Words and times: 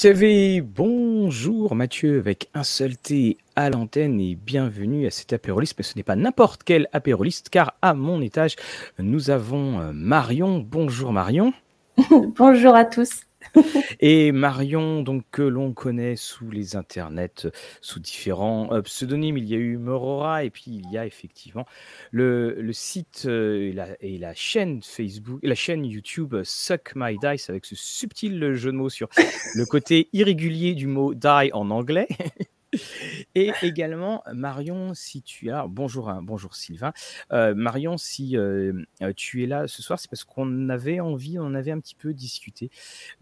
TV, 0.00 0.62
bonjour 0.62 1.74
Mathieu 1.74 2.20
avec 2.20 2.48
un 2.54 2.62
seul 2.62 2.96
T 2.96 3.36
à 3.54 3.68
l'antenne 3.68 4.18
et 4.18 4.34
bienvenue 4.34 5.06
à 5.06 5.10
cet 5.10 5.34
apéroliste, 5.34 5.74
mais 5.76 5.84
ce 5.84 5.94
n'est 5.94 6.02
pas 6.02 6.16
n'importe 6.16 6.62
quel 6.64 6.88
apéroliste 6.94 7.50
car 7.50 7.74
à 7.82 7.92
mon 7.92 8.22
étage 8.22 8.56
nous 8.98 9.28
avons 9.28 9.78
euh, 9.78 9.92
Marion. 9.92 10.58
Bonjour 10.58 11.12
Marion. 11.12 11.52
bonjour 12.10 12.74
à 12.74 12.86
tous. 12.86 13.26
Et 14.00 14.32
Marion, 14.32 15.02
donc 15.02 15.24
que 15.30 15.42
l'on 15.42 15.72
connaît 15.72 16.16
sous 16.16 16.50
les 16.50 16.76
internets, 16.76 17.48
sous 17.80 18.00
différents 18.00 18.72
euh, 18.72 18.82
pseudonymes, 18.82 19.38
il 19.38 19.48
y 19.48 19.54
a 19.54 19.58
eu 19.58 19.76
Morora 19.76 20.44
et 20.44 20.50
puis 20.50 20.64
il 20.66 20.90
y 20.90 20.98
a 20.98 21.06
effectivement 21.06 21.66
le, 22.10 22.70
site 22.72 23.24
euh, 23.26 23.94
et, 24.00 24.18
la, 24.18 24.34
chaîne 24.34 24.82
Facebook, 24.82 25.40
la 25.42 25.54
chaîne 25.54 25.84
YouTube 25.84 26.34
Suck 26.44 26.92
My 26.94 27.16
Dice 27.18 27.50
avec 27.50 27.64
ce 27.64 27.74
subtil 27.74 28.54
jeu 28.54 28.72
de 28.72 28.76
mots 28.76 28.88
sur 28.88 29.08
le 29.54 29.64
côté 29.64 30.08
irrégulier 30.12 30.74
du 30.74 30.86
mot 30.86 31.14
die 31.14 31.50
en 31.52 31.70
anglais. 31.70 32.08
Et 33.34 33.52
également, 33.62 34.22
Marion, 34.32 34.94
si 34.94 35.22
tu 35.22 35.50
as. 35.50 35.66
Bonjour, 35.66 36.08
hein, 36.08 36.20
bonjour 36.22 36.54
Sylvain. 36.54 36.92
Euh, 37.32 37.54
Marion, 37.54 37.96
si 37.96 38.36
euh, 38.36 38.84
euh, 39.02 39.12
tu 39.14 39.42
es 39.42 39.46
là 39.46 39.66
ce 39.66 39.82
soir, 39.82 39.98
c'est 39.98 40.10
parce 40.10 40.24
qu'on 40.24 40.68
avait 40.68 41.00
envie, 41.00 41.38
on 41.38 41.54
avait 41.54 41.72
un 41.72 41.80
petit 41.80 41.94
peu 41.94 42.14
discuté 42.14 42.70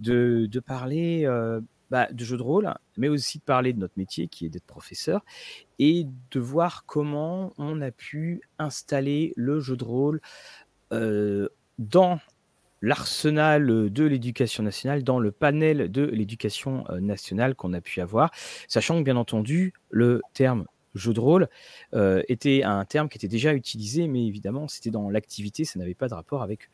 de, 0.01 0.47
de 0.51 0.61
parler 0.61 1.27
bah, 1.91 2.09
de 2.13 2.25
jeux 2.25 2.37
de 2.37 2.43
rôle, 2.43 2.73
mais 2.97 3.09
aussi 3.09 3.39
de 3.39 3.45
parler 3.45 3.73
de 3.73 3.79
notre 3.79 3.95
métier 3.97 4.29
qui 4.29 4.45
est 4.45 4.51
d'être 4.51 4.67
professeur 4.67 5.25
et 5.79 6.07
de 6.31 6.41
voir 6.41 6.85
comment 6.85 7.55
on 7.57 7.81
a 7.81 7.91
pu 7.91 8.43
installer 8.59 9.33
le 9.37 9.61
jeu 9.61 9.77
de 9.77 9.85
rôle 9.85 10.21
dans 10.91 12.21
l'arsenal 12.81 13.91
de 13.91 14.05
l'éducation 14.05 14.63
nationale, 14.63 15.03
dans 15.03 15.19
le 15.19 15.33
panel 15.33 15.91
de 15.91 16.05
l'éducation 16.05 16.85
euh, 16.91 17.01
nationale 17.01 17.55
qu'on 17.55 17.73
a 17.73 17.81
pu 17.81 18.01
avoir, 18.01 18.31
sachant 18.69 18.99
que 18.99 19.03
bien 19.03 19.17
entendu, 19.17 19.73
le 19.91 20.23
terme 20.35 20.67
jeu 20.95 21.13
de 21.13 21.21
rôle 21.21 21.49
euh, 21.95 22.23
était 22.29 22.63
un 22.63 22.85
terme 22.85 23.09
qui 23.09 23.19
était 23.19 23.29
déjà 23.29 23.55
utilisé, 23.55 24.09
mais 24.09 24.27
évidemment, 24.27 24.69
c'était 24.69 24.91
dans 24.91 25.11
l'activité, 25.11 25.65
ça 25.65 25.79
n'avait 25.79 25.95
pas 25.95 26.09
de 26.09 26.15
rapport 26.15 26.43
avec, 26.43 26.71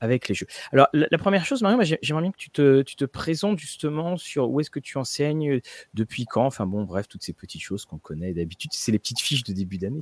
avec 0.00 0.28
les 0.28 0.34
jeux. 0.34 0.46
Alors, 0.72 0.88
la, 0.92 1.18
première 1.18 1.44
chose, 1.44 1.62
Marion, 1.62 1.78
j'aimerais 2.02 2.22
bien 2.22 2.32
que 2.32 2.38
tu 2.38 2.50
te, 2.50 2.82
tu 2.82 2.96
te, 2.96 3.04
présentes 3.04 3.58
justement 3.58 4.16
sur 4.16 4.50
où 4.50 4.60
est-ce 4.60 4.70
que 4.70 4.80
tu 4.80 4.98
enseignes, 4.98 5.60
depuis 5.94 6.24
quand, 6.24 6.46
enfin 6.46 6.66
bon, 6.66 6.84
bref, 6.84 7.08
toutes 7.08 7.22
ces 7.22 7.32
petites 7.32 7.62
choses 7.62 7.84
qu'on 7.84 7.98
connaît 7.98 8.32
d'habitude, 8.32 8.70
c'est 8.74 8.92
les 8.92 8.98
petites 8.98 9.20
fiches 9.20 9.44
de 9.44 9.52
début 9.52 9.78
d'année. 9.78 10.00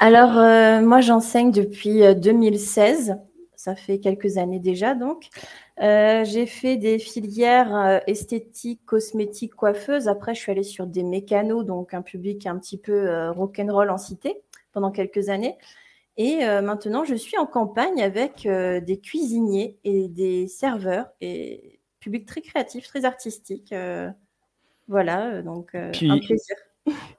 Alors, 0.00 0.36
euh, 0.38 0.80
moi, 0.80 1.00
j'enseigne 1.00 1.52
depuis 1.52 2.00
2016 2.16 3.16
ça 3.64 3.74
fait 3.74 3.98
quelques 3.98 4.36
années 4.36 4.60
déjà 4.60 4.94
donc. 4.94 5.30
Euh, 5.80 6.22
j'ai 6.24 6.44
fait 6.44 6.76
des 6.76 6.98
filières 6.98 7.74
euh, 7.74 7.98
esthétiques, 8.06 8.84
cosmétiques, 8.84 9.54
coiffeuses. 9.54 10.06
Après, 10.06 10.34
je 10.34 10.40
suis 10.40 10.52
allée 10.52 10.62
sur 10.62 10.86
des 10.86 11.02
mécanos, 11.02 11.64
donc 11.64 11.94
un 11.94 12.02
public 12.02 12.46
un 12.46 12.58
petit 12.58 12.76
peu 12.76 12.92
euh, 12.92 13.32
rock'n'roll 13.32 13.90
en 13.90 13.96
cité 13.96 14.42
pendant 14.72 14.90
quelques 14.90 15.30
années. 15.30 15.56
Et 16.16 16.44
maintenant, 16.62 17.04
je 17.04 17.16
suis 17.16 17.36
en 17.38 17.44
campagne 17.46 18.00
avec 18.00 18.46
des 18.46 19.00
cuisiniers 19.02 19.80
et 19.82 20.06
des 20.06 20.46
serveurs 20.46 21.08
et 21.20 21.80
public 21.98 22.24
très 22.24 22.40
créatif, 22.40 22.86
très 22.86 23.04
artistique. 23.04 23.74
voilà, 24.86 25.42
donc 25.42 25.74
un 25.74 25.90
plaisir. 25.90 26.54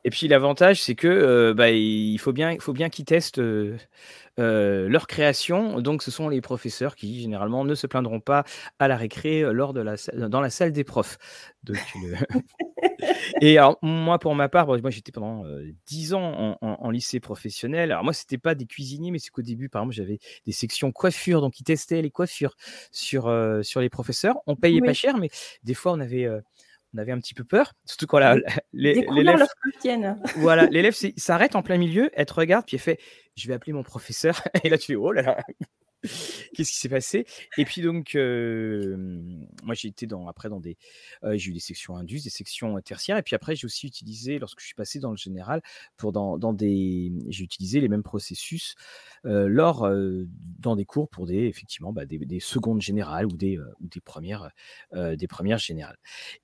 Et 0.03 0.09
puis 0.09 0.27
l'avantage, 0.27 0.81
c'est 0.81 0.95
que 0.95 1.53
bah, 1.53 1.71
il 1.71 2.17
faut 2.19 2.33
bien, 2.33 2.51
il 2.51 2.61
faut 2.61 2.73
bien 2.73 2.89
qu'ils 2.89 3.05
testent 3.05 3.41
euh, 4.37 4.89
leur 4.89 5.07
création. 5.07 5.79
Donc, 5.79 6.03
ce 6.03 6.11
sont 6.11 6.27
les 6.27 6.41
professeurs 6.41 6.97
qui, 6.97 7.21
généralement, 7.21 7.63
ne 7.63 7.73
se 7.73 7.87
plaindront 7.87 8.19
pas 8.19 8.43
à 8.79 8.89
la 8.89 8.97
récré 8.97 9.41
euh, 9.41 9.53
lors 9.53 9.73
de 9.73 9.79
la, 9.79 9.95
dans 10.27 10.41
la 10.41 10.49
salle 10.49 10.73
des 10.73 10.83
profs. 10.83 11.17
Et 13.41 13.57
alors, 13.57 13.77
moi, 13.81 14.19
pour 14.19 14.35
ma 14.35 14.49
part, 14.49 14.67
moi, 14.67 14.89
j'étais 14.89 15.13
pendant 15.13 15.45
euh, 15.45 15.63
dix 15.85 16.09
10 16.09 16.13
ans 16.15 16.57
en, 16.61 16.91
lycée 16.91 17.21
professionnel. 17.21 17.93
Alors, 17.93 18.03
moi, 18.03 18.11
c'était 18.11 18.37
pas 18.37 18.55
des 18.55 18.65
cuisiniers, 18.65 19.11
mais 19.11 19.19
c'est 19.19 19.29
qu'au 19.29 19.41
début, 19.41 19.69
par 19.69 19.83
exemple, 19.83 19.95
j'avais 19.95 20.19
des 20.45 20.51
sections 20.51 20.91
coiffure. 20.91 21.39
Donc, 21.39 21.61
ils 21.61 21.63
testaient 21.63 22.01
les 22.01 22.11
coiffures 22.11 22.55
sur, 22.91 23.33
sur 23.61 23.79
les 23.79 23.89
professeurs. 23.89 24.35
On 24.47 24.57
payait 24.57 24.81
pas 24.81 24.93
cher, 24.93 25.17
mais 25.17 25.29
des 25.63 25.73
fois, 25.73 25.93
on 25.93 25.99
avait 26.01 26.27
on 26.95 26.97
avait 26.97 27.11
un 27.11 27.19
petit 27.19 27.33
peu 27.33 27.43
peur, 27.43 27.73
surtout 27.85 28.07
quand 28.07 28.19
l'élève 28.73 29.45
voilà, 30.37 30.65
l'élève 30.67 30.95
s'arrête 31.17 31.55
en 31.55 31.61
plein 31.61 31.77
milieu, 31.77 32.09
elle 32.13 32.25
te 32.25 32.33
regarde, 32.33 32.65
puis 32.65 32.77
elle 32.77 32.81
fait 32.81 32.99
Je 33.35 33.47
vais 33.47 33.53
appeler 33.53 33.73
mon 33.73 33.83
professeur. 33.83 34.41
Et 34.63 34.69
là, 34.69 34.77
tu 34.77 34.87
fais 34.87 34.95
Oh 34.95 35.11
là 35.11 35.21
là 35.21 35.37
Qu'est-ce 36.53 36.71
qui 36.71 36.77
s'est 36.77 36.89
passé? 36.89 37.25
Et 37.57 37.65
puis 37.65 37.81
donc, 37.81 38.15
moi 38.15 39.73
j'ai 39.73 39.87
été 39.87 40.07
dans, 40.07 40.27
après 40.27 40.49
dans 40.49 40.59
des, 40.59 40.77
j'ai 41.33 41.49
eu 41.49 41.53
des 41.53 41.59
sections 41.59 41.95
indus, 41.97 42.23
des 42.23 42.29
sections 42.29 42.79
tertiaires, 42.81 43.17
et 43.17 43.23
puis 43.23 43.35
après 43.35 43.55
j'ai 43.55 43.65
aussi 43.65 43.87
utilisé, 43.87 44.39
lorsque 44.39 44.59
je 44.59 44.65
suis 44.65 44.75
passé 44.75 44.99
dans 44.99 45.11
le 45.11 45.17
général, 45.17 45.61
pour 45.97 46.11
dans, 46.11 46.37
dans 46.37 46.53
des, 46.53 47.11
j'ai 47.29 47.43
utilisé 47.43 47.79
les 47.79 47.89
mêmes 47.89 48.03
processus 48.03 48.75
lors 49.23 49.89
dans 50.59 50.75
des 50.75 50.85
cours 50.85 51.09
pour 51.09 51.25
des 51.25 51.45
effectivement 51.45 51.93
bah, 51.93 52.05
des, 52.05 52.17
des, 52.19 52.39
secondes 52.39 52.81
générales 52.81 53.25
ou 53.25 53.37
des 53.37 53.57
ou 53.57 53.87
des 53.87 54.01
premières 54.01 54.49
des 54.93 55.27
premières 55.27 55.59
générales. 55.59 55.97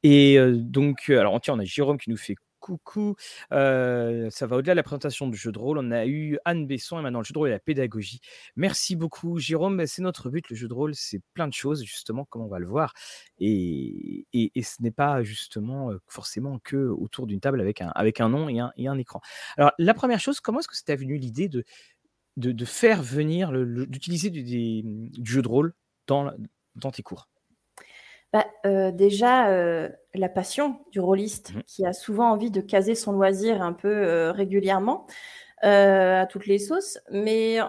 Et 0.03 0.37
donc, 0.55 1.09
alors 1.09 1.39
tiens, 1.41 1.55
on 1.55 1.59
a 1.59 1.65
Jérôme 1.65 1.97
qui 1.97 2.09
nous 2.09 2.17
fait 2.17 2.35
coucou. 2.61 3.15
ça 3.49 4.47
va 4.47 4.55
au-delà 4.55 4.73
de 4.73 4.77
la 4.77 4.83
présentation 4.83 5.27
du 5.27 5.37
jeu 5.37 5.51
de 5.51 5.59
rôle. 5.59 5.77
On 5.79 5.91
a 5.91 6.05
eu 6.05 6.37
Anne 6.45 6.67
Besson 6.67 6.99
et 6.99 7.01
maintenant 7.01 7.19
le 7.19 7.25
jeu 7.25 7.33
de 7.33 7.37
rôle 7.37 7.49
et 7.49 7.51
la 7.51 7.59
pédagogie. 7.59 8.21
Merci 8.55 8.95
beaucoup, 8.95 9.39
Jérôme. 9.39 9.85
C'est 9.85 10.01
notre 10.01 10.29
but. 10.29 10.49
Le 10.49 10.55
jeu 10.55 10.67
de 10.69 10.73
rôle, 10.73 10.95
c'est 10.95 11.19
plein 11.33 11.47
de 11.47 11.53
choses, 11.53 11.83
justement, 11.83 12.25
comme 12.25 12.43
on 12.43 12.47
va 12.47 12.59
le 12.59 12.67
voir. 12.67 12.93
Et, 13.39 14.25
ce 14.33 14.81
n'est 14.81 14.91
pas 14.91 15.23
justement 15.23 15.91
forcément 16.07 16.59
que 16.59 16.77
autour 16.77 17.27
d'une 17.27 17.39
table 17.39 17.59
avec 17.59 17.81
un, 17.81 18.29
nom 18.29 18.47
et 18.47 18.87
un, 18.87 18.97
écran. 18.97 19.21
Alors, 19.57 19.71
la 19.77 19.93
première 19.93 20.19
chose, 20.19 20.39
comment 20.39 20.59
est-ce 20.59 20.67
que 20.67 20.77
c'était 20.77 20.95
venu 20.95 21.17
l'idée 21.17 21.49
de, 21.49 22.65
faire 22.65 23.01
venir, 23.01 23.51
d'utiliser 23.51 24.29
du, 24.29 24.43
du, 24.43 25.31
jeu 25.31 25.41
de 25.41 25.47
rôle 25.47 25.73
dans 26.07 26.91
tes 26.91 27.03
cours? 27.03 27.30
Bah, 28.33 28.45
euh, 28.65 28.91
déjà, 28.91 29.49
euh, 29.49 29.89
la 30.13 30.29
passion 30.29 30.79
du 30.91 30.99
rôliste 30.99 31.53
mmh 31.53 31.63
qui 31.63 31.85
a 31.85 31.93
souvent 31.93 32.31
envie 32.31 32.51
de 32.51 32.61
caser 32.61 32.95
son 32.95 33.11
loisir 33.11 33.61
un 33.61 33.73
peu 33.73 33.89
euh, 33.89 34.31
régulièrement 34.31 35.05
à 35.63 36.25
toutes 36.27 36.47
les 36.47 36.57
sauces. 36.57 36.97
Mais 37.11 37.59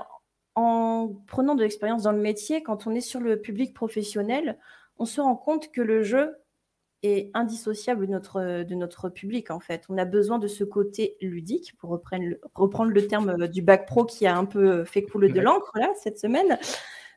en 0.55 1.13
prenant 1.27 1.55
de 1.55 1.63
l'expérience 1.63 2.05
dans 2.05 2.13
le 2.13 2.21
métier, 2.21 2.63
quand 2.63 2.87
on 2.87 2.95
est 2.95 3.03
sur 3.03 3.21
le 3.21 3.41
public 3.41 3.75
professionnel, 3.75 4.59
on 4.99 5.05
se 5.05 5.21
rend 5.21 5.37
compte 5.37 5.71
que 5.73 5.83
le 5.83 6.03
jeu 6.03 6.37
est 7.03 7.31
indissociable 7.35 8.07
de 8.07 8.13
notre, 8.13 8.63
de 8.63 8.75
notre 8.75 9.11
public 9.11 9.51
en 9.51 9.61
fait. 9.61 9.85
On 9.91 9.99
a 9.99 10.07
besoin 10.07 10.39
de 10.39 10.47
ce 10.47 10.65
côté 10.65 11.19
ludique, 11.21 11.77
pour 11.77 11.91
reprendre 11.91 12.25
le, 12.25 12.41
reprendre 12.55 12.93
le 12.93 13.07
terme 13.07 13.47
du 13.47 13.61
bac 13.61 13.87
pro 13.87 14.07
qui 14.07 14.27
a 14.27 14.37
un 14.39 14.47
peu 14.47 14.85
fait 14.85 15.03
couler 15.03 15.31
de 15.31 15.41
l'encre 15.41 15.73
là 15.75 15.91
cette 16.01 16.19
semaine. 16.19 16.59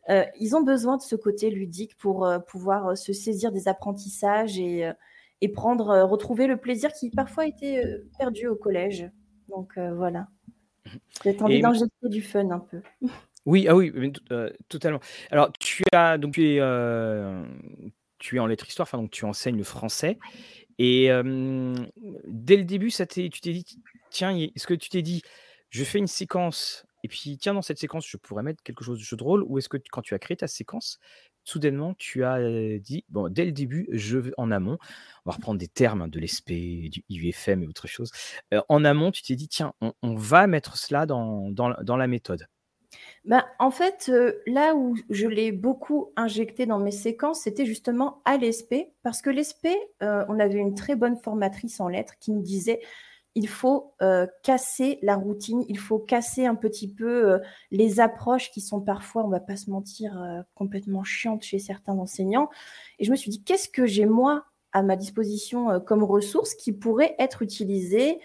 Euh, 0.09 0.23
ils 0.39 0.55
ont 0.55 0.61
besoin 0.61 0.97
de 0.97 1.01
ce 1.01 1.15
côté 1.15 1.49
ludique 1.49 1.97
pour 1.97 2.25
euh, 2.25 2.39
pouvoir 2.39 2.89
euh, 2.89 2.95
se 2.95 3.11
saisir 3.11 3.51
des 3.51 3.67
apprentissages 3.67 4.59
et, 4.59 4.91
et 5.41 5.49
prendre, 5.49 6.03
retrouver 6.03 6.47
le 6.47 6.57
plaisir 6.57 6.93
qui 6.93 7.09
parfois 7.09 7.47
était 7.47 7.83
perdu 8.17 8.47
au 8.47 8.55
collège. 8.55 9.09
Donc 9.49 9.77
voilà. 9.77 10.27
J'ai 11.23 11.41
envie 11.41 11.61
d'injecter 11.61 12.09
du 12.09 12.21
fun 12.21 12.49
un 12.51 12.59
peu. 12.59 12.81
Oui, 13.45 13.67
ah 13.67 13.75
oui, 13.75 13.91
totalement. 14.69 14.99
Alors, 15.29 15.51
tu 15.59 15.83
as 15.91 16.17
donc 16.17 16.33
tu 16.33 16.57
es, 16.57 16.61
tu 18.17 18.35
es 18.35 18.39
en 18.39 18.47
lettres 18.47 18.67
histoire, 18.67 18.87
enfin 18.87 18.97
donc 18.97 19.11
tu 19.11 19.25
enseignes 19.25 19.57
le 19.57 19.63
français. 19.63 20.17
Et 20.77 21.09
dès 22.25 22.57
le 22.57 22.63
début, 22.63 22.89
ça 22.89 23.05
tu 23.05 23.29
t'es 23.29 23.51
dit, 23.53 23.65
tiens, 24.09 24.35
est-ce 24.35 24.67
que 24.67 24.73
tu 24.73 24.89
t'es 24.89 25.01
dit, 25.01 25.21
je 25.69 25.83
fais 25.83 25.99
une 25.99 26.07
séquence 26.07 26.84
et 27.05 27.07
puis, 27.07 27.37
tiens, 27.37 27.53
dans 27.53 27.61
cette 27.61 27.77
séquence, 27.77 28.07
je 28.09 28.17
pourrais 28.17 28.41
mettre 28.41 28.63
quelque 28.63 28.83
chose 28.83 28.97
de 28.97 29.03
jeu 29.03 29.15
de 29.15 29.21
rôle 29.21 29.43
Ou 29.43 29.59
est-ce 29.59 29.69
que 29.69 29.77
quand 29.91 30.01
tu 30.01 30.15
as 30.15 30.17
créé 30.19 30.35
ta 30.35 30.47
séquence, 30.47 30.99
soudainement, 31.43 31.93
tu 31.99 32.23
as 32.23 32.39
dit, 32.79 33.05
bon, 33.09 33.29
dès 33.29 33.45
le 33.45 33.51
début, 33.51 33.87
je 33.91 34.17
vais 34.17 34.31
en 34.39 34.49
amont, 34.49 34.79
on 35.23 35.29
va 35.29 35.35
reprendre 35.35 35.59
des 35.59 35.67
termes 35.67 36.01
hein, 36.01 36.07
de 36.07 36.19
l'ESP, 36.19 36.49
du 36.89 37.03
IUFM 37.09 37.61
et 37.61 37.67
autre 37.67 37.85
chose. 37.85 38.09
en 38.69 38.83
amont, 38.83 39.11
tu 39.11 39.21
t'es 39.21 39.35
dit, 39.35 39.47
tiens, 39.47 39.73
on, 40.01 40.15
va 40.15 40.47
mettre 40.47 40.77
cela 40.77 41.05
dans, 41.05 41.53
la 41.87 42.07
méthode. 42.07 42.47
Ben, 43.23 43.45
en 43.59 43.69
fait, 43.69 44.11
là 44.47 44.73
où 44.73 44.95
je 45.11 45.27
l'ai 45.27 45.51
beaucoup 45.51 46.11
injecté 46.15 46.65
dans 46.65 46.79
mes 46.79 46.89
séquences, 46.89 47.41
c'était 47.41 47.67
justement 47.67 48.23
à 48.25 48.37
l'ESP, 48.37 48.73
parce 49.03 49.21
que 49.21 49.29
l'ESP, 49.29 49.67
on 50.01 50.39
avait 50.39 50.57
une 50.57 50.73
très 50.73 50.95
bonne 50.95 51.17
formatrice 51.17 51.79
en 51.79 51.87
lettres 51.87 52.15
qui 52.19 52.31
nous 52.31 52.41
disait 52.41 52.81
il 53.35 53.49
faut 53.49 53.93
euh, 54.01 54.25
casser 54.43 54.97
la 55.01 55.15
routine, 55.15 55.65
il 55.67 55.77
faut 55.77 55.99
casser 55.99 56.45
un 56.45 56.55
petit 56.55 56.91
peu 56.91 57.33
euh, 57.33 57.39
les 57.69 57.99
approches 57.99 58.49
qui 58.49 58.61
sont 58.61 58.79
parfois, 58.79 59.25
on 59.25 59.27
va 59.27 59.41
pas 59.41 59.57
se 59.57 59.69
mentir, 59.69 60.17
euh, 60.21 60.41
complètement 60.55 61.03
chiantes 61.03 61.43
chez 61.43 61.59
certains 61.59 61.93
enseignants. 61.93 62.49
Et 62.97 63.03
je 63.03 63.11
me 63.11 63.17
suis 63.17 63.29
dit, 63.29 63.43
qu'est-ce 63.43 63.67
que 63.67 63.85
j'ai 63.85 64.05
moi 64.05 64.45
à 64.71 64.83
ma 64.83 64.95
disposition 64.95 65.79
comme 65.79 66.03
ressource 66.03 66.53
qui 66.53 66.73
pourrait 66.73 67.15
être 67.17 67.41
utilisée 67.41 68.19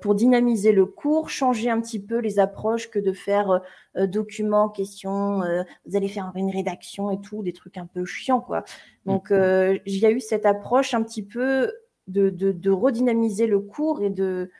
pour 0.00 0.14
dynamiser 0.14 0.72
le 0.72 0.86
cours, 0.86 1.28
changer 1.28 1.68
un 1.68 1.80
petit 1.82 2.00
peu 2.00 2.18
les 2.18 2.38
approches 2.38 2.88
que 2.88 2.98
de 2.98 3.12
faire 3.12 3.60
documents, 3.94 4.70
questions, 4.70 5.42
vous 5.84 5.96
allez 5.96 6.08
faire 6.08 6.32
une 6.34 6.50
rédaction 6.50 7.10
et 7.10 7.20
tout, 7.20 7.42
des 7.42 7.52
trucs 7.52 7.76
un 7.76 7.84
peu 7.84 8.06
chiants, 8.06 8.40
quoi. 8.40 8.64
Donc, 9.04 9.30
mmh. 9.30 9.80
il 9.84 9.98
y 9.98 10.06
a 10.06 10.10
eu 10.10 10.20
cette 10.20 10.46
approche 10.46 10.94
un 10.94 11.02
petit 11.02 11.22
peu 11.22 11.70
de, 12.08 12.70
redynamiser 12.70 13.46
le 13.46 13.60
cours 13.60 14.02
et 14.02 14.10
de, 14.10 14.50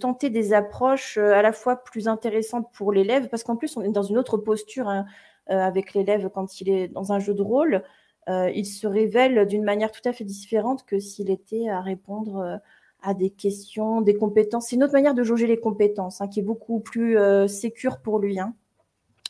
tenter 0.00 0.30
des 0.30 0.52
approches 0.52 1.18
à 1.18 1.42
la 1.42 1.52
fois 1.52 1.76
plus 1.76 2.08
intéressantes 2.08 2.70
pour 2.72 2.92
l'élève, 2.92 3.28
parce 3.28 3.44
qu'en 3.44 3.56
plus, 3.56 3.76
on 3.76 3.82
est 3.82 3.90
dans 3.90 4.02
une 4.02 4.18
autre 4.18 4.38
posture 4.38 4.88
hein, 4.88 5.06
avec 5.48 5.94
l'élève 5.94 6.30
quand 6.32 6.60
il 6.60 6.70
est 6.70 6.88
dans 6.88 7.12
un 7.12 7.18
jeu 7.18 7.34
de 7.34 7.42
rôle. 7.42 7.82
il 8.28 8.66
se 8.66 8.86
révèle 8.86 9.46
d'une 9.46 9.64
manière 9.64 9.92
tout 9.92 10.06
à 10.06 10.12
fait 10.12 10.24
différente 10.24 10.84
que 10.86 10.98
s'il 10.98 11.30
était 11.30 11.68
à 11.68 11.80
répondre 11.80 12.60
à 13.02 13.14
des 13.14 13.30
questions, 13.30 14.00
des 14.00 14.14
compétences. 14.14 14.68
C'est 14.68 14.76
une 14.76 14.84
autre 14.84 14.94
manière 14.94 15.14
de 15.14 15.22
jauger 15.22 15.46
les 15.46 15.60
compétences, 15.60 16.20
hein, 16.20 16.28
qui 16.28 16.40
est 16.40 16.44
beaucoup 16.44 16.80
plus 16.80 17.18
sécure 17.48 17.98
pour 17.98 18.18
lui. 18.18 18.40
Hein. 18.40 18.54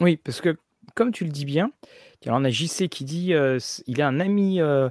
Oui, 0.00 0.16
parce 0.16 0.40
que 0.40 0.56
comme 0.94 1.12
tu 1.12 1.25
le 1.25 1.31
dis 1.31 1.44
bien, 1.44 1.71
on 2.35 2.44
a 2.44 2.50
JC 2.50 2.88
qui 2.88 3.05
dit 3.05 3.35
euh, 3.35 3.59
il 3.87 4.03
a 4.03 4.09
un 4.09 4.21
ami 4.21 4.61
euh, 4.61 4.88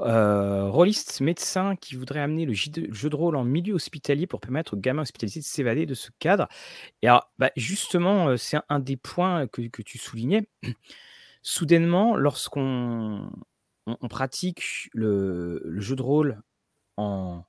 euh, 0.00 0.68
rôliste 0.68 1.20
médecin 1.20 1.76
qui 1.76 1.96
voudrait 1.96 2.20
amener 2.20 2.46
le 2.46 2.54
jeu 2.54 3.10
de 3.10 3.16
rôle 3.16 3.36
en 3.36 3.44
milieu 3.44 3.74
hospitalier 3.74 4.26
pour 4.26 4.40
permettre 4.40 4.74
aux 4.74 4.76
gamins 4.76 5.02
hospitalisés 5.02 5.40
de 5.40 5.44
s'évader 5.44 5.86
de 5.86 5.94
ce 5.94 6.10
cadre. 6.18 6.48
Bah, 7.02 7.50
justement, 7.56 8.36
c'est 8.36 8.58
un, 8.68 8.78
des 8.78 8.96
points 8.96 9.46
que, 9.46 9.82
tu 9.82 9.98
soulignais. 9.98 10.48
Soudainement, 11.42 12.16
lorsqu'on 12.16 13.30
on, 13.86 14.08
pratique 14.08 14.90
le, 14.92 15.62
jeu 15.80 15.96
de 15.96 16.02
rôle 16.02 16.42
dans, 16.98 17.44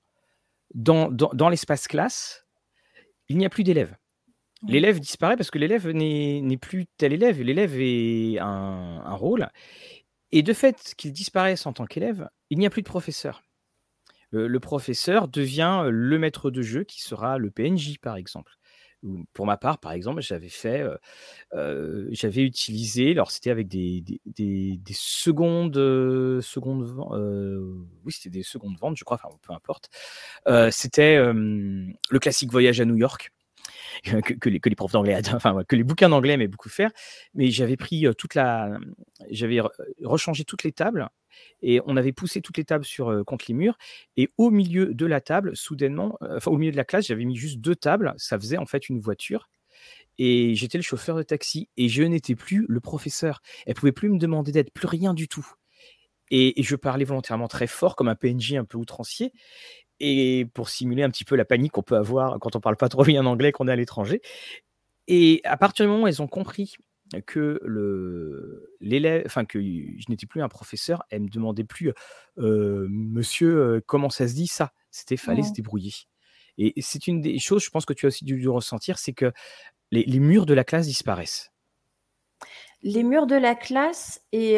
dans 0.74 1.50
l'espace 1.50 1.88
classe, 1.88 2.46
il 3.30 3.38
n'y 3.38 3.46
a 3.46 3.50
plus 3.50 3.64
d'élèves. 3.64 3.96
L'élève 4.64 5.00
disparaît 5.00 5.38
parce 5.38 5.52
que 5.52 5.60
l'élève 5.60 5.88
n'est 5.90 6.58
plus 6.58 6.86
tel 6.98 7.14
élève. 7.14 7.42
L'élève 7.42 7.80
est 7.80 8.40
un, 8.40 9.14
rôle. 9.16 9.50
Et 10.32 10.42
de 10.42 10.54
fait 10.54 10.94
qu'il 10.98 11.14
disparaisse 11.14 11.66
en 11.66 11.74
tant 11.74 11.86
qu'élève, 11.86 12.30
il 12.50 12.58
n'y 12.58 12.66
a 12.66 12.70
plus 12.70 12.82
de 12.82 12.88
professeur. 12.88 13.44
Le, 14.32 14.60
professeur 14.60 15.28
devient 15.28 15.86
le 15.90 16.20
maître 16.20 16.52
de 16.52 16.62
jeu 16.62 16.84
qui 16.84 17.02
sera 17.02 17.38
le 17.38 17.50
PNJ, 17.50 17.98
par 18.00 18.18
exemple. 18.18 18.54
Pour 19.34 19.46
ma 19.46 19.58
part, 19.58 19.78
par 19.78 19.92
exemple, 19.92 20.22
j'avais 20.22 20.50
fait, 20.50 20.82
euh, 20.82 20.98
euh, 21.54 22.08
j'avais 22.12 22.42
utilisé, 22.42 23.12
alors 23.12 23.30
c'était 23.30 23.52
avec 23.52 23.68
des, 23.68 24.04
des, 24.26 24.78
des, 24.78 24.94
secondes, 24.94 25.76
secondes, 26.42 26.84
euh, 27.14 27.78
oui, 28.04 28.12
c'était 28.12 28.32
des 28.32 28.44
secondes 28.44 28.76
ventes, 28.80 28.98
je 28.98 29.04
crois, 29.04 29.20
enfin 29.24 29.38
peu 29.44 29.54
importe. 29.54 29.90
c'était 30.72 31.18
le 31.32 32.20
classique 32.20 32.52
voyage 32.52 32.82
à 32.82 32.86
New 32.86 32.98
York 32.98 33.32
que, 34.40 34.50
les, 34.50 34.76
profs 34.76 34.92
d'anglais, 34.92 35.20
enfin 35.34 35.64
que 35.68 35.76
les 35.76 35.84
bouquins 35.84 36.10
d'anglais 36.10 36.34
aimaient 36.34 36.48
beaucoup 36.48 36.70
faire. 36.70 36.92
Mais 37.34 37.50
j'avais 37.52 37.78
pris 37.78 38.06
toute 38.18 38.36
la, 38.36 38.78
j'avais 39.30 39.60
rechangé 40.04 40.44
toutes 40.44 40.64
les 40.64 40.72
tables 40.72 41.08
et 41.62 41.82
on 41.86 41.98
avait 41.98 42.14
poussé 42.14 42.42
toutes 42.42 42.58
les 42.58 42.66
tables 42.66 42.86
sur 42.86 43.24
contre 43.26 43.46
les 43.48 43.54
murs. 43.54 43.78
Et 44.16 44.30
au 44.38 44.50
milieu 44.50 44.94
de 44.94 45.06
la 45.06 45.22
table, 45.22 45.56
soudainement, 45.56 46.18
enfin 46.22 46.52
au 46.52 46.58
milieu 46.58 46.72
de 46.72 46.78
la 46.78 46.86
classe, 46.86 47.08
j'avais 47.08 47.26
mis 47.26 47.36
juste 47.36 47.60
deux 47.60 47.76
tables. 47.76 48.14
Ça 48.18 48.38
faisait 48.40 48.58
en 48.58 48.66
fait 48.66 48.90
une 48.90 49.00
voiture. 49.00 49.50
Et 50.18 50.56
j'étais 50.56 50.78
le 50.78 50.84
chauffeur 50.84 51.16
de 51.16 51.24
taxi 51.24 51.70
et 51.78 51.90
je 51.90 52.04
n'étais 52.04 52.36
plus 52.36 52.66
le 52.68 52.80
professeur. 52.80 53.42
Elle 53.66 53.76
pouvait 53.76 53.92
plus 53.92 54.10
me 54.10 54.18
demander 54.18 54.52
d'aide, 54.52 54.72
plus 54.72 54.88
rien 54.88 55.14
du 55.14 55.28
tout. 55.28 55.48
Et, 56.30 56.60
et, 56.60 56.64
je 56.64 56.76
parlais 56.76 57.06
volontairement 57.06 57.48
très 57.48 57.68
fort, 57.68 57.96
comme 57.96 58.10
un 58.10 58.16
PNJ 58.16 58.56
un 58.56 58.66
peu 58.66 58.78
outrancier 58.78 59.32
et 60.00 60.46
pour 60.54 60.70
simuler 60.70 61.04
un 61.04 61.10
petit 61.10 61.26
peu 61.26 61.36
la 61.36 61.46
panique 61.46 61.74
qu'on 61.74 61.84
peut 61.84 61.98
avoir 61.98 62.40
quand 62.40 62.56
on 62.56 62.60
parle 62.60 62.78
pas 62.78 62.90
trop 62.90 63.04
bien 63.04 63.26
anglais, 63.26 63.52
qu'on 63.52 63.68
est 63.68 63.72
à 63.72 63.76
l'étranger. 63.76 64.22
Et 65.08 65.42
à 65.44 65.58
partir 65.58 65.86
du 65.86 65.92
moment 65.92 66.04
où 66.04 66.08
elles 66.08 66.22
ont 66.22 66.28
compris 66.28 66.76
que 67.26 67.60
le 67.64 68.76
l'élève, 68.82 69.24
enfin 69.26 69.46
que 69.46 69.60
je 69.60 70.06
n'étais 70.10 70.26
plus 70.26 70.42
un 70.42 70.50
professeur, 70.50 71.04
elle 71.10 71.22
me 71.22 71.30
demandait 71.30 71.64
plus, 71.64 71.94
Monsieur, 72.38 73.82
comment 73.86 74.10
ça 74.10 74.28
se 74.28 74.34
dit 74.34 74.48
ça? 74.48 74.74
C'était 74.92 75.18
fallait 75.18 75.44
se 75.44 75.54
débrouiller. 75.54 75.94
Et 76.58 76.74
c'est 76.82 77.08
une 77.08 77.22
des 77.22 77.38
choses, 77.40 77.64
je 77.64 77.70
pense 77.70 77.86
que 77.86 77.94
tu 77.94 78.08
as 78.08 78.10
aussi 78.10 78.26
dû, 78.26 78.48
ressentir, 78.50 78.98
c'est 78.98 79.14
que 79.14 79.32
les, 79.92 80.04
les, 80.06 80.20
murs 80.20 80.48
de 80.48 80.56
la 80.56 80.64
classe 80.64 80.88
disparaissent. 80.88 81.52
Les 82.82 83.04
murs 83.04 83.28
de 83.28 83.36
la 83.36 83.54
classe 83.54 84.22
et 84.32 84.58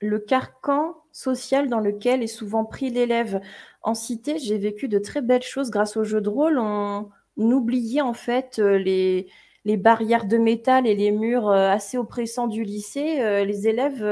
le 0.00 0.18
carcan 0.18 0.96
social 1.12 1.68
dans 1.68 1.80
lequel 1.80 2.22
est 2.22 2.26
souvent 2.26 2.64
pris 2.64 2.90
l'élève. 2.90 3.40
En 3.82 3.94
cité, 3.94 4.38
j'ai 4.38 4.58
vécu 4.58 4.88
de 4.88 4.98
très 4.98 5.22
belles 5.22 5.42
choses 5.42 5.70
grâce 5.70 5.96
au 5.96 6.04
jeu 6.04 6.20
de 6.20 6.28
rôle. 6.28 6.58
On, 6.58 7.10
oubliait 7.38 8.00
en 8.00 8.14
fait 8.14 8.58
euh, 8.58 8.78
les, 8.78 9.28
les, 9.66 9.76
barrières 9.76 10.24
de 10.24 10.38
métal 10.38 10.86
et 10.86 10.94
les 10.94 11.10
murs 11.10 11.50
euh, 11.50 11.68
assez 11.68 11.98
oppressants 11.98 12.46
du 12.46 12.64
lycée. 12.64 13.20
Euh, 13.20 13.44
les 13.44 13.68
élèves, 13.68 14.02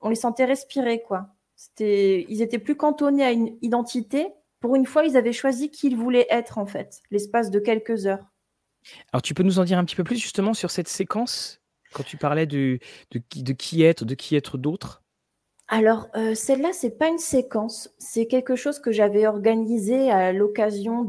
on 0.00 0.08
les 0.08 0.14
sentait 0.14 0.44
respirer 0.44 1.02
quoi. 1.02 1.28
C'était, 1.56 2.24
ils 2.28 2.40
étaient 2.40 2.58
plus 2.58 2.76
cantonnés 2.76 3.24
à 3.24 3.32
une 3.32 3.56
identité. 3.62 4.28
Pour 4.60 4.76
une 4.76 4.86
fois, 4.86 5.04
ils 5.04 5.16
avaient 5.16 5.32
choisi 5.32 5.70
qui 5.70 5.88
ils 5.88 5.96
voulaient 5.96 6.26
être 6.30 6.58
en 6.58 6.66
fait, 6.66 7.02
l'espace 7.10 7.50
de 7.50 7.58
quelques 7.58 8.06
heures. 8.06 8.30
Alors, 9.12 9.22
tu 9.22 9.34
peux 9.34 9.42
nous 9.42 9.58
en 9.58 9.64
dire 9.64 9.78
un 9.78 9.84
petit 9.84 9.96
peu 9.96 10.04
plus 10.04 10.16
justement 10.16 10.54
sur 10.54 10.70
cette 10.70 10.88
séquence 10.88 11.59
quand 11.92 12.02
tu 12.02 12.16
parlais 12.16 12.46
de, 12.46 12.78
de, 13.10 13.20
de 13.36 13.52
qui 13.52 13.82
être, 13.82 14.04
de 14.04 14.14
qui 14.14 14.36
être 14.36 14.58
d'autre? 14.58 15.02
Alors, 15.68 16.08
euh, 16.16 16.34
celle-là, 16.34 16.70
c'est 16.72 16.98
pas 16.98 17.08
une 17.08 17.18
séquence, 17.18 17.94
c'est 17.98 18.26
quelque 18.26 18.56
chose 18.56 18.80
que 18.80 18.90
j'avais 18.90 19.26
organisé 19.26 20.10
à 20.10 20.32
l'occasion 20.32 21.04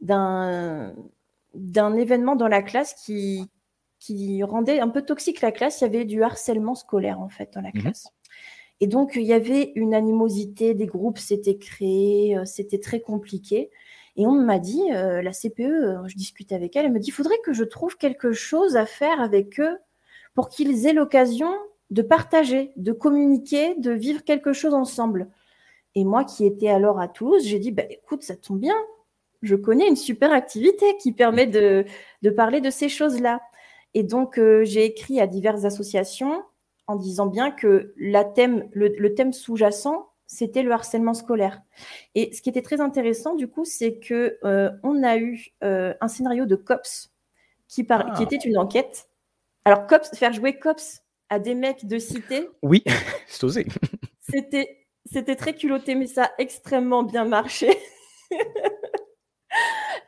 d'un 0.00 0.94
événement 1.96 2.36
dans 2.36 2.48
la 2.48 2.62
classe 2.62 2.94
qui 2.94 3.50
qui 4.00 4.44
rendait 4.44 4.78
un 4.78 4.88
peu 4.88 5.02
toxique 5.02 5.40
la 5.40 5.50
classe. 5.50 5.80
Il 5.80 5.84
y 5.84 5.86
avait 5.88 6.04
du 6.04 6.22
harcèlement 6.22 6.76
scolaire, 6.76 7.18
en 7.18 7.28
fait, 7.28 7.52
dans 7.52 7.60
la 7.60 7.70
mmh 7.70 7.80
classe. 7.80 8.06
Et 8.80 8.86
donc 8.86 9.16
il 9.16 9.22
y 9.22 9.32
avait 9.32 9.72
une 9.74 9.94
animosité, 9.94 10.74
des 10.74 10.86
groupes 10.86 11.18
s'étaient 11.18 11.58
créés, 11.58 12.36
euh, 12.36 12.44
c'était 12.44 12.78
très 12.78 13.00
compliqué 13.00 13.70
et 14.18 14.26
on 14.26 14.32
m'a 14.32 14.58
dit, 14.58 14.82
euh, 14.92 15.22
la 15.22 15.32
CPE, 15.32 16.06
je 16.06 16.16
discute 16.16 16.52
avec 16.52 16.76
elle, 16.76 16.86
elle 16.86 16.92
me 16.92 16.98
dit: 16.98 17.08
«Il 17.08 17.12
faudrait 17.12 17.38
que 17.44 17.52
je 17.52 17.64
trouve 17.64 17.96
quelque 17.96 18.32
chose 18.32 18.76
à 18.76 18.84
faire 18.84 19.20
avec 19.20 19.60
eux 19.60 19.78
pour 20.34 20.48
qu'ils 20.48 20.86
aient 20.86 20.92
l'occasion 20.92 21.50
de 21.90 22.02
partager, 22.02 22.72
de 22.76 22.92
communiquer, 22.92 23.76
de 23.76 23.92
vivre 23.92 24.24
quelque 24.24 24.52
chose 24.52 24.74
ensemble. 24.74 25.28
Et 25.94 26.04
moi 26.04 26.24
qui 26.24 26.44
étais 26.44 26.68
alors 26.68 27.00
à 27.00 27.08
Toulouse, 27.08 27.44
j'ai 27.44 27.58
dit, 27.58 27.70
bah, 27.70 27.84
écoute, 27.88 28.22
ça 28.22 28.36
tombe 28.36 28.58
bien, 28.60 28.76
je 29.42 29.54
connais 29.54 29.88
une 29.88 29.96
super 29.96 30.32
activité 30.32 30.96
qui 30.98 31.12
permet 31.12 31.46
de, 31.46 31.84
parler 32.36 32.60
de 32.60 32.70
ces 32.70 32.88
choses-là. 32.88 33.40
Et 33.94 34.02
donc, 34.02 34.38
euh, 34.38 34.64
j'ai 34.64 34.84
écrit 34.84 35.20
à 35.20 35.26
diverses 35.26 35.64
associations 35.64 36.42
en 36.88 36.96
disant 36.96 37.26
bien 37.26 37.50
que 37.50 37.94
le, 37.96 39.08
thème 39.14 39.32
sous-jacent, 39.32 40.07
c'était 40.28 40.62
le 40.62 40.70
harcèlement 40.70 41.14
scolaire. 41.14 41.60
Et 42.14 42.32
ce 42.32 42.42
qui 42.42 42.50
était 42.50 42.62
très 42.62 42.80
intéressant, 42.80 43.34
du 43.34 43.48
coup, 43.48 43.64
c'est 43.64 43.98
que 43.98 44.38
euh, 44.44 44.70
on 44.84 45.02
a 45.02 45.16
eu 45.16 45.48
euh, 45.64 45.94
un 46.00 46.06
scénario 46.06 46.44
de 46.44 46.54
COPS 46.54 47.10
qui, 47.66 47.84
ah. 47.88 48.14
était 48.20 48.36
une 48.36 48.58
enquête. 48.58 49.08
Alors, 49.64 49.86
COPS, 49.86 50.16
faire 50.16 50.32
jouer 50.32 50.58
COPS 50.58 51.02
à 51.30 51.38
des 51.38 51.54
mecs 51.54 51.86
de 51.86 51.98
cité. 51.98 52.48
Oui, 52.62 52.84
c'est 53.26 53.42
osé. 53.44 53.66
C'était, 54.20 54.86
c'était 55.10 55.34
très 55.34 55.54
culotté, 55.54 55.94
mais 55.94 56.06
ça 56.06 56.24
a 56.24 56.30
extrêmement 56.38 57.02
bien 57.02 57.24
marché. 57.24 57.76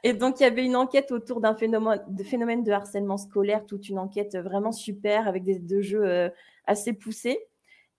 Et 0.02 0.12
donc, 0.12 0.40
il 0.40 0.42
y 0.42 0.46
avait 0.46 0.64
une 0.64 0.76
enquête 0.76 1.12
autour 1.12 1.40
d'un 1.40 1.54
phénomène 1.54 2.02
de, 2.08 2.24
phénomène 2.24 2.62
de 2.62 2.72
harcèlement 2.72 3.16
scolaire, 3.16 3.64
toute 3.66 3.88
une 3.88 3.98
enquête 3.98 4.36
vraiment 4.36 4.72
super 4.72 5.28
avec 5.28 5.44
des 5.44 5.58
deux 5.58 5.82
jeux 5.82 6.04
euh, 6.04 6.30
assez 6.66 6.92
poussés. 6.92 7.38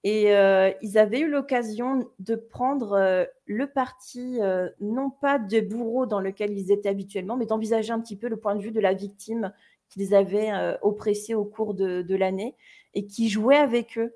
Et 0.03 0.36
euh, 0.36 0.72
ils 0.81 0.98
avaient 0.98 1.20
eu 1.20 1.29
l'occasion 1.29 2.10
de 2.20 2.36
prendre 2.36 2.93
euh, 2.93 3.25
le 3.46 3.67
parti, 3.67 4.39
non 4.79 5.10
pas 5.10 5.38
des 5.38 5.62
bourreaux 5.62 6.05
dans 6.05 6.20
lequel 6.20 6.58
ils 6.58 6.72
étaient 6.72 6.89
habituellement, 6.89 7.38
mais 7.38 7.46
d'envisager 7.46 7.91
un 7.91 8.00
petit 8.00 8.17
peu 8.17 8.27
le 8.27 8.38
point 8.38 8.55
de 8.55 8.62
vue 8.62 8.72
de 8.72 8.79
la 8.79 8.93
victime 8.93 9.53
qu'ils 9.89 10.15
avaient 10.15 10.51
oppressée 10.81 11.36
au 11.36 11.43
cours 11.43 11.74
de, 11.74 12.01
de 12.01 12.15
l'année 12.15 12.55
et 12.93 13.05
qui 13.05 13.29
jouaient 13.29 13.58
avec 13.58 13.98
eux. 13.98 14.15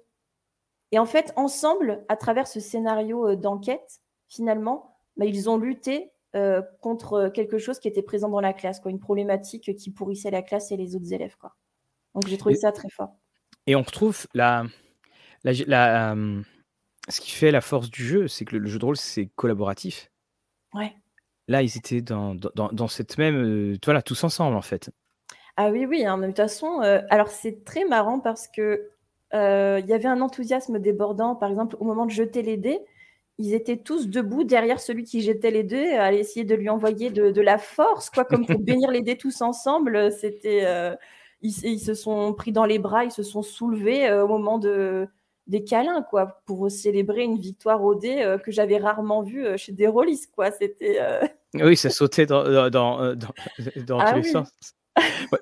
Et 0.92 1.00
en 1.00 1.06
fait, 1.06 1.34
ensemble, 1.36 2.06
à 2.08 2.16
travers 2.16 2.48
ce 2.48 2.60
scénario 2.60 3.28
euh, 3.28 3.36
d'enquête, 3.36 4.02
finalement, 4.28 4.98
bah, 5.18 5.26
ils 5.26 5.50
ont 5.50 5.58
lutté 5.58 6.12
euh, 6.36 6.62
contre 6.82 7.30
quelque 7.34 7.58
chose 7.58 7.80
qui 7.80 7.88
était 7.88 8.02
présent 8.02 8.30
dans 8.30 8.40
la 8.40 8.54
classe, 8.54 8.80
quoi, 8.80 8.92
une 8.92 9.00
problématique 9.00 9.76
qui 9.76 9.92
pourrissait 9.92 10.32
la 10.32 10.42
classe 10.42 10.72
et 10.72 10.78
les 10.78 10.96
autres 10.96 11.12
élèves. 11.14 11.36
Quoi. 11.38 11.56
Donc 12.14 12.28
j'ai 12.28 12.38
trouvé 12.38 12.56
ça 12.56 12.72
très 12.72 12.90
fort. 12.90 13.16
Et 13.68 13.76
on 13.76 13.82
retrouve 13.82 14.28
la, 14.34 14.64
la, 15.46 16.14
euh, 16.14 16.42
ce 17.10 17.22
qui 17.22 17.32
fait 17.32 17.52
la 17.52 17.62
force 17.62 17.90
du 17.90 18.06
jeu, 18.06 18.28
c'est 18.28 18.46
que 18.46 18.56
le, 18.56 18.68
jeu 18.68 18.80
de 18.80 18.86
rôle, 18.86 18.98
c'est 18.98 19.30
collaboratif. 19.36 20.12
Ouais. 20.74 20.94
Là, 21.48 21.62
ils 21.62 21.78
étaient 21.78 22.02
dans, 22.02 22.36
dans, 22.36 22.70
dans 22.72 22.88
cette 22.88 23.18
même. 23.18 23.78
voilà, 23.84 24.02
tous 24.02 24.24
ensemble, 24.24 24.56
en 24.56 24.62
fait. 24.62 24.90
Ah 25.58 25.70
oui, 25.70 25.86
oui, 25.86 26.06
hein, 26.06 26.18
de 26.18 26.28
toute 26.28 26.36
façon, 26.36 26.82
euh, 26.82 27.02
alors 27.10 27.30
c'est 27.30 27.64
très 27.64 27.86
marrant 27.86 28.20
parce 28.20 28.48
que, 28.48 28.90
euh, 29.34 29.80
il 29.82 29.90
y 29.90 29.94
avait 29.94 30.08
un 30.08 30.20
enthousiasme 30.22 30.80
débordant, 30.80 31.36
par 31.36 31.50
exemple, 31.50 31.78
au 31.80 31.86
moment 31.86 32.06
de 32.06 32.12
jeter 32.12 32.42
les 32.42 32.58
dés, 32.58 32.80
ils 33.38 33.54
étaient 33.54 33.78
tous 33.78 34.10
debout 34.10 34.44
derrière 34.44 34.80
celui 34.80 35.04
qui 35.04 35.22
jetait 35.22 35.52
les 35.52 35.64
dés, 35.64 35.92
à 35.92 36.12
essayer 36.12 36.46
de 36.46 36.56
lui 36.56 36.70
envoyer 36.70 37.10
de, 37.10 37.42
la 37.42 37.58
force, 37.58 38.10
quoi, 38.10 38.26
comme 38.26 38.46
pour 38.46 38.60
bénir 38.60 38.92
les 38.92 39.02
dés 39.02 39.18
tous 39.18 39.42
ensemble. 39.42 40.12
C'était, 40.12 40.66
euh, 40.66 40.96
ils, 41.42 41.80
se 41.80 41.94
sont 41.94 42.34
pris 42.34 42.52
dans 42.52 42.66
les 42.66 42.80
bras, 42.80 43.06
ils 43.06 43.12
se 43.12 43.24
sont 43.24 43.42
soulevés 43.42 44.12
au 44.12 44.28
moment 44.28 44.58
de, 44.58 45.08
des 45.48 45.64
câlins, 45.64 46.02
quoi, 46.02 46.42
pour 46.46 46.70
célébrer 46.72 47.24
une 47.24 47.38
victoire 47.38 47.84
au 47.84 47.96
dé 47.96 48.22
euh, 48.22 48.38
que 48.38 48.52
j'avais 48.52 48.78
rarement 48.78 49.22
vue 49.22 49.46
chez 49.58 49.72
des 49.72 49.88
rôlistes, 49.88 50.32
quoi. 50.34 50.52
C'était. 50.52 51.00
Oui, 51.54 51.78
ça 51.78 51.90
sautait 51.90 52.26
dans, 52.26 52.70
dans, 52.70 53.16
dans, 53.88 54.00
ah 54.00 54.12
tous 54.12 54.18
les 54.18 54.24
sens. 54.24 54.50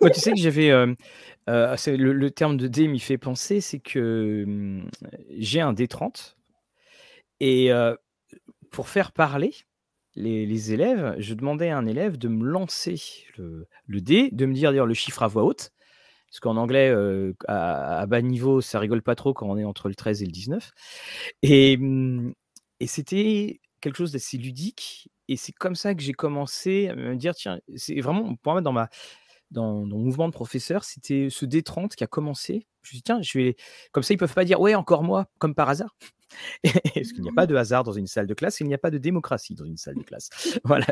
Moi, 0.01 0.09
tu 0.09 0.19
sais 0.19 0.31
que 0.31 0.37
j'avais. 0.37 0.69
le, 1.47 2.29
terme 2.29 2.57
de 2.57 2.67
dé 2.67 2.87
m'y 2.87 2.99
fait 2.99 3.17
penser, 3.17 3.61
c'est 3.61 3.79
que 3.79 4.43
hum, 4.45 4.89
j'ai 5.37 5.61
un 5.61 5.73
D30 5.73 6.35
et 7.39 7.71
pour 8.71 8.89
faire 8.89 9.11
parler 9.11 9.53
les, 10.15 10.73
élèves, 10.73 11.15
je 11.19 11.33
demandais 11.33 11.69
à 11.69 11.77
un 11.77 11.85
élève 11.85 12.17
de 12.17 12.27
me 12.27 12.45
lancer 12.45 13.01
le, 13.37 14.01
dé, 14.01 14.29
de 14.31 14.45
me 14.45 14.53
dire, 14.53 14.71
dire 14.71 14.85
le 14.85 14.93
chiffre 14.93 15.23
à 15.23 15.27
voix 15.27 15.43
haute. 15.43 15.71
Parce 16.33 16.39
qu'en 16.39 16.57
anglais, 16.57 16.91
à, 17.47 18.07
bas 18.07 18.23
niveau, 18.23 18.59
ça 18.59 18.79
rigole 18.79 19.03
pas 19.03 19.13
trop 19.13 19.35
quand 19.35 19.47
on 19.47 19.55
est 19.55 19.63
entre 19.63 19.87
le 19.87 19.93
13 19.93 20.23
et 20.23 20.25
le 20.25 20.31
19. 20.31 20.71
Et, 21.43 21.77
mmh, 21.77 22.33
et 22.79 22.87
c'était 22.87 23.61
quelque 23.81 23.97
chose 23.97 24.13
d'assez 24.13 24.39
ludique. 24.39 25.11
Et 25.27 25.37
c'est 25.37 25.51
comme 25.51 25.75
ça 25.75 25.93
que 25.93 26.01
j'ai 26.01 26.13
commencé 26.13 26.87
à 26.87 26.95
me 26.95 27.15
dire, 27.15 27.35
tiens, 27.35 27.59
c'est 27.75 28.01
vraiment 28.01 28.35
pour 28.37 28.53
moi 28.53 28.61
dans 28.61 28.71
ma 28.71 28.89
dans, 29.51 29.85
mon 29.85 29.99
mouvement 29.99 30.27
de 30.27 30.33
professeur, 30.33 30.83
c'était 30.83 31.27
ce 31.29 31.45
D30 31.45 31.89
qui 31.89 32.03
a 32.03 32.07
commencé. 32.07 32.65
Je 32.81 32.87
me 32.87 32.89
suis 32.89 32.97
dit, 32.97 33.03
tiens, 33.03 33.21
je 33.21 33.37
vais. 33.37 33.55
Comme 33.91 34.01
ça, 34.01 34.15
ils 34.15 34.17
peuvent 34.17 34.33
pas 34.33 34.45
dire, 34.45 34.59
ouais, 34.59 34.73
encore 34.73 35.03
moi, 35.03 35.27
comme 35.37 35.53
par 35.53 35.69
hasard. 35.69 35.95
Parce 36.63 37.11
qu'il 37.11 37.21
n'y 37.21 37.29
a 37.29 37.33
pas 37.33 37.47
de 37.47 37.55
hasard 37.55 37.83
dans 37.83 37.91
une 37.91 38.07
salle 38.07 38.27
de 38.27 38.33
classe, 38.33 38.59
il 38.59 38.67
n'y 38.67 38.73
a 38.73 38.77
pas 38.77 38.91
de 38.91 38.97
démocratie 38.97 39.55
dans 39.55 39.65
une 39.65 39.77
salle 39.77 39.95
de 39.95 40.03
classe. 40.03 40.29
voilà. 40.63 40.87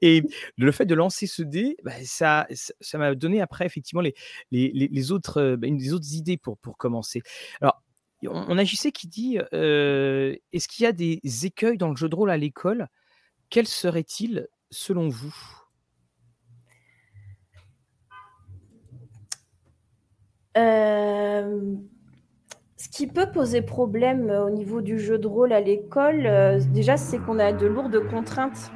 Et, 0.00 0.22
le 0.56 0.72
fait 0.72 0.86
de 0.86 0.94
lancer 0.94 1.26
ce 1.26 1.42
dé, 1.42 1.76
bah, 1.84 1.92
ça, 2.04 2.46
ça 2.80 2.98
m'a 2.98 3.14
donné 3.14 3.40
après 3.40 3.66
effectivement 3.66 4.02
les, 4.02 4.14
les, 4.50 4.70
les 4.72 5.12
autres, 5.12 5.40
euh, 5.40 5.56
bah, 5.56 5.68
des 5.70 5.92
autres 5.92 6.14
idées 6.14 6.36
pour, 6.36 6.58
pour 6.58 6.76
commencer. 6.76 7.22
Alors, 7.60 7.82
on, 8.28 8.58
a 8.58 8.64
JC 8.64 8.92
qui 8.92 9.08
dit 9.08 9.38
euh, 9.52 10.36
est-ce 10.52 10.68
qu'il 10.68 10.84
y 10.84 10.86
a 10.86 10.92
des 10.92 11.20
écueils 11.44 11.76
dans 11.76 11.88
le 11.88 11.96
jeu 11.96 12.08
de 12.08 12.14
rôle 12.14 12.30
à 12.30 12.36
l'école? 12.36 12.88
Quels 13.50 13.66
seraient-ils 13.66 14.48
selon 14.70 15.08
vous? 15.08 15.34
Euh, 20.56 21.76
qui 22.92 23.06
peut 23.06 23.30
poser 23.32 23.62
problème 23.62 24.30
euh, 24.30 24.44
au 24.44 24.50
niveau 24.50 24.82
du 24.82 25.00
jeu 25.00 25.18
de 25.18 25.26
rôle 25.26 25.52
à 25.52 25.60
l'école, 25.60 26.26
euh, 26.26 26.60
déjà, 26.72 26.96
c'est 26.98 27.18
qu'on 27.18 27.38
a 27.38 27.52
de 27.52 27.66
lourdes 27.66 28.06
contraintes. 28.08 28.70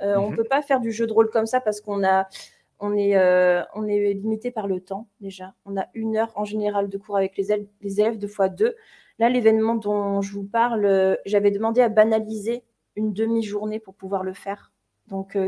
Euh, 0.00 0.16
on 0.16 0.26
ne 0.26 0.30
mhm. 0.30 0.36
peut 0.36 0.44
pas 0.44 0.62
faire 0.62 0.80
du 0.80 0.90
jeu 0.90 1.06
de 1.06 1.12
rôle 1.12 1.30
comme 1.30 1.46
ça 1.46 1.60
parce 1.60 1.82
qu'on 1.82 2.02
a, 2.02 2.26
on 2.80 2.96
est, 2.96 3.16
on 3.74 3.86
est 3.86 4.14
limité 4.14 4.50
par 4.50 4.66
le 4.66 4.80
temps 4.80 5.08
déjà. 5.20 5.54
On 5.64 5.76
a 5.76 5.86
une 5.94 6.16
heure 6.16 6.32
en 6.34 6.44
général 6.44 6.88
de 6.88 6.98
cours 6.98 7.16
avec 7.16 7.36
les 7.36 7.52
élèves, 7.52 7.66
les 7.80 8.00
élèves 8.00 8.18
deux 8.18 8.28
fois 8.28 8.48
deux. 8.48 8.74
Là, 9.18 9.30
l'événement 9.30 9.74
dont 9.74 10.20
je 10.20 10.32
vous 10.32 10.44
parle, 10.44 11.18
j'avais 11.24 11.50
demandé 11.50 11.80
à 11.80 11.88
banaliser 11.88 12.64
une 12.94 13.14
demi-journée 13.14 13.80
pour 13.80 13.94
pouvoir 13.94 14.24
le 14.24 14.34
faire. 14.34 14.72
Donc, 15.08 15.38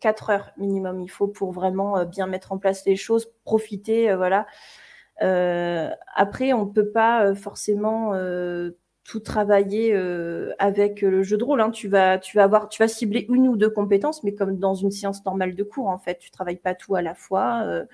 quatre 0.00 0.28
heures 0.28 0.50
minimum, 0.58 1.00
il 1.00 1.08
faut 1.08 1.28
pour 1.28 1.52
vraiment 1.52 2.04
bien 2.04 2.26
mettre 2.26 2.52
en 2.52 2.58
place 2.58 2.84
les 2.84 2.96
choses, 2.96 3.32
profiter, 3.44 4.14
voilà. 4.14 4.46
Euh, 5.22 5.90
après, 6.14 6.52
on 6.52 6.66
ne 6.66 6.70
peut 6.70 6.90
pas 6.90 7.24
euh, 7.24 7.34
forcément 7.34 8.14
euh, 8.14 8.72
tout 9.04 9.20
travailler 9.20 9.94
avec 10.58 11.02
le 11.02 11.22
jeu 11.22 11.36
de 11.36 11.44
rôle. 11.44 11.60
Hein. 11.60 11.70
Tu, 11.70 11.88
vas, 11.88 12.18
tu, 12.18 12.36
vas 12.36 12.44
avoir, 12.44 12.68
tu 12.70 12.82
vas 12.82 12.88
cibler 12.88 13.26
une 13.28 13.48
ou 13.48 13.56
deux 13.56 13.68
compétences, 13.68 14.24
mais 14.24 14.34
comme 14.34 14.58
dans 14.58 14.74
une 14.74 14.90
séance 14.90 15.24
normale 15.26 15.54
de 15.54 15.62
cours, 15.62 15.88
en 15.88 15.98
fait, 15.98 16.18
tu 16.18 16.30
travailles 16.30 16.56
pas 16.56 16.74
tout 16.74 16.94
à 16.94 17.02
la 17.02 17.14
fois. 17.14 17.84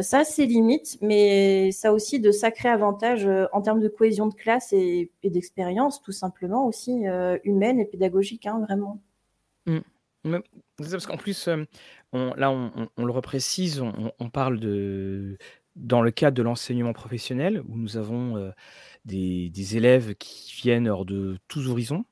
ça, 0.00 0.24
c'est 0.24 0.46
limite, 0.46 0.96
mais 1.02 1.70
ça 1.70 1.88
a 1.88 1.92
aussi 1.92 2.18
de 2.18 2.30
sacrés 2.30 2.70
avantages 2.70 3.28
en 3.52 3.60
termes 3.60 3.80
de 3.80 3.88
cohésion 3.88 4.26
de 4.26 4.34
classe 4.34 4.72
et, 4.72 5.12
d'expérience, 5.22 6.00
tout 6.00 6.12
simplement 6.12 6.66
aussi 6.66 7.04
humaine 7.44 7.78
et 7.78 7.84
pédagogique, 7.84 8.46
hein, 8.46 8.60
vraiment. 8.66 9.02
Mmh. 9.66 9.80
Parce 10.78 11.06
qu'en 11.06 11.18
plus, 11.18 11.46
on, 12.14 12.34
là, 12.36 12.50
on, 12.50 13.04
le 13.04 13.12
reprécise, 13.12 13.82
on, 13.82 14.30
parle 14.30 14.58
de, 14.60 15.36
dans 15.76 16.02
le 16.02 16.10
cadre 16.10 16.36
de 16.36 16.42
l'enseignement 16.42 16.92
professionnel, 16.92 17.62
où 17.68 17.76
nous 17.76 17.96
avons 17.96 18.52
des, 19.04 19.76
élèves 19.76 20.14
qui 20.16 20.54
viennent 20.56 20.88
hors 20.88 21.04
de 21.04 21.38
tous 21.48 21.68
horizons. 21.68 22.04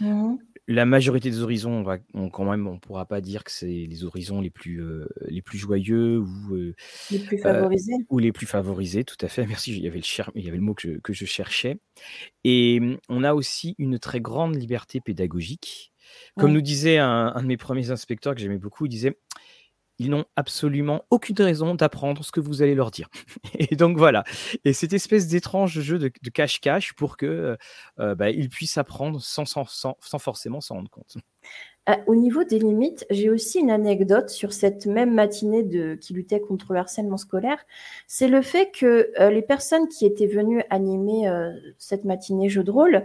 Mmh 0.00 0.36
La 0.66 0.86
majorité 0.86 1.30
des 1.30 1.42
horizons, 1.42 1.84
on 2.14 2.30
quand 2.30 2.44
même, 2.44 2.66
on 2.66 2.74
ne 2.74 2.78
pourra 2.78 3.04
pas 3.06 3.20
dire 3.20 3.44
que 3.44 3.50
c'est 3.50 3.66
les 3.66 4.04
horizons 4.04 4.40
les 4.40 4.50
plus, 4.50 4.82
les 5.26 5.42
plus 5.42 5.58
joyeux 5.58 6.18
ou, 6.18 6.72
les 7.10 7.18
plus 7.18 7.38
favorisés. 7.38 7.94
ou 8.08 8.18
les 8.18 8.32
plus 8.32 8.46
favorisés, 8.46 9.04
tout 9.04 9.18
à 9.20 9.28
fait. 9.28 9.46
Merci, 9.46 9.76
il 9.76 9.82
y 9.82 9.86
avait 9.86 9.98
le, 10.00 10.24
il 10.34 10.44
y 10.44 10.48
avait 10.48 10.56
le 10.56 10.62
mot 10.62 10.74
que 10.74 10.88
je, 10.88 10.98
que 10.98 11.12
je 11.12 11.24
cherchais. 11.24 11.78
Et 12.44 12.80
mmh, 12.80 12.98
on 13.08 13.24
a 13.24 13.34
aussi 13.34 13.74
une 13.78 13.98
très 13.98 14.20
grande 14.20 14.56
liberté 14.56 15.00
pédagogique. 15.00 15.92
Comme 16.36 16.52
nous 16.52 16.60
disait 16.60 16.98
un, 16.98 17.32
un 17.34 17.42
de 17.42 17.46
mes 17.46 17.56
premiers 17.56 17.90
inspecteurs 17.90 18.34
que 18.34 18.40
j'aimais 18.40 18.58
beaucoup, 18.58 18.86
il 18.86 18.90
disait 18.90 19.16
ils 20.02 20.10
n'ont 20.10 20.24
absolument 20.34 21.04
aucune 21.10 21.40
raison 21.40 21.74
d'apprendre 21.74 22.24
ce 22.24 22.32
que 22.32 22.40
vous 22.40 22.60
allez 22.62 22.74
leur 22.74 22.90
dire. 22.90 23.08
Et 23.58 23.76
donc 23.76 23.96
voilà. 23.96 24.24
Et 24.64 24.72
cette 24.72 24.92
espèce 24.92 25.28
d'étrange 25.28 25.80
jeu 25.80 25.98
de 25.98 26.30
cache-cache 26.30 26.94
pour 26.94 27.16
que 27.16 27.26
euh, 27.26 27.56
euh, 28.00 28.14
bah, 28.14 28.30
ils 28.30 28.48
puissent 28.48 28.78
apprendre 28.78 29.20
sans, 29.20 29.44
forcément 30.18 30.60
s'en 30.60 30.74
rendre 30.74 30.90
compte. 30.90 31.16
Euh, 31.88 31.94
au 32.06 32.16
niveau 32.16 32.42
des 32.42 32.58
limites, 32.58 33.06
j'ai 33.10 33.30
aussi 33.30 33.60
une 33.60 33.70
anecdote 33.70 34.28
sur 34.28 34.52
cette 34.52 34.86
même 34.86 35.14
matinée 35.14 35.62
de, 35.62 35.94
qui 35.94 36.14
luttait 36.14 36.40
contre 36.40 36.72
le 36.72 36.80
harcèlement 36.80 37.16
scolaire. 37.16 37.64
C'est 38.08 38.28
le 38.28 38.42
fait 38.42 38.70
que 38.72 39.12
les 39.30 39.42
personnes 39.42 39.88
qui 39.88 40.04
étaient 40.06 40.26
venues 40.26 40.62
animer 40.70 41.28
cette 41.78 42.04
matinée 42.04 42.48
jeu 42.48 42.62
de 42.62 42.70
rôle 42.70 43.04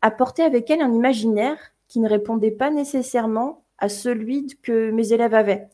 apportaient 0.00 0.44
avec 0.44 0.70
elles 0.70 0.80
un 0.80 0.92
imaginaire 0.92 1.58
qui 1.88 1.98
ne 1.98 2.08
répondait 2.08 2.52
pas 2.52 2.70
nécessairement 2.70 3.65
à 3.78 3.88
celui 3.88 4.46
que 4.62 4.90
mes 4.90 5.12
élèves 5.12 5.34
avaient. 5.34 5.68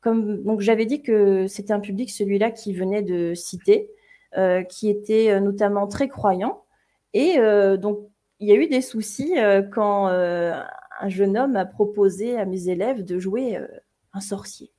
Comme, 0.00 0.42
donc 0.44 0.60
j'avais 0.60 0.86
dit 0.86 1.02
que 1.02 1.46
c'était 1.46 1.72
un 1.72 1.80
public, 1.80 2.10
celui-là, 2.10 2.50
qui 2.50 2.72
venait 2.72 3.02
de 3.02 3.34
cité, 3.34 3.90
euh, 4.36 4.62
qui 4.62 4.88
était 4.88 5.30
euh, 5.30 5.40
notamment 5.40 5.86
très 5.88 6.08
croyant. 6.08 6.62
Et 7.12 7.38
euh, 7.38 7.76
donc, 7.76 7.98
il 8.38 8.48
y 8.48 8.52
a 8.52 8.54
eu 8.54 8.68
des 8.68 8.80
soucis 8.80 9.34
quand 9.72 10.06
un 10.06 11.08
jeune 11.08 11.36
homme 11.36 11.56
a 11.56 11.66
proposé 11.66 12.38
à 12.38 12.46
mes 12.46 12.70
élèves 12.70 13.04
de 13.04 13.18
jouer 13.18 13.58
un 14.14 14.20
sorcier. 14.20 14.70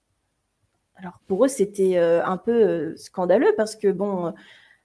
Alors, 0.95 1.19
pour 1.27 1.45
eux, 1.45 1.47
c'était 1.47 1.97
un 1.97 2.37
peu 2.37 2.95
scandaleux 2.97 3.53
parce 3.57 3.75
que, 3.75 3.89
bon, 3.89 4.33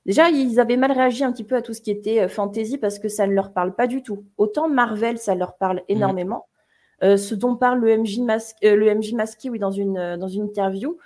déjà, 0.05 0.29
ils 0.29 0.61
avaient 0.61 0.77
mal 0.77 0.93
réagi 0.93 1.25
un 1.25 1.33
petit 1.33 1.45
peu 1.45 1.57
à 1.57 1.63
tout 1.63 1.73
ce 1.73 1.81
qui 1.81 1.91
était 1.91 2.29
fantasy 2.29 2.77
parce 2.77 2.99
que 2.99 3.09
ça 3.09 3.27
ne 3.27 3.33
leur 3.33 3.55
parle 3.55 3.75
pas 3.75 3.87
du 3.87 4.03
tout. 4.03 4.27
Autant 4.37 4.69
Marvel, 4.69 5.17
ça 5.17 5.35
leur 5.35 5.57
parle 5.57 5.83
mmh. 5.89 5.95
Euh, 7.03 7.17
ce 7.17 7.35
dont 7.35 7.57
parle 7.57 7.81
le 7.81 7.99
MJ, 7.99 8.21
euh, 8.65 8.77
le 8.77 8.95
MJ 8.95 9.13
masqué 9.13 9.51
oui, 9.51 9.59
dans, 9.59 9.71
une, 9.71 9.99
euh, 9.99 10.17
dans 10.17 10.29
une 10.29 10.45
interview, 10.45 10.99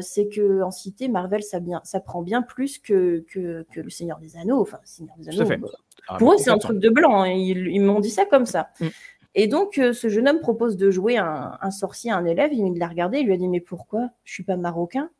c'est 0.00 0.28
que 0.28 0.62
en 0.62 0.70
cité, 0.70 1.08
Marvel, 1.08 1.42
ça, 1.42 1.58
bien, 1.58 1.80
ça 1.84 1.98
prend 1.98 2.22
bien 2.22 2.42
plus 2.42 2.78
que, 2.78 3.24
que, 3.28 3.66
que, 3.72 3.80
le 3.80 3.90
Seigneur 3.90 4.20
des 4.20 4.36
Anneaux. 4.36 4.60
Enfin, 4.60 4.78
Seigneur 4.84 5.16
des 5.18 5.28
Anneaux. 5.28 5.48
Bah, 5.48 5.68
ah, 6.06 6.16
pour 6.18 6.32
eux, 6.32 6.36
c'est 6.38 6.50
un 6.50 6.58
truc 6.58 6.78
de 6.78 6.88
blanc. 6.88 7.22
Hein. 7.22 7.30
Ils, 7.30 7.80
m'ont 7.80 7.98
dit 7.98 8.10
ça 8.10 8.24
comme 8.24 8.46
ça. 8.46 8.68
Mm. 8.78 8.86
Et 9.34 9.48
donc, 9.48 9.74
ce 9.74 10.08
jeune 10.08 10.28
homme 10.28 10.38
propose 10.38 10.76
de 10.76 10.92
jouer 10.92 11.16
un, 11.16 11.58
un 11.60 11.70
sorcier 11.72 12.12
à 12.12 12.16
un 12.16 12.24
élève. 12.24 12.52
Il 12.52 12.78
l'a 12.78 12.86
regardé. 12.86 13.18
Il 13.18 13.26
lui 13.26 13.34
a 13.34 13.36
dit 13.36 13.48
Mais 13.48 13.60
pourquoi? 13.60 14.10
Je 14.22 14.32
suis 14.32 14.44
pas 14.44 14.56
marocain. 14.56 15.10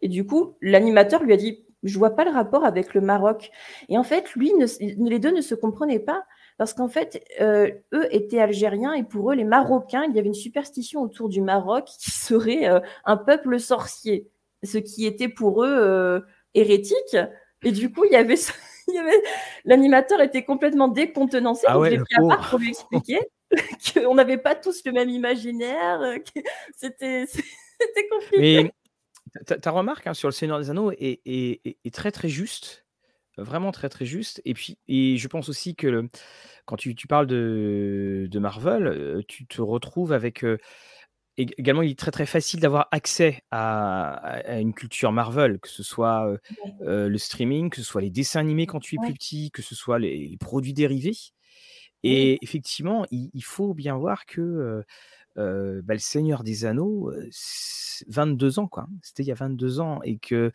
Et 0.00 0.08
du 0.08 0.24
coup, 0.24 0.54
l'animateur 0.60 1.24
lui 1.24 1.32
a 1.32 1.36
dit 1.36 1.64
Je 1.82 1.98
vois 1.98 2.10
pas 2.10 2.24
le 2.24 2.30
rapport 2.30 2.64
avec 2.64 2.94
le 2.94 3.00
Maroc. 3.00 3.50
Et 3.88 3.98
en 3.98 4.04
fait, 4.04 4.32
lui, 4.34 4.52
les 4.78 5.18
deux 5.18 5.32
ne 5.32 5.40
se 5.40 5.56
comprenaient 5.56 5.98
pas 5.98 6.24
parce 6.58 6.74
qu'en 6.74 6.88
fait, 6.88 7.24
euh, 7.40 7.70
eux 7.92 8.06
étaient 8.14 8.40
algériens 8.40 8.92
et 8.92 9.04
pour 9.04 9.32
eux, 9.32 9.34
les 9.34 9.44
Marocains, 9.44 10.04
il 10.08 10.14
y 10.14 10.18
avait 10.18 10.28
une 10.28 10.34
superstition 10.34 11.00
autour 11.00 11.28
du 11.28 11.40
Maroc 11.40 11.86
qui 12.00 12.10
serait 12.10 12.68
euh, 12.68 12.80
un 13.04 13.16
peuple 13.16 13.58
sorcier, 13.58 14.28
ce 14.62 14.78
qui 14.78 15.06
était 15.06 15.28
pour 15.28 15.64
eux 15.64 15.74
euh, 15.74 16.20
hérétique. 16.54 17.16
Et 17.64 17.72
du 17.72 17.92
coup, 17.92 18.04
il 18.04 18.12
y 18.12 18.16
avait, 18.16 18.36
l'animateur 19.64 20.20
était 20.20 20.44
complètement 20.44 20.88
décontenancé. 20.88 21.64
Ah 21.68 21.78
ouais, 21.78 21.96
pris 21.96 22.14
à 22.16 22.28
part 22.28 22.50
pour 22.50 22.58
lui 22.58 22.70
expliquer 22.70 23.20
qu'on 23.94 24.14
n'avait 24.14 24.38
pas 24.38 24.54
tous 24.54 24.82
le 24.84 24.92
même 24.92 25.08
imaginaire. 25.08 26.00
C'était, 26.76 27.26
compliqué. 28.10 28.64
Mais 28.64 28.72
ta, 29.44 29.70
remarque 29.70 30.06
hein, 30.06 30.14
sur 30.14 30.28
le 30.28 30.32
Seigneur 30.32 30.58
des 30.58 30.70
Anneaux 30.70 30.92
est, 30.92 31.20
est, 31.24 31.94
très 31.94 32.10
très 32.10 32.28
juste 32.28 32.84
vraiment 33.38 33.72
très 33.72 33.88
très 33.88 34.04
juste. 34.04 34.42
Et 34.44 34.54
puis, 34.54 34.78
et 34.88 35.16
je 35.16 35.28
pense 35.28 35.48
aussi 35.48 35.74
que 35.74 36.08
quand 36.66 36.76
tu, 36.76 36.94
tu 36.94 37.06
parles 37.06 37.26
de, 37.26 38.28
de 38.30 38.38
Marvel, 38.38 39.24
tu 39.28 39.46
te 39.46 39.60
retrouves 39.60 40.12
avec. 40.12 40.44
également, 41.36 41.82
il 41.82 41.90
est 41.90 41.98
très 41.98 42.10
très 42.10 42.26
facile 42.26 42.60
d'avoir 42.60 42.88
accès 42.90 43.42
à, 43.50 44.42
une 44.60 44.74
culture 44.74 45.12
Marvel, 45.12 45.58
que 45.60 45.68
ce 45.68 45.82
soit 45.82 46.36
le 46.80 47.18
streaming, 47.18 47.70
que 47.70 47.76
ce 47.76 47.84
soit 47.84 48.00
les 48.00 48.10
dessins 48.10 48.40
animés 48.40 48.66
quand 48.66 48.80
tu 48.80 48.96
es 48.96 48.98
plus 48.98 49.14
petit, 49.14 49.50
que 49.50 49.62
ce 49.62 49.74
soit 49.74 49.98
les, 49.98 50.36
produits 50.38 50.74
dérivés. 50.74 51.16
Et 52.04 52.38
effectivement, 52.42 53.06
il, 53.10 53.44
faut 53.44 53.74
bien 53.74 53.96
voir 53.96 54.26
que 54.26 54.84
bah, 55.36 55.94
le 55.94 55.98
Seigneur 55.98 56.44
des 56.44 56.64
Anneaux, 56.64 57.12
22 58.08 58.58
ans, 58.58 58.68
quoi. 58.68 58.84
Hein. 58.84 58.94
C'était 59.02 59.22
il 59.22 59.26
y 59.26 59.32
a 59.32 59.36
22 59.36 59.80
ans. 59.80 60.00
Et 60.02 60.18
que, 60.18 60.52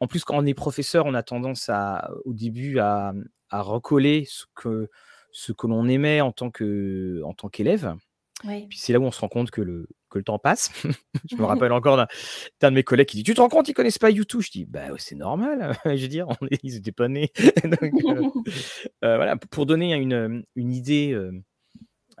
en 0.00 0.06
plus, 0.06 0.24
quand 0.24 0.36
on 0.36 0.46
est 0.46 0.54
professeur, 0.54 1.06
on 1.06 1.14
a 1.14 1.22
tendance 1.22 1.68
à, 1.68 2.10
au 2.24 2.34
début 2.34 2.78
à, 2.78 3.12
à 3.50 3.62
recoller 3.62 4.24
ce 4.28 4.44
que, 4.54 4.88
ce 5.32 5.52
que 5.52 5.66
l'on 5.66 5.88
aimait 5.88 6.20
en 6.20 6.32
tant 6.32 6.50
qu'élève. 6.50 7.94
Puis 8.42 8.78
c'est 8.78 8.92
là 8.92 9.00
où 9.00 9.04
on 9.04 9.10
se 9.10 9.20
rend 9.20 9.28
compte 9.28 9.50
que 9.50 9.60
le, 9.60 9.86
que 10.08 10.18
le 10.18 10.24
temps 10.24 10.38
passe. 10.38 10.70
je 11.30 11.36
me 11.36 11.44
rappelle 11.44 11.72
encore 11.72 11.96
d'un 12.60 12.70
de 12.70 12.74
mes 12.74 12.82
collègues 12.82 13.08
qui 13.08 13.18
dit 13.18 13.22
Tu 13.22 13.34
te 13.34 13.40
rends 13.40 13.48
compte, 13.48 13.68
ils 13.68 13.74
connaissent 13.74 13.98
pas 13.98 14.10
YouTube? 14.10 14.40
Je 14.40 14.50
dis 14.50 14.64
Bah 14.64 14.88
c'est 14.98 15.14
normal. 15.14 15.76
je 15.84 15.90
veux 15.90 16.08
dire, 16.08 16.26
ils 16.62 16.74
n'étaient 16.74 16.92
pas 16.92 17.08
nés. 17.08 17.30
Euh, 17.64 18.30
euh, 19.04 19.16
voilà, 19.16 19.36
pour 19.36 19.66
donner 19.66 19.94
une, 19.94 20.44
une 20.56 20.72
idée 20.72 21.12
euh, 21.12 21.32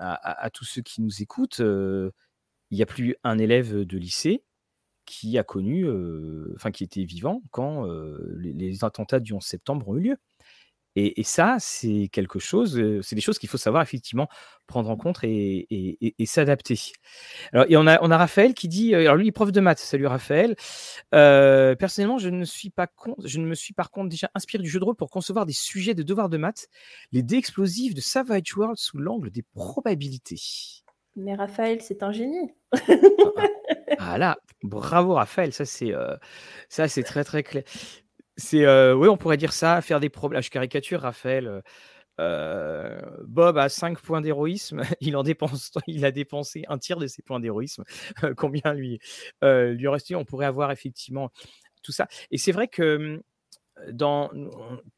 à, 0.00 0.50
tous 0.50 0.64
ceux 0.64 0.82
qui 0.82 1.02
nous 1.02 1.22
écoutent, 1.22 1.60
il 1.60 2.76
n'y 2.76 2.82
a 2.82 2.86
plus 2.86 3.16
un 3.22 3.38
élève 3.38 3.84
de 3.84 3.98
lycée 3.98 4.44
qui 5.04 5.38
a 5.38 5.44
connu, 5.44 5.86
enfin 6.54 6.70
qui 6.70 6.84
était 6.84 7.04
vivant 7.04 7.42
quand 7.50 7.86
les, 8.36 8.52
les, 8.52 8.84
attentats 8.84 9.20
du 9.20 9.32
11 9.32 9.44
septembre 9.44 9.88
ont 9.88 9.96
eu 9.96 10.00
lieu. 10.00 10.16
Et, 10.96 11.22
ça, 11.22 11.56
c'est 11.60 12.08
quelque 12.12 12.40
chose, 12.40 12.80
c'est 13.02 13.14
des 13.14 13.20
choses 13.20 13.38
qu'il 13.38 13.48
faut 13.48 13.58
savoir 13.58 13.82
effectivement 13.82 14.28
prendre 14.66 14.90
en 14.90 14.96
compte 14.96 15.20
et, 15.22 16.14
s'adapter. 16.24 16.80
Alors, 17.52 17.66
et 17.68 17.76
on 17.76 17.86
a, 17.86 18.02
on 18.02 18.10
a 18.10 18.18
Raphaël 18.18 18.54
qui 18.54 18.66
dit, 18.66 18.94
alors 18.94 19.14
lui, 19.14 19.26
il 19.26 19.28
est 19.28 19.32
prof 19.32 19.52
de 19.52 19.60
maths. 19.60 19.78
Salut 19.78 20.06
Raphaël. 20.06 20.56
personnellement, 21.10 22.18
je 22.18 22.28
ne 22.28 22.44
suis 22.44 22.70
pas 22.70 22.88
con, 22.88 23.14
je 23.24 23.38
ne 23.38 23.46
me 23.46 23.54
suis 23.54 23.72
par 23.72 23.90
contre 23.90 24.08
déjà 24.08 24.30
inspiré 24.34 24.62
du 24.62 24.68
jeu 24.68 24.80
de 24.80 24.84
rôle 24.84 24.96
pour 24.96 25.10
concevoir 25.10 25.46
des 25.46 25.52
sujets 25.52 25.94
de 25.94 26.02
devoirs 26.02 26.28
de 26.28 26.38
maths, 26.38 26.68
les 27.12 27.22
dés 27.22 27.36
explosifs 27.36 27.94
de 27.94 28.00
Savage 28.00 28.56
World 28.56 28.76
sous 28.76 28.98
l'angle 28.98 29.30
des 29.30 29.42
probabilités. 29.54 30.40
Mais 31.14 31.34
Raphaël, 31.34 31.80
c'est 31.82 32.02
un 32.02 32.12
génie. 32.12 32.52
ah 33.98 34.18
là, 34.18 34.38
bravo 34.62 35.14
Raphaël, 35.14 35.52
ça 35.52 35.64
c'est 35.64 35.92
ça 36.68 36.88
c'est 36.88 37.04
très 37.04 37.22
très 37.24 37.42
clair. 37.42 37.62
Euh, 38.54 38.94
oui, 38.94 39.08
on 39.08 39.16
pourrait 39.16 39.36
dire 39.36 39.52
ça, 39.52 39.80
faire 39.82 40.00
des 40.00 40.08
problèmes. 40.08 40.42
Je 40.42 40.50
caricature 40.50 41.00
Raphaël. 41.00 41.46
Euh, 41.46 41.60
euh, 42.20 43.00
Bob 43.26 43.56
a 43.56 43.70
5 43.70 43.98
points 44.00 44.20
d'héroïsme, 44.20 44.82
il 45.00 45.16
en 45.16 45.22
dépense, 45.22 45.72
il 45.86 46.04
a 46.04 46.10
dépensé 46.10 46.64
un 46.68 46.76
tiers 46.76 46.98
de 46.98 47.06
ses 47.06 47.22
points 47.22 47.40
d'héroïsme. 47.40 47.84
combien 48.36 48.74
lui, 48.74 49.00
lui 49.42 49.88
reste 49.88 50.12
On 50.14 50.24
pourrait 50.24 50.46
avoir 50.46 50.70
effectivement 50.70 51.30
tout 51.82 51.92
ça. 51.92 52.08
Et 52.30 52.36
c'est 52.36 52.52
vrai 52.52 52.68
que 52.68 53.22
dans, 53.90 54.30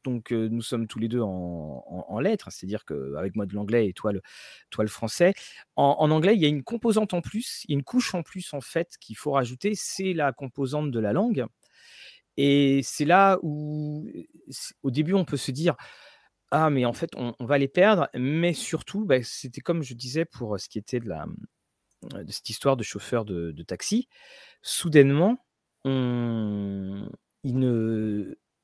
donc 0.03 0.31
nous 0.31 0.61
sommes 0.61 0.87
tous 0.87 0.99
les 0.99 1.07
deux 1.07 1.21
en, 1.21 2.19
lettres, 2.19 2.51
c'est-à-dire 2.51 2.83
qu'avec 2.83 3.35
moi 3.35 3.45
de 3.45 3.55
l'anglais 3.55 3.87
et 3.87 3.93
toi 3.93 4.11
le, 4.11 4.21
toi 4.69 4.83
le 4.83 4.89
français. 4.89 5.33
En, 5.77 5.95
en, 5.99 6.11
anglais, 6.11 6.35
il 6.35 6.41
y 6.41 6.45
a 6.45 6.49
une 6.49 6.63
composante 6.63 7.13
en 7.13 7.21
plus, 7.21 7.63
une 7.69 7.83
couche 7.83 8.13
en 8.15 8.23
plus 8.23 8.53
en 8.53 8.59
fait 8.59 8.97
qu'il 8.99 9.15
faut 9.15 9.31
rajouter, 9.31 9.73
c'est 9.75 10.11
la 10.11 10.33
composante 10.33 10.91
de 10.91 10.99
la 10.99 11.13
langue. 11.13 11.45
Et 12.37 12.81
c'est 12.83 13.05
là 13.05 13.37
où, 13.43 14.07
au 14.83 14.91
début, 14.91 15.13
on 15.13 15.25
peut 15.25 15.37
se 15.37 15.51
dire 15.51 15.75
Ah, 16.51 16.69
mais 16.69 16.85
en 16.85 16.93
fait, 16.93 17.11
on, 17.15 17.33
va 17.39 17.57
les 17.57 17.67
perdre. 17.67 18.09
Mais 18.15 18.53
surtout, 18.53 19.05
bah, 19.05 19.23
c'était 19.23 19.61
comme 19.61 19.83
je 19.83 19.93
disais 19.93 20.25
pour 20.25 20.59
ce 20.59 20.69
qui 20.69 20.79
était 20.79 20.99
de, 20.99 21.09
la, 21.09 21.25
de 22.11 22.31
cette 22.31 22.49
histoire 22.49 22.77
de 22.77 22.83
chauffeur 22.83 23.25
de, 23.25 23.63
taxi. 23.63 24.07
Soudainement, 24.61 25.45
on, 25.85 27.09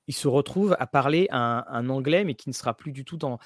se 0.10 0.28
retrouve 0.28 0.76
à 0.80 0.88
parler 0.88 1.28
un, 1.32 1.90
anglais, 1.90 2.24
mais 2.24 2.34
qui 2.36 2.50
ne 2.50 2.54
sera 2.54 2.76
plus 2.76 2.92
du 2.92 3.06
tout 3.06 3.18
dans, 3.18 3.40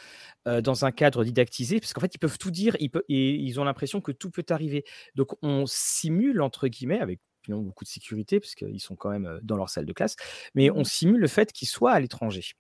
dans 0.45 0.86
un 0.86 0.91
cadre 0.91 1.24
didactisé, 1.26 1.80
parce 1.80 1.93
qu'en 1.93 2.02
fait, 2.02 2.15
ils 2.15 2.19
peuvent 2.19 2.38
tout 2.38 2.52
dire 2.52 2.78
et 2.80 2.89
ils 3.10 3.60
ont 3.60 3.65
l'impression 3.65 4.02
que 4.02 4.13
tout 4.13 4.32
peut 4.32 4.45
arriver. 4.50 4.86
Donc, 5.15 5.30
on 5.41 5.65
simule, 5.65 6.41
entre 6.41 6.67
guillemets, 6.69 7.00
avec 7.02 7.19
beaucoup 7.49 7.84
de 7.84 7.89
sécurité, 7.89 8.39
parce 8.39 8.56
qu'ils 8.56 8.82
sont 8.82 8.95
quand 8.95 9.10
même 9.10 9.39
dans 9.43 9.56
leur 9.56 9.69
salle 9.69 9.86
de 9.86 9.93
classe, 9.93 10.15
mais 10.56 10.69
on 10.71 10.84
simule 10.84 11.19
le 11.19 11.27
fait 11.27 11.51
qu'ils 11.51 11.67
soient 11.67 11.91
à 11.91 11.99
l'étranger. 11.99 12.53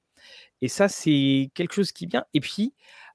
Et 0.61 0.67
ça, 0.67 0.87
c'est 0.87 1.51
quelque 1.53 1.73
chose 1.73 1.91
qui 1.91 2.05
est 2.05 2.07
bien. 2.07 2.25
Et 2.33 2.39
puis, 2.39 2.73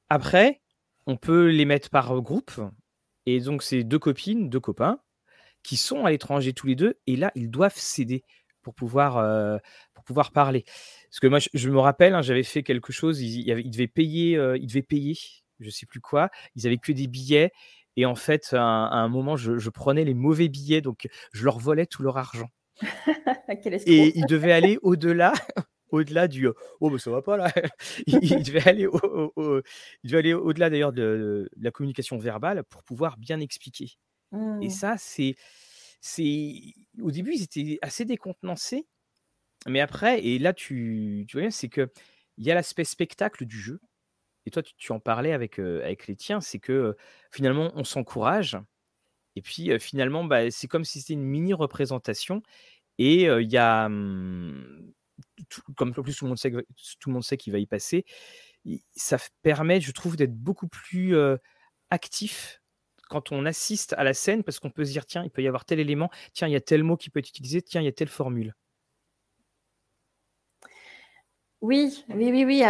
après, 0.08 0.60
on 1.06 1.16
peut 1.16 1.48
les 1.48 1.64
mettre 1.64 1.90
par 1.90 2.20
groupe. 2.20 2.52
Et 3.26 3.40
donc, 3.40 3.62
c'est 3.62 3.84
deux 3.84 3.98
copines, 3.98 4.48
deux 4.50 4.60
copains, 4.60 5.00
qui 5.62 5.76
sont 5.76 6.04
à 6.04 6.10
l'étranger 6.10 6.52
tous 6.52 6.66
les 6.66 6.76
deux. 6.76 6.98
Et 7.06 7.16
là, 7.16 7.32
ils 7.34 7.50
doivent 7.50 7.76
céder 7.76 8.24
pour 8.62 8.74
pouvoir, 8.74 9.60
pour 9.94 10.04
pouvoir 10.04 10.32
parler. 10.32 10.64
Parce 11.10 11.20
que 11.20 11.26
moi, 11.26 11.38
je, 11.38 11.70
me 11.70 11.78
rappelle, 11.78 12.14
hein, 12.14 12.22
j'avais 12.22 12.42
fait 12.42 12.62
quelque 12.62 12.92
chose, 12.92 13.20
ils, 13.20 13.70
devaient 13.70 13.88
payer, 13.88 14.32
ils 14.56 14.66
devaient 14.66 14.82
payer, 14.82 15.16
je 15.60 15.70
sais 15.70 15.86
plus 15.86 16.00
quoi. 16.00 16.30
Ils 16.54 16.66
avaient 16.66 16.78
que 16.78 16.92
des 16.92 17.06
billets 17.06 17.52
et 17.98 18.06
en 18.06 18.14
fait, 18.14 18.52
à 18.52 18.62
un, 18.62 19.08
moment, 19.08 19.36
je, 19.36 19.70
prenais 19.70 20.04
les 20.04 20.14
mauvais 20.14 20.48
billets, 20.48 20.80
donc 20.80 21.08
je 21.32 21.44
leur 21.44 21.58
volais 21.58 21.84
tout 21.84 22.04
leur 22.04 22.16
argent. 22.16 22.48
et 23.86 24.16
ils 24.16 24.26
devaient 24.26 24.52
aller 24.52 24.78
au-delà. 24.82 25.32
Au-delà 25.90 26.28
du 26.28 26.46
oh 26.80 26.90
mais 26.90 26.98
ça 26.98 27.10
va 27.10 27.22
pas 27.22 27.38
là, 27.38 27.50
il, 28.06 28.42
devait 28.42 28.68
aller 28.68 28.86
au, 28.86 29.62
aller 30.12 30.34
au-delà 30.34 30.68
d'ailleurs 30.68 30.92
de, 30.92 31.48
la 31.56 31.70
communication 31.70 32.18
verbale 32.18 32.62
pour 32.64 32.84
pouvoir 32.84 33.16
bien 33.16 33.40
expliquer. 33.40 33.92
Et 34.34 34.36
mmh. 34.36 34.68
ça 34.68 34.96
c'est 34.98 35.34
c'est 36.02 36.74
au 37.00 37.10
début 37.10 37.32
ils 37.36 37.42
étaient 37.42 37.78
assez 37.80 38.04
décontenancés, 38.04 38.86
mais 39.66 39.80
après 39.80 40.22
et 40.22 40.38
là 40.38 40.52
tu 40.52 41.24
tu 41.26 41.38
vois 41.38 41.44
bien 41.44 41.50
c'est 41.50 41.70
que 41.70 41.90
il 42.36 42.44
y 42.44 42.50
a 42.50 42.54
l'aspect 42.54 42.84
spectacle 42.84 43.46
du 43.46 43.58
jeu 43.58 43.80
et 44.46 44.50
toi, 44.50 44.62
tu, 44.62 44.92
en 44.92 45.00
parlais 45.00 45.32
avec, 45.32 45.58
avec 45.58 46.06
les 46.06 46.16
tiens, 46.16 46.40
c'est 46.40 46.58
que 46.58 46.96
finalement, 47.30 47.72
on 47.74 47.84
s'encourage. 47.84 48.58
Et 49.36 49.42
puis 49.42 49.70
finalement, 49.78 50.24
bah, 50.24 50.50
c'est 50.50 50.68
comme 50.68 50.84
si 50.84 51.00
c'était 51.00 51.14
une 51.14 51.24
mini 51.24 51.54
représentation. 51.54 52.42
Et 52.98 53.24
il 53.24 53.52
y 53.52 53.56
a, 53.56 53.88
mmh, 53.88 54.92
comme 55.76 55.90
en 55.96 56.02
plus 56.02 56.16
tout 56.16 56.24
le 56.24 56.30
monde 56.30 56.38
sait, 56.38 56.50
tout 56.50 57.10
le 57.10 57.36
qu'il 57.36 57.52
va 57.52 57.58
y 57.58 57.66
passer, 57.66 58.04
ça 58.94 59.18
permet, 59.42 59.80
je 59.80 59.92
trouve, 59.92 60.16
d'être 60.16 60.34
beaucoup 60.34 60.68
plus 60.68 61.16
actif 61.90 62.60
quand 63.08 63.32
on 63.32 63.46
assiste 63.46 63.94
à 63.94 64.04
la 64.04 64.12
scène, 64.12 64.44
parce 64.44 64.60
qu'on 64.60 64.70
peut 64.70 64.84
se 64.84 64.90
dire, 64.90 65.06
tiens, 65.06 65.24
il 65.24 65.30
peut 65.30 65.42
y 65.42 65.48
avoir 65.48 65.64
tel 65.64 65.80
élément, 65.80 66.10
tiens, 66.34 66.46
il 66.48 66.52
y 66.52 66.56
a 66.56 66.60
tel 66.60 66.84
mot 66.84 66.96
qui 66.96 67.08
peut 67.08 67.20
être 67.20 67.28
utilisé, 67.28 67.62
tiens, 67.62 67.80
il 67.80 67.84
y 67.84 67.88
a 67.88 67.92
telle 67.92 68.08
formule. 68.08 68.54
Oui, 71.60 72.04
oui, 72.08 72.30
oui, 72.30 72.44
oui. 72.44 72.62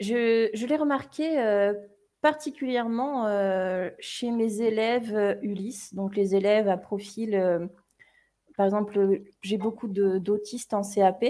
Je, 0.00 0.66
l'ai 0.66 0.76
remarqué 0.76 1.38
euh, 1.38 1.74
particulièrement 2.22 3.26
euh, 3.26 3.90
chez 3.98 4.30
mes 4.30 4.62
élèves 4.62 5.14
euh, 5.14 5.34
Ulysse, 5.42 5.94
donc 5.94 6.16
les 6.16 6.34
élèves 6.34 6.68
à 6.68 6.78
profil, 6.78 7.68
par 8.56 8.64
exemple, 8.66 9.20
j'ai 9.42 9.58
beaucoup 9.58 9.88
d'autistes 9.88 10.74
en 10.74 10.82
CAP, 10.82 11.24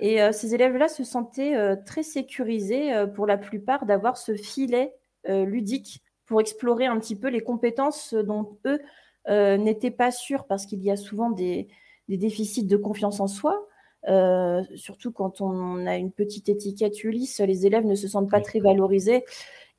et 0.00 0.32
ces 0.32 0.54
élèves-là 0.54 0.88
se 0.88 1.02
sentaient 1.02 1.76
très 1.84 2.02
sécurisés 2.04 2.92
pour 3.14 3.26
la 3.26 3.36
plupart 3.36 3.84
d'avoir 3.84 4.16
ce 4.16 4.34
filet 4.34 4.94
ludique 5.26 6.02
pour 6.26 6.40
explorer 6.40 6.86
un 6.86 6.98
petit 6.98 7.16
peu 7.16 7.28
les 7.28 7.42
compétences 7.42 8.14
dont 8.14 8.58
eux 8.66 8.80
n'étaient 9.28 9.92
pas 9.92 10.10
sûrs, 10.10 10.46
parce 10.46 10.66
qu'il 10.66 10.82
y 10.82 10.90
a 10.90 10.96
souvent 10.96 11.30
des 11.30 11.68
déficits 12.08 12.66
de 12.66 12.76
confiance 12.76 13.20
en 13.20 13.28
soi. 13.28 13.68
Euh, 14.08 14.62
surtout 14.74 15.12
quand 15.12 15.40
on 15.40 15.86
a 15.86 15.96
une 15.96 16.12
petite 16.12 16.48
étiquette 16.48 17.04
Ulysse, 17.04 17.40
les 17.40 17.66
élèves 17.66 17.84
ne 17.84 17.94
se 17.94 18.08
sentent 18.08 18.30
pas 18.30 18.40
très 18.40 18.60
valorisés. 18.60 19.24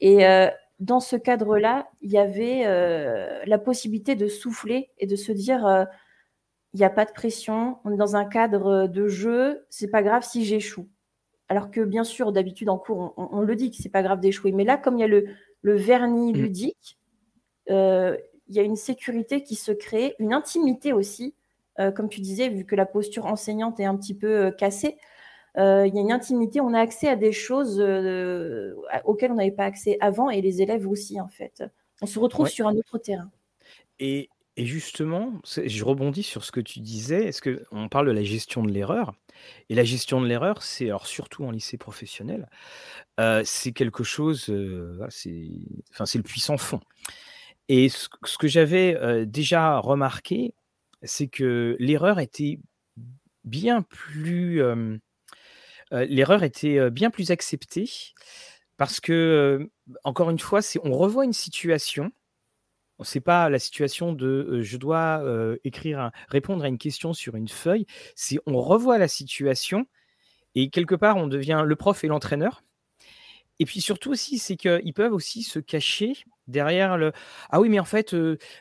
Et 0.01 0.25
euh, 0.25 0.47
dans 0.79 0.99
ce 0.99 1.15
cadre-là, 1.15 1.89
il 2.01 2.11
y 2.11 2.17
avait 2.17 2.63
euh, 2.65 3.41
la 3.45 3.57
possibilité 3.57 4.15
de 4.15 4.27
souffler 4.27 4.91
et 4.99 5.07
de 5.07 5.15
se 5.15 5.31
dire 5.31 5.87
il 6.73 6.77
n'y 6.77 6.85
a 6.85 6.91
pas 6.91 7.05
de 7.05 7.11
pression, 7.11 7.77
on 7.83 7.91
est 7.91 7.97
dans 7.97 8.15
un 8.15 8.25
cadre 8.25 8.85
de 8.87 9.07
jeu, 9.07 9.65
c'est 9.69 9.89
pas 9.89 10.03
grave 10.03 10.23
si 10.23 10.45
j'échoue. 10.45 10.87
Alors 11.47 11.71
que 11.71 11.81
bien 11.81 12.03
sûr, 12.03 12.31
d'habitude 12.31 12.69
en 12.69 12.77
cours, 12.77 13.15
on, 13.17 13.41
le 13.41 13.55
dit 13.55 13.71
que 13.71 13.77
c'est 13.77 13.89
pas 13.89 14.03
grave 14.03 14.19
d'échouer. 14.19 14.51
Mais 14.51 14.63
là, 14.63 14.77
comme 14.77 14.97
il 14.97 15.01
y 15.01 15.03
a 15.03 15.07
le, 15.07 15.25
le 15.63 15.75
vernis 15.75 16.31
mmh. 16.31 16.37
ludique, 16.37 16.99
il 17.67 18.55
y 18.55 18.59
a 18.59 18.63
une 18.63 18.75
sécurité 18.75 19.41
qui 19.41 19.55
se 19.55 19.71
crée, 19.71 20.15
une 20.19 20.33
intimité 20.33 20.93
aussi 20.93 21.33
euh, 21.79 21.91
comme 21.91 22.09
tu 22.09 22.19
disais, 22.19 22.49
vu 22.49 22.65
que 22.65 22.75
la 22.75 22.85
posture 22.85 23.25
enseignante 23.25 23.79
est 23.79 23.85
un 23.85 23.95
petit 23.95 24.13
peu 24.13 24.27
euh, 24.27 24.51
cassée, 24.51 24.97
euh, 25.57 25.87
il 25.87 25.95
y 25.95 25.97
a 25.97 26.01
une 26.01 26.11
intimité, 26.11 26.61
on 26.61 26.73
a 26.73 26.79
accès 26.79 27.07
à 27.07 27.15
des 27.15 27.31
choses 27.31 27.79
auxquelles 29.05 29.31
on 29.31 29.35
n'avait 29.35 29.51
pas 29.51 29.65
accès 29.65 29.97
avant, 29.99 30.29
et 30.29 30.41
les 30.41 30.61
élèves 30.61 30.87
aussi, 30.87 31.19
en 31.19 31.27
fait. 31.27 31.63
On 32.01 32.05
se 32.05 32.19
retrouve 32.19 32.47
sur 32.47 32.67
un 32.67 32.75
autre 32.75 32.97
terrain. 32.97 33.31
Et, 33.99 34.29
justement, 34.57 35.33
je 35.45 35.83
rebondis 35.83 36.23
sur 36.23 36.43
ce 36.43 36.51
que 36.51 36.59
tu 36.59 36.79
disais. 36.81 37.25
Est-ce 37.25 37.41
que 37.41 37.63
on 37.71 37.89
parle 37.89 38.07
de 38.07 38.11
la 38.11 38.23
gestion 38.23 38.63
de 38.63 38.71
l'erreur 38.71 39.13
Et 39.69 39.75
la 39.75 39.83
gestion 39.83 40.21
de 40.21 40.27
l'erreur, 40.27 40.63
c'est 40.63 40.85
alors 40.85 41.07
surtout 41.07 41.45
en 41.45 41.51
lycée 41.51 41.77
professionnel, 41.77 42.47
c'est 43.43 43.71
quelque 43.71 44.03
chose, 44.03 44.53
c'est, 45.09 45.49
enfin, 45.91 46.05
le 46.13 46.23
puissant 46.23 46.57
fond. 46.57 46.79
Et 47.69 47.89
ce 47.89 48.37
que 48.37 48.47
j'avais 48.47 49.25
déjà 49.25 49.79
remarqué, 49.79 50.53
c'est 51.03 51.27
que 51.27 51.75
l'erreur 51.79 52.19
était 52.19 52.59
bien 53.43 53.81
plus, 53.83 54.61
l'erreur 55.91 56.43
était 56.43 56.89
bien 56.91 57.09
plus 57.09 57.31
acceptée 57.31 57.89
parce 58.77 58.99
que, 58.99 59.69
encore 60.03 60.29
une 60.29 60.39
fois, 60.39 60.61
c'est 60.61 60.79
on 60.83 60.91
revoit 60.97 61.25
une 61.25 61.33
situation. 61.33 62.11
C'est 63.03 63.21
pas 63.21 63.49
la 63.49 63.59
situation 63.59 64.11
de 64.13 64.61
je 64.61 64.77
dois 64.77 65.23
écrire, 65.63 66.11
répondre 66.27 66.63
à 66.63 66.67
une 66.67 66.77
question 66.77 67.13
sur 67.13 67.35
une 67.35 67.47
feuille. 67.47 67.85
C'est 68.15 68.39
on 68.45 68.61
revoit 68.61 68.97
la 68.97 69.07
situation 69.07 69.85
et 70.55 70.69
quelque 70.69 70.95
part 70.95 71.17
on 71.17 71.27
devient 71.27 71.63
le 71.65 71.75
prof 71.75 72.03
et 72.03 72.07
l'entraîneur. 72.07 72.63
Et 73.59 73.65
puis 73.65 73.81
surtout 73.81 74.11
aussi, 74.11 74.39
c'est 74.39 74.55
qu'ils 74.55 74.93
peuvent 74.93 75.13
aussi 75.13 75.43
se 75.43 75.59
cacher 75.59 76.13
derrière 76.47 76.97
le 76.97 77.11
ah 77.51 77.59
oui 77.61 77.69
mais 77.69 77.79
en 77.79 77.85
fait 77.85 78.15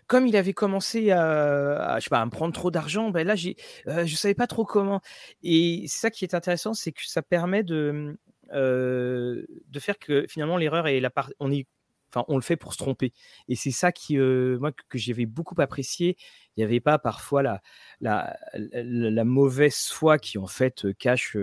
comme 0.06 0.26
il 0.26 0.37
avait 0.37 0.52
commencé 0.52 1.11
à, 1.11 1.96
je 1.98 2.04
sais 2.04 2.11
pas 2.11 2.20
à 2.20 2.26
me 2.26 2.30
prendre 2.30 2.52
trop 2.52 2.70
d'argent 2.70 3.11
ben 3.11 3.26
là 3.26 3.34
j'ai 3.34 3.56
je 3.87 4.14
savais 4.14 4.34
pas 4.34 4.46
trop 4.46 4.64
comment 4.66 5.00
et 5.42 5.84
ça 5.88 6.11
qui 6.11 6.24
est 6.24 6.34
intéressant 6.34 6.74
c'est 6.74 6.92
que 6.92 7.00
ça 7.06 7.22
permet 7.22 7.62
de 7.62 8.18
de 8.52 9.80
faire 9.80 9.98
que 9.98 10.26
finalement 10.28 10.58
l'erreur 10.58 10.87
est 10.87 11.00
la 11.00 11.11
part 11.11 11.30
on 11.40 11.50
est 11.50 11.66
enfin 12.11 12.24
on 12.28 12.37
le 12.37 12.42
fait 12.42 12.56
pour 12.56 12.72
se 12.72 12.78
tromper. 12.78 13.12
Et 13.48 13.56
c'est 13.56 13.70
ça 13.70 13.92
qui 13.92 14.16
moi 14.18 14.72
que, 14.72 14.98
j'avais 14.98 15.26
beaucoup 15.26 15.54
apprécié. 15.61 16.16
Il 16.56 16.61
n'y 16.61 16.64
avait 16.64 16.80
pas 16.80 16.98
parfois 16.98 17.42
la, 17.42 17.62
la, 18.00 19.24
mauvaise 19.24 19.88
foi 19.88 20.18
qui 20.18 20.38
en 20.38 20.46
fait 20.46 20.87
cache 20.98 21.37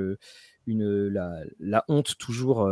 une 0.67 1.07
la 1.59 1.85
honte 1.87 2.17
toujours 2.17 2.67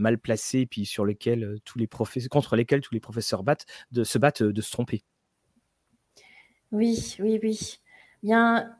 mal 0.00 0.18
placés, 0.18 0.66
puis 0.66 0.86
sur 0.86 1.04
lesquels 1.04 1.58
tous 1.64 1.78
les 1.78 1.88
contre 2.30 2.56
lesquels 2.56 2.80
tous 2.80 2.94
les 2.94 3.00
professeurs 3.00 3.44
battent, 3.44 3.66
de, 3.92 4.02
se 4.02 4.18
battent 4.18 4.42
de 4.42 4.60
se 4.60 4.70
tromper. 4.72 5.02
Oui, 6.72 7.16
oui, 7.20 7.38
oui. 7.42 7.80
Bien, 8.22 8.76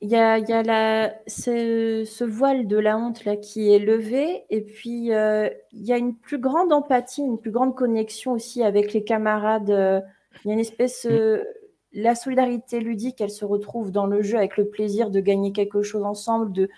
il 0.00 0.10
y 0.10 0.16
a, 0.16 0.38
il 0.38 0.48
y 0.48 0.52
a 0.52 0.62
la, 0.62 1.14
ce, 1.26 2.24
voile 2.24 2.66
de 2.66 2.76
la 2.76 2.98
honte 2.98 3.24
là 3.24 3.36
qui 3.36 3.72
est 3.72 3.78
levé, 3.78 4.44
et 4.50 4.60
puis 4.60 5.08
il 5.08 5.60
y 5.72 5.92
a 5.92 5.96
une 5.96 6.16
plus 6.16 6.38
grande 6.38 6.72
empathie, 6.72 7.22
une 7.22 7.38
plus 7.38 7.50
grande 7.50 7.74
connexion 7.74 8.32
aussi 8.32 8.62
avec 8.62 8.92
les 8.92 9.04
camarades. 9.04 9.68
Il 10.44 10.48
y 10.48 10.50
a 10.50 10.54
une 10.54 10.60
espèce, 10.60 11.06
mmh. 11.06 11.38
la 11.92 12.14
solidarité 12.14 12.80
ludique, 12.80 13.20
elle 13.20 13.30
se 13.30 13.44
retrouve 13.44 13.90
dans 13.90 14.06
le 14.06 14.22
jeu 14.22 14.36
avec 14.36 14.56
le 14.56 14.68
plaisir 14.68 15.10
de 15.10 15.20
gagner 15.20 15.52
quelque 15.52 15.82
chose 15.82 16.04
ensemble, 16.04 16.52
de, 16.52 16.68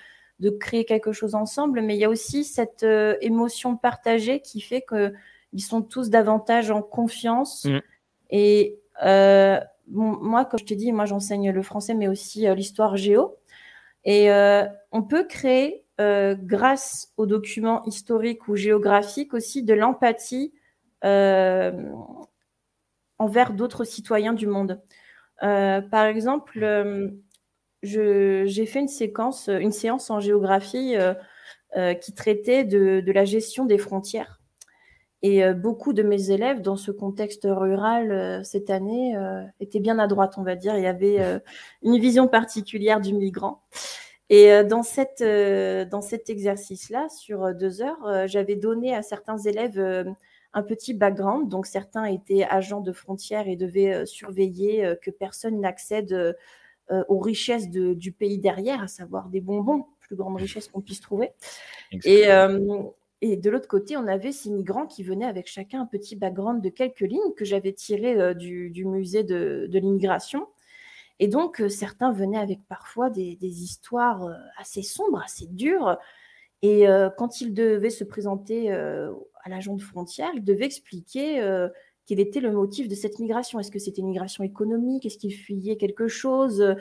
de 0.40 0.50
créer 0.50 0.84
quelque 0.84 1.12
chose 1.12 1.34
ensemble, 1.34 1.80
mais 1.80 1.96
il 1.96 1.98
y 1.98 2.04
a 2.04 2.08
aussi 2.08 2.44
cette 2.44 2.84
euh, 2.84 3.16
émotion 3.20 3.76
partagée 3.76 4.40
qui 4.40 4.60
fait 4.60 4.84
qu'ils 4.88 5.64
sont 5.64 5.82
tous 5.82 6.10
davantage 6.10 6.70
en 6.70 6.82
confiance. 6.82 7.64
Mm. 7.64 7.78
Et 8.30 8.78
euh, 9.02 9.58
moi, 9.88 10.44
comme 10.44 10.60
je 10.60 10.64
te 10.64 10.74
dis, 10.74 10.92
moi 10.92 11.06
j'enseigne 11.06 11.50
le 11.50 11.62
français, 11.62 11.94
mais 11.94 12.08
aussi 12.08 12.46
euh, 12.46 12.54
l'histoire 12.54 12.96
géo. 12.96 13.36
Et 14.04 14.30
on 14.90 15.02
peut 15.02 15.24
créer, 15.24 15.84
grâce 15.98 17.12
aux 17.18 17.26
documents 17.26 17.84
historiques 17.84 18.48
ou 18.48 18.56
géographiques, 18.56 19.34
aussi 19.34 19.62
de 19.64 19.74
l'empathie 19.74 20.54
envers 23.18 23.52
d'autres 23.52 23.84
citoyens 23.84 24.32
du 24.32 24.46
monde. 24.46 24.80
par 25.40 26.06
exemple, 26.06 26.64
j'ai 27.82 28.66
fait 28.66 28.80
une 28.80 28.88
séquence, 28.88 29.48
une 29.48 29.72
séance 29.72 30.10
en 30.10 30.20
géographie 30.20 30.96
euh, 30.96 31.14
euh, 31.76 31.94
qui 31.94 32.12
traitait 32.12 32.64
de, 32.64 33.02
la 33.12 33.24
gestion 33.24 33.66
des 33.66 33.78
frontières. 33.78 34.40
Et 35.22 35.44
euh, 35.44 35.52
beaucoup 35.52 35.92
de 35.92 36.02
mes 36.02 36.30
élèves, 36.30 36.60
dans 36.62 36.76
ce 36.76 36.90
contexte 36.90 37.46
rural 37.48 38.44
cette 38.44 38.70
année, 38.70 39.16
étaient 39.60 39.80
bien 39.80 39.98
à 39.98 40.06
droite, 40.06 40.34
on 40.38 40.42
va 40.42 40.56
dire. 40.56 40.76
Il 40.76 40.82
y 40.82 40.86
avait 40.86 41.40
une 41.82 41.98
vision 41.98 42.28
particulière 42.28 43.00
du 43.00 43.14
migrant. 43.14 43.62
Et 44.30 44.62
dans, 44.64 44.82
cette, 44.82 45.22
dans 45.22 46.02
cet 46.02 46.28
exercice-là, 46.28 47.08
sur 47.08 47.54
deux 47.54 47.80
heures, 47.80 48.26
j'avais 48.26 48.56
donné 48.56 48.94
à 48.94 49.02
certains 49.02 49.38
élèves 49.38 49.80
un 50.52 50.62
petit 50.62 50.94
background. 50.94 51.48
Donc 51.48 51.66
certains 51.66 52.04
étaient 52.04 52.44
agents 52.44 52.80
de 52.80 52.92
frontières 52.92 53.48
et 53.48 53.56
devaient 53.56 54.04
surveiller 54.06 54.94
que 55.02 55.10
personne 55.10 55.60
n'accède 55.60 56.36
euh, 56.90 57.04
aux 57.08 57.18
richesses 57.18 57.68
du 57.68 58.12
pays 58.12 58.38
derrière, 58.38 58.82
à 58.82 58.88
savoir 58.88 59.28
des 59.28 59.40
bonbons, 59.42 59.84
plus 60.00 60.16
grande 60.16 60.36
richesse 60.36 60.68
qu'on 60.68 60.80
puisse 60.80 61.00
trouver. 61.00 61.30
Et, 62.04 62.30
euh, 62.30 62.82
et 63.20 63.36
de 63.36 63.50
l'autre 63.50 63.68
côté, 63.68 63.96
on 63.98 64.06
avait 64.06 64.32
ces 64.32 64.48
migrants 64.48 64.86
qui 64.86 65.02
venaient 65.02 65.26
avec 65.26 65.48
chacun 65.48 65.82
un 65.82 65.86
petit 65.86 66.16
background 66.16 66.62
de 66.62 66.70
quelques 66.70 67.00
lignes 67.00 67.34
que 67.36 67.44
j'avais 67.44 67.72
tiré 67.74 68.18
euh, 68.18 68.32
du, 68.32 68.84
musée 68.86 69.22
de, 69.22 69.68
l'immigration. 69.70 70.46
Et 71.18 71.28
donc, 71.28 71.62
certains 71.68 72.10
venaient 72.10 72.38
avec 72.38 72.60
parfois 72.68 73.10
des, 73.10 73.36
histoires 73.42 74.26
assez 74.56 74.82
sombres, 74.82 75.20
assez 75.22 75.46
dures. 75.46 75.98
Et 76.62 76.86
quand 77.16 77.40
ils 77.40 77.52
devaient 77.52 77.90
se 77.90 78.04
présenter 78.04 78.70
à 78.70 79.48
l'agent 79.48 79.74
de 79.74 79.82
frontière, 79.82 80.30
ils 80.36 80.44
devaient 80.44 80.66
expliquer 80.66 81.40
quel 82.08 82.20
était 82.20 82.40
le 82.40 82.50
motif 82.50 82.88
de 82.88 82.94
cette 82.94 83.18
migration? 83.18 83.60
Est-ce 83.60 83.70
que 83.70 83.78
c'était 83.78 84.00
une 84.00 84.08
migration 84.08 84.42
économique? 84.42 85.04
Est-ce 85.04 85.18
qu'ils 85.18 85.34
fuyaient 85.34 85.76
quelque 85.76 86.08
chose? 86.08 86.74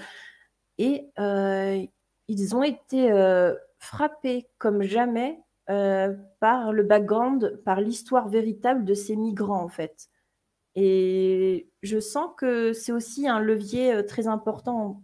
Et 0.77 1.09
euh, 1.19 1.85
ils 2.29 2.55
ont 2.55 2.63
été 2.63 3.11
euh, 3.11 3.53
frappés 3.77 4.47
comme 4.57 4.83
jamais 4.83 5.37
euh, 5.69 6.15
par 6.39 6.71
le 6.71 6.83
background, 6.83 7.61
par 7.65 7.81
l'histoire 7.81 8.29
véritable 8.29 8.85
de 8.85 8.93
ces 8.93 9.17
migrants, 9.17 9.61
en 9.61 9.67
fait. 9.67 10.07
Et 10.75 11.69
je 11.83 11.99
sens 11.99 12.29
que 12.37 12.71
c'est 12.71 12.93
aussi 12.93 13.27
un 13.27 13.41
levier 13.41 14.05
très 14.05 14.27
important 14.27 15.03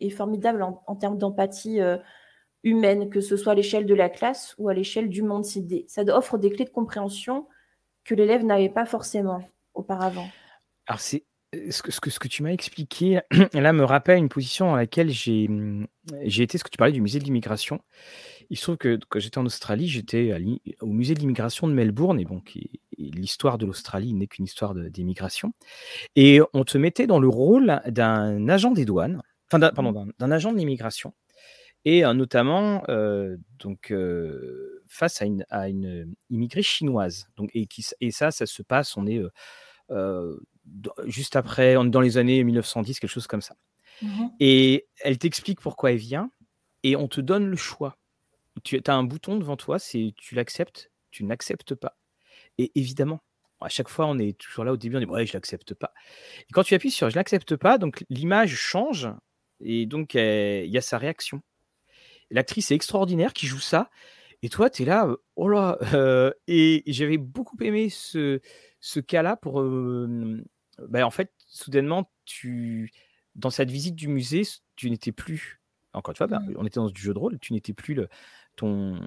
et 0.00 0.10
formidable 0.10 0.62
en, 0.62 0.96
termes 0.96 1.18
d'empathie 1.18 1.78
humaine, 2.64 3.10
que 3.10 3.20
ce 3.20 3.36
soit 3.36 3.52
à 3.52 3.54
l'échelle 3.54 3.86
de 3.86 3.94
la 3.94 4.08
classe 4.08 4.54
ou 4.58 4.68
à 4.68 4.74
l'échelle 4.74 5.10
du 5.10 5.22
monde. 5.22 5.44
Ça 5.44 6.02
offre 6.08 6.38
des 6.38 6.50
clés 6.50 6.64
de 6.64 6.70
compréhension 6.70 7.46
que 8.08 8.14
l'élève 8.14 8.42
n'avait 8.42 8.70
pas 8.70 8.86
forcément 8.86 9.46
auparavant. 9.74 10.28
Alors, 10.86 10.98
c'est 10.98 11.24
euh, 11.54 11.70
ce 11.70 11.82
que, 11.82 11.92
ce 11.92 12.00
que, 12.00 12.08
ce 12.08 12.18
que 12.18 12.28
tu 12.28 12.42
m'as 12.42 12.52
expliqué, 12.52 13.20
là, 13.52 13.72
me 13.74 13.84
rappelle 13.84 14.16
une 14.16 14.30
position 14.30 14.66
dans 14.66 14.76
laquelle 14.76 15.10
j'ai 15.10 15.46
hum, 15.46 15.86
j'ai 16.22 16.42
été, 16.42 16.56
ce 16.56 16.64
que 16.64 16.70
tu 16.70 16.78
parlais 16.78 16.92
du 16.92 17.02
musée 17.02 17.18
de 17.18 17.24
l'immigration. 17.24 17.80
Il 18.48 18.56
se 18.56 18.62
trouve 18.62 18.78
que 18.78 18.98
quand 19.10 19.18
j'étais 19.18 19.36
en 19.36 19.44
Australie, 19.44 19.88
j'étais 19.88 20.34
au 20.80 20.86
musée 20.86 21.12
de 21.12 21.20
l'immigration 21.20 21.68
de 21.68 21.74
Melbourne, 21.74 22.18
et 22.18 22.24
bon, 22.24 22.42
l'histoire 22.96 23.58
de 23.58 23.66
l'Australie 23.66 24.14
n'est 24.14 24.26
qu'une 24.26 24.46
histoire 24.46 24.74
d'immigration. 24.74 25.52
Et 26.16 26.40
on 26.54 26.64
te 26.64 26.78
mettait 26.78 27.06
dans 27.06 27.20
le 27.20 27.28
rôle 27.28 27.82
d'un 27.88 28.48
agent 28.48 28.70
des 28.70 28.86
douanes, 28.86 29.20
enfin, 29.52 29.60
pardon, 29.70 30.06
mmh. 30.06 30.12
d'un 30.18 30.30
agent 30.30 30.50
de 30.52 30.56
l'immigration, 30.56 31.12
et 31.84 32.04
euh, 32.04 32.14
notamment, 32.14 32.82
euh, 32.88 33.36
donc, 33.58 33.92
face 34.88 35.22
à 35.22 35.26
une, 35.26 35.44
à 35.50 35.68
une 35.68 36.14
immigrée 36.30 36.62
chinoise. 36.62 37.28
Donc, 37.36 37.50
et, 37.54 37.66
qui, 37.66 37.84
et 38.00 38.10
ça, 38.10 38.30
ça 38.30 38.46
se 38.46 38.62
passe, 38.62 38.96
on 38.96 39.06
est 39.06 39.22
juste 41.06 41.36
après, 41.36 41.74
dans 41.74 42.00
les 42.00 42.18
années 42.18 42.42
1910, 42.44 43.00
quelque 43.00 43.10
chose 43.10 43.26
comme 43.26 43.42
ça. 43.42 43.56
Mmh 44.02 44.26
et 44.38 44.86
elle 45.00 45.18
t'explique 45.18 45.60
pourquoi 45.60 45.90
elle 45.90 45.98
vient 45.98 46.30
et 46.84 46.94
on 46.94 47.08
te 47.08 47.20
donne 47.20 47.46
le 47.48 47.56
choix. 47.56 47.98
Tu 48.64 48.80
as 48.86 48.94
un 48.94 49.04
bouton 49.04 49.36
devant 49.36 49.56
toi, 49.56 49.78
c'est 49.78 50.14
tu 50.16 50.34
l'acceptes, 50.34 50.90
tu 51.10 51.24
n'acceptes 51.24 51.74
pas. 51.74 51.96
Et 52.58 52.70
évidemment, 52.74 53.20
à 53.60 53.68
chaque 53.68 53.88
fois, 53.88 54.06
on 54.06 54.18
est 54.18 54.38
toujours 54.38 54.64
là 54.64 54.72
au 54.72 54.76
début, 54.76 54.96
on 54.96 55.00
dit 55.00 55.06
ouais, 55.06 55.26
je 55.26 55.32
l'accepte 55.32 55.74
pas. 55.74 55.92
Et 56.48 56.52
quand 56.52 56.62
tu 56.62 56.74
appuies 56.74 56.90
sur 56.90 57.10
je 57.10 57.16
l'accepte 57.16 57.56
pas, 57.56 57.78
donc 57.78 58.04
l'image 58.08 58.54
change 58.54 59.08
et 59.60 59.86
donc 59.86 60.14
il 60.14 60.70
y 60.70 60.78
a 60.78 60.82
sa 60.82 60.98
réaction. 60.98 61.42
L'actrice 62.30 62.70
est 62.70 62.74
extraordinaire 62.74 63.32
qui 63.32 63.46
joue 63.46 63.60
ça 63.60 63.90
et 64.42 64.48
toi, 64.48 64.70
tu 64.70 64.82
es 64.82 64.86
là, 64.86 65.08
oh 65.36 65.48
là 65.48 65.78
et 66.46 66.82
j'avais 66.86 67.18
beaucoup 67.18 67.56
aimé 67.60 67.88
ce 67.90 68.40
ce 68.80 69.00
cas-là 69.00 69.36
pour, 69.36 69.62
bah, 70.88 71.06
en 71.06 71.10
fait, 71.10 71.32
soudainement, 71.46 72.10
tu 72.24 72.92
dans 73.34 73.50
cette 73.50 73.70
visite 73.70 73.94
du 73.94 74.08
musée, 74.08 74.42
tu 74.76 74.90
n'étais 74.90 75.12
plus 75.12 75.60
encore 75.92 76.12
une 76.12 76.16
fois, 76.16 76.26
bah, 76.26 76.40
mmh. 76.40 76.54
on 76.56 76.66
était 76.66 76.80
dans 76.80 76.90
du 76.90 77.00
jeu 77.00 77.14
de 77.14 77.18
rôle, 77.18 77.38
tu 77.38 77.52
n'étais 77.52 77.72
plus 77.72 77.94
le 77.94 78.08
ton, 78.58 79.00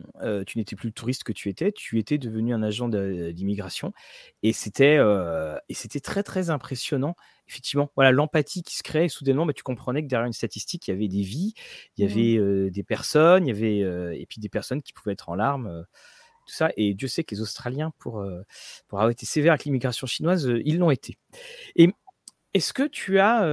tu 0.47 0.57
n'étais 0.57 0.75
plus 0.75 0.87
le 0.87 0.93
touriste 0.93 1.23
que 1.23 1.31
tu 1.31 1.49
étais, 1.49 1.71
tu 1.71 1.99
étais 1.99 2.17
devenu 2.17 2.53
un 2.53 2.63
agent 2.63 2.89
d'immigration 2.89 3.93
et 4.43 4.53
c'était, 4.53 4.97
et 5.69 5.73
c'était 5.73 5.99
très, 5.99 6.23
très 6.23 6.49
impressionnant. 6.49 7.15
Effectivement, 7.47 7.91
voilà, 7.95 8.11
l'empathie 8.11 8.63
qui 8.63 8.77
se 8.77 8.83
crée 8.83 9.09
soudainement, 9.09 9.45
bah, 9.45 9.53
tu 9.53 9.63
comprenais 9.63 10.01
que 10.01 10.07
derrière 10.07 10.25
une 10.25 10.33
statistique, 10.33 10.87
il 10.87 10.91
y 10.91 10.93
avait 10.93 11.09
des 11.09 11.21
vies, 11.21 11.53
il 11.97 12.03
y 12.03 12.07
mmh. 12.07 12.11
avait, 12.11 12.71
des 12.71 12.83
personnes, 12.83 13.45
il 13.45 13.49
y 13.49 13.83
avait, 13.83 14.19
et 14.19 14.25
puis 14.27 14.39
des 14.39 14.49
personnes 14.49 14.81
qui 14.81 14.93
pouvaient 14.93 15.13
être 15.13 15.29
en 15.29 15.35
larmes, 15.35 15.85
tout 16.45 16.53
ça 16.53 16.71
et 16.77 16.93
Dieu 16.93 17.07
sait 17.07 17.23
que 17.23 17.35
les 17.35 17.41
Australiens 17.41 17.91
pour, 17.99 18.25
pour 18.87 18.99
avoir 18.99 19.11
été 19.11 19.25
sévères 19.25 19.51
avec 19.51 19.65
l'immigration 19.65 20.07
chinoise, 20.07 20.51
ils 20.65 20.77
l'ont 20.79 20.91
été 20.91 21.17
et 21.75 21.89
est-ce 22.53 22.73
que 22.73 22.83
tu 22.83 23.19
as, 23.19 23.45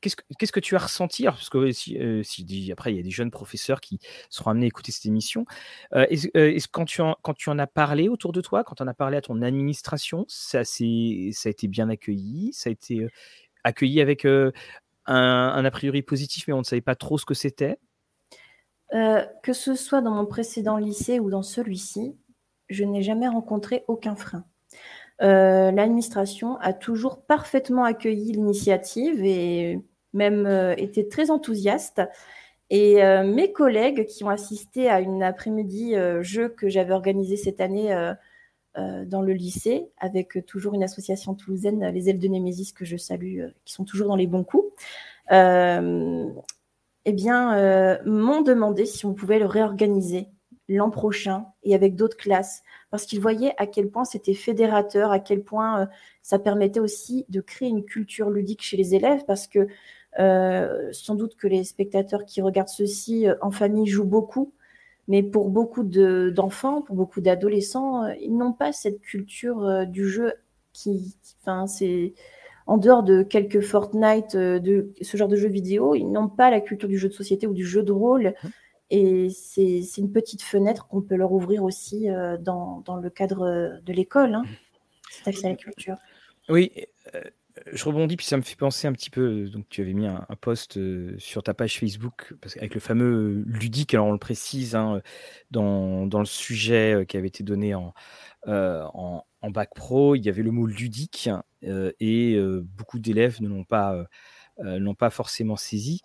Qu'est-ce 0.00 0.52
que, 0.52 0.60
tu 0.60 0.76
as 0.76 0.78
ressenti? 0.78 1.24
Parce 1.24 1.50
que 1.50 1.70
si, 1.72 1.98
si, 2.22 2.72
après, 2.72 2.92
il 2.92 2.96
y 2.96 3.00
a 3.00 3.02
des 3.02 3.10
jeunes 3.10 3.30
professeurs 3.30 3.80
qui 3.80 3.98
seront 4.30 4.50
amenés 4.50 4.66
à 4.66 4.68
écouter 4.68 4.92
cette 4.92 5.06
émission. 5.06 5.44
est-ce, 5.92 6.28
est 6.34 6.66
quand, 6.70 6.84
tu 6.84 7.02
en, 7.02 7.16
quand 7.22 7.34
tu 7.34 7.50
en 7.50 7.58
as 7.58 7.66
parlé 7.66 8.08
autour 8.08 8.32
de 8.32 8.40
toi, 8.40 8.64
quand 8.64 8.76
tu 8.76 8.82
en 8.82 8.86
as 8.86 8.94
parlé 8.94 9.16
à 9.16 9.20
ton 9.20 9.42
administration, 9.42 10.24
ça, 10.28 10.64
c'est, 10.64 11.30
ça 11.32 11.48
a 11.48 11.50
été 11.50 11.68
bien 11.68 11.88
accueilli? 11.88 12.52
Ça 12.52 12.70
a 12.70 12.72
été 12.72 13.06
accueilli 13.64 14.00
avec 14.00 14.24
un, 14.24 15.64
a 15.64 15.70
priori 15.70 16.02
positif, 16.02 16.46
mais 16.48 16.54
on 16.54 16.58
ne 16.58 16.64
savait 16.64 16.80
pas 16.80 16.96
trop 16.96 17.18
ce 17.18 17.26
que 17.26 17.34
c'était? 17.34 17.78
Que 18.90 19.52
ce 19.52 19.74
soit 19.74 20.02
dans 20.02 20.12
mon 20.12 20.26
précédent 20.26 20.76
lycée 20.76 21.18
ou 21.18 21.30
dans 21.30 21.42
celui-ci, 21.42 22.16
je 22.68 22.84
n'ai 22.84 23.02
jamais 23.02 23.28
rencontré 23.28 23.84
aucun 23.88 24.16
frein. 24.16 24.44
Euh, 25.22 25.70
l'administration 25.70 26.56
a 26.58 26.72
toujours 26.72 27.22
parfaitement 27.22 27.84
accueilli 27.84 28.32
l'initiative 28.32 29.24
et 29.24 29.80
même 30.12 30.46
euh, 30.46 30.74
été 30.76 31.08
très 31.08 31.30
enthousiaste. 31.30 32.02
Et 32.70 33.04
euh, 33.04 33.22
mes 33.24 33.52
collègues 33.52 34.06
qui 34.06 34.24
ont 34.24 34.30
assisté 34.30 34.88
à 34.88 35.00
une 35.00 35.22
après-midi 35.22 35.94
jeu 36.20 36.48
que 36.48 36.68
j'avais 36.68 36.94
organisé 36.94 37.36
cette 37.36 37.60
année 37.60 37.94
dans 38.74 39.20
le 39.20 39.34
lycée, 39.34 39.90
avec 39.98 40.46
toujours 40.46 40.72
une 40.72 40.82
association 40.82 41.34
toulousaine, 41.34 41.86
les 41.90 42.08
Ailes 42.08 42.18
de 42.18 42.28
Némésis, 42.28 42.72
que 42.72 42.86
je 42.86 42.96
salue, 42.96 43.42
qui 43.66 43.74
sont 43.74 43.84
toujours 43.84 44.08
dans 44.08 44.16
les 44.16 44.26
bons 44.26 44.44
coups, 44.44 44.72
eh 45.30 47.12
bien, 47.12 48.00
m'ont 48.06 48.40
demandé 48.40 48.86
si 48.86 49.04
on 49.04 49.12
pouvait 49.12 49.38
le 49.38 49.44
réorganiser 49.44 50.28
l'an 50.72 50.90
prochain 50.90 51.46
et 51.62 51.74
avec 51.74 51.96
d'autres 51.96 52.16
classes, 52.16 52.62
parce 52.90 53.06
qu'ils 53.06 53.20
voyaient 53.20 53.54
à 53.58 53.66
quel 53.66 53.88
point 53.88 54.04
c'était 54.04 54.34
fédérateur, 54.34 55.12
à 55.12 55.18
quel 55.18 55.42
point 55.42 55.82
euh, 55.82 55.86
ça 56.22 56.38
permettait 56.38 56.80
aussi 56.80 57.24
de 57.28 57.40
créer 57.40 57.68
une 57.68 57.84
culture 57.84 58.30
ludique 58.30 58.62
chez 58.62 58.76
les 58.76 58.94
élèves, 58.94 59.24
parce 59.26 59.46
que 59.46 59.66
euh, 60.18 60.88
sans 60.92 61.14
doute 61.14 61.36
que 61.36 61.46
les 61.46 61.64
spectateurs 61.64 62.24
qui 62.24 62.42
regardent 62.42 62.68
ceci 62.68 63.26
euh, 63.26 63.34
en 63.40 63.50
famille 63.50 63.86
jouent 63.86 64.04
beaucoup, 64.04 64.52
mais 65.08 65.22
pour 65.22 65.48
beaucoup 65.48 65.82
d'enfants, 65.84 66.82
pour 66.82 66.96
beaucoup 66.96 67.20
d'adolescents, 67.20 68.06
ils 68.20 68.36
n'ont 68.36 68.52
pas 68.52 68.72
cette 68.72 69.00
culture 69.00 69.84
du 69.86 70.08
jeu 70.08 70.32
qui, 70.72 71.16
enfin, 71.40 71.66
c'est 71.66 72.14
en 72.68 72.78
dehors 72.78 73.02
de 73.02 73.24
quelques 73.24 73.60
Fortnite, 73.62 74.36
de 74.36 74.92
ce 75.00 75.16
genre 75.16 75.26
de 75.26 75.34
jeux 75.34 75.48
vidéo, 75.48 75.96
ils 75.96 76.06
n'ont 76.06 76.28
pas 76.28 76.52
la 76.52 76.60
culture 76.60 76.88
du 76.88 76.98
jeu 76.98 77.08
de 77.08 77.14
société 77.14 77.48
ou 77.48 77.52
du 77.52 77.66
jeu 77.66 77.82
de 77.82 77.90
rôle. 77.90 78.34
Et 78.94 79.30
c'est 79.30 79.80
une 79.96 80.12
petite 80.12 80.42
fenêtre 80.42 80.86
qu'on 80.86 81.00
peut 81.00 81.16
leur 81.16 81.32
ouvrir 81.32 81.64
aussi 81.64 82.10
euh, 82.10 82.36
dans, 82.36 82.84
le 83.02 83.08
cadre 83.08 83.80
de 83.82 83.92
l'école, 83.94 84.34
hein, 84.34 84.44
la 85.42 85.54
culture. 85.54 85.96
Oui, 86.50 86.70
euh, 87.14 87.22
je 87.72 87.82
rebondis, 87.86 88.18
puis 88.18 88.26
ça 88.26 88.36
me 88.36 88.42
fait 88.42 88.54
penser 88.54 88.86
un 88.86 88.92
petit 88.92 89.08
peu. 89.08 89.48
Donc, 89.48 89.66
tu 89.70 89.80
avais 89.80 89.94
mis 89.94 90.06
un, 90.06 90.26
post 90.42 90.76
euh, 90.76 91.14
sur 91.16 91.42
ta 91.42 91.54
page 91.54 91.80
Facebook 91.80 92.34
avec 92.58 92.74
le 92.74 92.80
fameux 92.80 93.42
ludique, 93.46 93.94
alors 93.94 94.08
on 94.08 94.12
le 94.12 94.18
précise, 94.18 94.74
hein, 94.74 95.00
dans, 95.50 96.06
le 96.06 96.26
sujet 96.26 97.06
qui 97.08 97.16
avait 97.16 97.28
été 97.28 97.42
donné 97.42 97.74
en, 97.74 97.94
bac 99.42 99.70
pro, 99.74 100.16
il 100.16 100.22
y 100.22 100.28
avait 100.28 100.42
le 100.42 100.50
mot 100.50 100.66
ludique 100.66 101.30
et 101.62 102.38
beaucoup 102.60 102.98
d'élèves 102.98 103.40
ne 103.40 103.48
l'ont 103.48 103.64
pas, 103.64 104.04
l'ont 104.58 104.94
pas 104.94 105.08
forcément 105.08 105.56
saisi. 105.56 106.02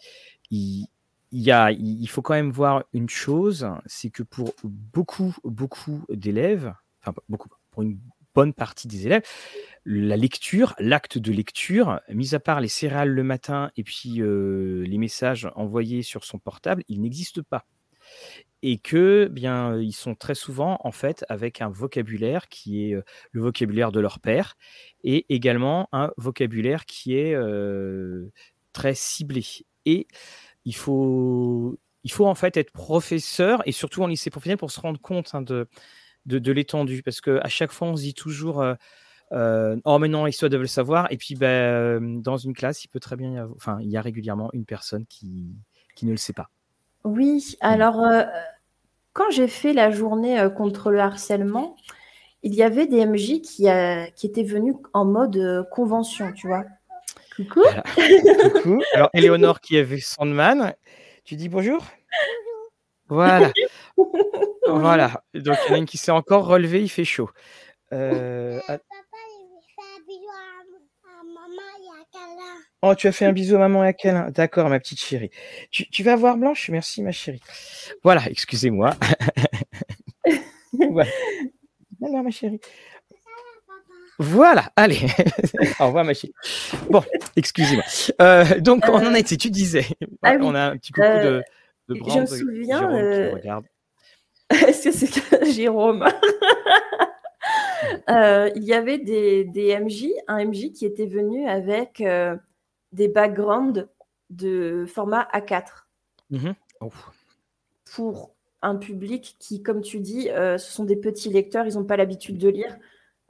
Il, 0.51 0.87
il, 1.31 2.07
faut 2.07 2.21
quand 2.21 2.33
même 2.33 2.51
voir 2.51 2.83
une 2.93 3.09
chose, 3.09 3.67
c'est 3.85 4.09
que 4.09 4.23
pour 4.23 4.53
beaucoup, 4.63 5.35
beaucoup 5.43 6.05
d'élèves, 6.09 6.73
enfin 7.01 7.13
beaucoup, 7.29 7.49
pour 7.71 7.83
une 7.83 7.99
bonne 8.37 8.53
partie 8.53 8.87
des 8.87 9.07
élèves, 9.07 9.23
la 9.83 10.15
lecture, 10.15 10.75
l'acte 10.77 11.17
de 11.17 11.31
lecture, 11.31 11.99
mis 12.09 12.35
à 12.35 12.39
part 12.39 12.61
les 12.61 12.67
céréales 12.67 13.09
le 13.09 13.23
matin 13.23 13.71
et 13.77 13.83
puis 13.83 14.21
euh, 14.21 14.83
les 14.85 14.97
messages 14.99 15.49
envoyés 15.55 16.03
sur 16.03 16.23
son 16.23 16.37
portable, 16.37 16.83
il 16.87 17.01
n'existe 17.01 17.41
pas. 17.41 17.65
Et 18.61 18.77
que 18.77 19.27
bien, 19.31 19.79
ils 19.79 19.93
sont 19.93 20.13
très 20.13 20.35
souvent 20.35 20.79
en 20.83 20.91
fait 20.91 21.25
avec 21.29 21.61
un 21.61 21.69
vocabulaire 21.69 22.47
qui 22.47 22.89
est 22.91 22.95
euh, 22.95 23.03
le 23.31 23.41
vocabulaire 23.41 23.91
de 23.91 23.99
leur 23.99 24.19
père 24.19 24.55
et 25.03 25.25
également 25.33 25.89
un 25.91 26.11
vocabulaire 26.17 26.85
qui 26.85 27.17
est 27.17 27.33
euh, 27.33 28.31
très 28.71 28.93
ciblé. 28.93 29.43
Et 29.85 30.05
il 30.67 30.75
faut, 30.75 31.79
il 32.03 32.11
faut 32.11 32.25
en 32.25 32.35
fait 32.35 32.57
être 32.57 32.71
professeur 32.71 33.63
et 33.65 33.71
surtout 33.71 34.03
en 34.03 34.07
lycée 34.07 34.29
professionnel 34.29 34.57
pour 34.57 34.69
se 34.69 34.81
rendre 34.81 34.99
compte 34.99 35.33
hein, 35.33 35.41
de, 35.41 35.65
de, 36.25 36.51
l'étendue. 36.51 37.03
Parce 37.03 37.21
qu'à 37.21 37.47
chaque 37.47 37.71
fois, 37.71 37.87
on 37.87 37.95
se 37.95 38.01
dit 38.01 38.13
toujours 38.13 38.61
euh, 38.61 38.75
euh, 39.31 39.77
Oh, 39.85 39.97
mais 39.97 40.09
non, 40.09 40.27
histoire 40.27 40.49
de 40.49 40.57
le 40.57 40.67
savoir. 40.67 41.09
Et 41.09 41.15
puis, 41.15 41.35
ben, 41.35 42.21
dans 42.21 42.35
une 42.35 42.53
classe, 42.53 42.83
il 42.83 42.89
peut 42.89 42.99
très 42.99 43.15
bien 43.15 43.31
y 43.31 43.37
avoir, 43.37 43.55
enfin, 43.55 43.77
il 43.81 43.89
y 43.89 43.95
a 43.95 44.01
régulièrement 44.01 44.49
une 44.51 44.65
personne 44.65 45.05
qui, 45.05 45.55
qui 45.95 46.05
ne 46.05 46.11
le 46.11 46.17
sait 46.17 46.33
pas. 46.33 46.49
Oui, 47.05 47.55
alors, 47.61 48.01
euh, 48.01 48.23
quand 49.13 49.31
j'ai 49.31 49.47
fait 49.47 49.71
la 49.71 49.89
journée 49.89 50.49
contre 50.57 50.91
le 50.91 50.99
harcèlement, 50.99 51.77
il 52.43 52.53
y 52.53 52.61
avait 52.61 52.87
des 52.87 53.05
MJ 53.05 53.39
qui, 53.39 53.67
qui 54.17 54.27
étaient 54.27 54.43
venus 54.43 54.75
en 54.93 55.05
mode 55.05 55.65
convention, 55.71 56.33
tu 56.33 56.47
vois. 56.47 56.65
Coucou. 57.37 57.61
Coucou. 58.41 58.81
Alors, 58.93 59.09
Éléonore 59.13 59.61
qui 59.61 59.77
est 59.77 59.83
vu 59.83 60.01
Sandman, 60.01 60.73
tu 61.23 61.35
dis 61.35 61.49
bonjour? 61.49 61.85
Voilà. 63.09 63.51
voilà. 64.67 65.23
Donc, 65.35 65.55
il 65.65 65.69
y 65.69 65.71
en 65.71 65.75
a 65.75 65.77
une 65.77 65.85
qui 65.85 65.99
s'est 65.99 66.11
encore 66.11 66.47
relevée, 66.47 66.81
il 66.81 66.89
fait 66.89 67.05
chaud. 67.05 67.29
Euh, 67.93 68.59
Papa, 68.65 68.81
il 68.89 69.61
fait 69.75 69.81
un 69.81 70.05
bisou 70.07 70.29
à, 71.05 71.23
maman 71.23 71.61
et 71.79 72.01
à 72.01 72.05
Câlin. 72.11 72.55
Oh, 72.81 72.95
tu 72.95 73.07
as 73.07 73.11
fait 73.11 73.25
un 73.25 73.33
bisou 73.33 73.55
à 73.55 73.59
maman 73.59 73.83
et 73.83 73.89
à 73.89 73.93
Câlin. 73.93 74.31
D'accord, 74.31 74.67
ma 74.69 74.79
petite 74.79 74.99
chérie. 74.99 75.29
Tu, 75.69 75.87
tu, 75.91 76.01
vas 76.01 76.15
voir 76.15 76.37
Blanche? 76.37 76.69
Merci, 76.69 77.03
ma 77.03 77.11
chérie. 77.11 77.41
Voilà, 78.03 78.23
excusez-moi. 78.29 78.95
voilà. 80.73 81.11
Alors, 82.03 82.23
ma 82.23 82.31
chérie. 82.31 82.59
Voilà, 84.19 84.71
allez. 84.75 84.99
Au 85.79 85.87
revoir, 85.87 86.03
ma 86.03 86.13
chérie. 86.13 86.33
Bon, 86.89 87.03
excusez-moi. 87.35 87.83
Euh, 88.21 88.59
donc, 88.59 88.83
on 88.87 89.05
en 89.05 89.13
était, 89.13 89.37
tu 89.37 89.51
disais. 89.51 89.85
Ah 90.23 90.37
on 90.41 90.55
a 90.55 90.71
un 90.71 90.77
petit 90.77 90.91
coucou 90.91 91.07
de, 91.07 91.43
de 91.89 91.95
euh, 91.95 91.99
Je 92.07 92.19
me 92.19 92.25
souviens. 92.25 92.91
Euh... 92.95 93.35
Est-ce 94.49 94.85
que 94.85 94.91
c'est 94.91 95.45
Jérôme? 95.51 96.05
Euh, 98.09 98.49
Il 98.55 98.63
y 98.63 98.73
avait 98.73 98.97
des, 98.97 99.43
des, 99.43 99.77
MJ, 99.79 100.07
un 100.27 100.45
MJ 100.45 100.71
qui 100.71 100.85
était 100.85 101.05
venu 101.05 101.47
avec 101.47 102.03
des 102.91 103.07
backgrounds 103.07 103.87
de 104.29 104.85
format 104.87 105.27
A4. 105.33 105.85
Mmh 106.31 106.51
Pour 107.93 108.31
un 108.63 108.75
public 108.77 109.35
qui, 109.39 109.61
comme 109.61 109.81
tu 109.81 109.99
dis, 109.99 110.27
ce 110.33 110.57
sont 110.57 110.85
des 110.85 110.95
petits 110.95 111.29
lecteurs, 111.29 111.67
ils 111.67 111.75
n'ont 111.75 111.85
pas 111.85 111.97
l'habitude 111.97 112.39
de 112.39 112.49
lire. 112.49 112.75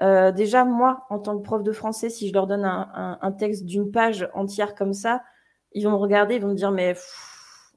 Euh, 0.01 0.31
déjà, 0.31 0.63
moi, 0.63 1.05
en 1.09 1.19
tant 1.19 1.37
que 1.37 1.43
prof 1.43 1.63
de 1.63 1.71
français, 1.71 2.09
si 2.09 2.27
je 2.27 2.33
leur 2.33 2.47
donne 2.47 2.65
un, 2.65 3.31
texte 3.37 3.65
d'une 3.65 3.91
page 3.91 4.29
entière 4.33 4.75
comme 4.75 4.93
ça, 4.93 5.23
ils 5.73 5.83
vont 5.83 5.91
me 5.91 5.95
regarder, 5.95 6.35
ils 6.35 6.41
vont 6.41 6.49
me 6.49 6.55
dire, 6.55 6.71
mais 6.71 6.95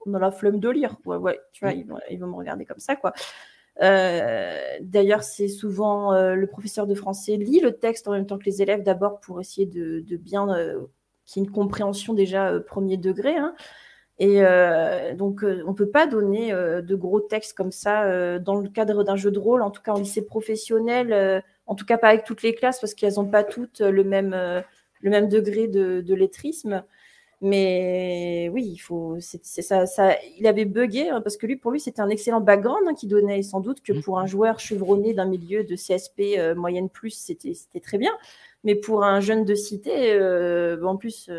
on 0.07 0.15
a 0.15 0.19
la 0.19 0.31
flemme 0.31 0.61
de 0.61 0.69
lire. 0.69 0.97
Ouais, 1.07 1.17
ouais, 1.17 1.41
tu 1.53 1.65
vois, 1.65 1.75
mm. 1.75 1.85
ils, 2.11 2.19
vont, 2.19 2.27
me 2.27 2.37
regarder 2.37 2.65
comme 2.65 2.79
ça, 2.79 2.97
quoi. 2.97 3.13
Euh, 3.83 4.59
d'ailleurs, 4.83 5.23
c'est 5.23 5.49
souvent 5.49 6.13
euh, 6.13 6.35
le 6.35 6.47
professeur 6.47 6.87
de 6.87 6.95
français 6.95 7.37
lit 7.37 7.61
le 7.61 7.79
texte 7.79 8.09
en 8.09 8.13
même 8.13 8.27
temps 8.27 8.39
que 8.39 8.45
les 8.45 8.61
élèves, 8.61 8.83
d'abord 8.83 9.21
pour 9.21 9.41
essayer 9.41 9.67
de, 9.67 10.05
bien 10.17 10.47
qu'il 11.25 11.43
y 11.43 11.45
ait 11.45 11.49
une 11.49 11.53
compréhension 11.53 12.13
déjà 12.13 12.61
premier 12.61 12.99
degré. 12.99 13.37
Hein. 13.37 13.55
Et 14.23 14.43
donc, 15.17 15.41
on 15.43 15.71
ne 15.71 15.75
peut 15.75 15.89
pas 15.89 16.07
donner 16.07 16.53
de 16.53 16.95
gros 16.95 17.21
textes 17.21 17.57
comme 17.57 17.73
ça 17.73 18.39
dans 18.39 18.55
le 18.55 18.69
cadre 18.69 19.03
d'un 19.03 19.17
jeu 19.17 19.31
de 19.31 19.39
rôle, 19.39 19.63
en 19.63 19.71
tout 19.71 19.81
cas 19.81 19.93
en 19.93 19.99
lycée 19.99 20.27
professionnel 20.27 21.43
en 21.71 21.77
tout 21.77 21.87
cas 21.87 21.99
pas 21.99 22.09
avec 22.09 22.25
toutes 22.25 22.43
les 22.43 22.53
classes 22.53 22.81
parce 22.81 22.95
qu'elles 22.95 23.15
n'ont 23.15 23.31
pas 23.31 23.45
toutes 23.45 23.79
le 23.79 24.03
même, 24.03 24.33
euh, 24.35 24.61
le 25.03 25.11
même 25.11 25.29
degré 25.29 25.69
de, 25.69 26.01
de 26.01 26.15
lettrisme. 26.15 26.85
Mais 27.41 28.51
oui, 28.53 28.67
il 28.67 28.79
faut. 28.79 29.17
C'est, 29.21 29.63
ça, 29.63 29.87
ça, 29.87 30.17
il 30.37 30.49
avait 30.49 30.65
bugué 30.65 31.09
hein, 31.09 31.21
parce 31.23 31.37
que 31.37 31.47
lui, 31.47 31.57
pour 31.57 31.71
lui, 31.71 31.79
c'était 31.79 32.01
un 32.01 32.09
excellent 32.09 32.41
background 32.41 32.83
hein, 32.89 32.95
qui 32.95 33.07
donnait 33.07 33.43
sans 33.43 33.61
doute 33.61 33.83
que 33.83 33.93
mmh. 33.93 34.03
pour 34.03 34.19
un 34.19 34.27
joueur 34.27 34.59
chevronné 34.59 35.15
d'un 35.15 35.27
milieu 35.27 35.63
de 35.63 35.77
CSP 35.77 36.37
euh, 36.37 36.57
moyenne 36.57 36.91
plus, 36.91 37.13
c'était, 37.13 37.55
c'était 37.55 37.81
très 37.81 37.99
bien. 37.99 38.13
Mais 38.65 38.75
pour 38.75 39.05
un 39.05 39.21
jeune 39.21 39.45
de 39.45 39.55
cité, 39.55 40.13
euh, 40.13 40.83
en 40.83 40.97
plus, 40.97 41.31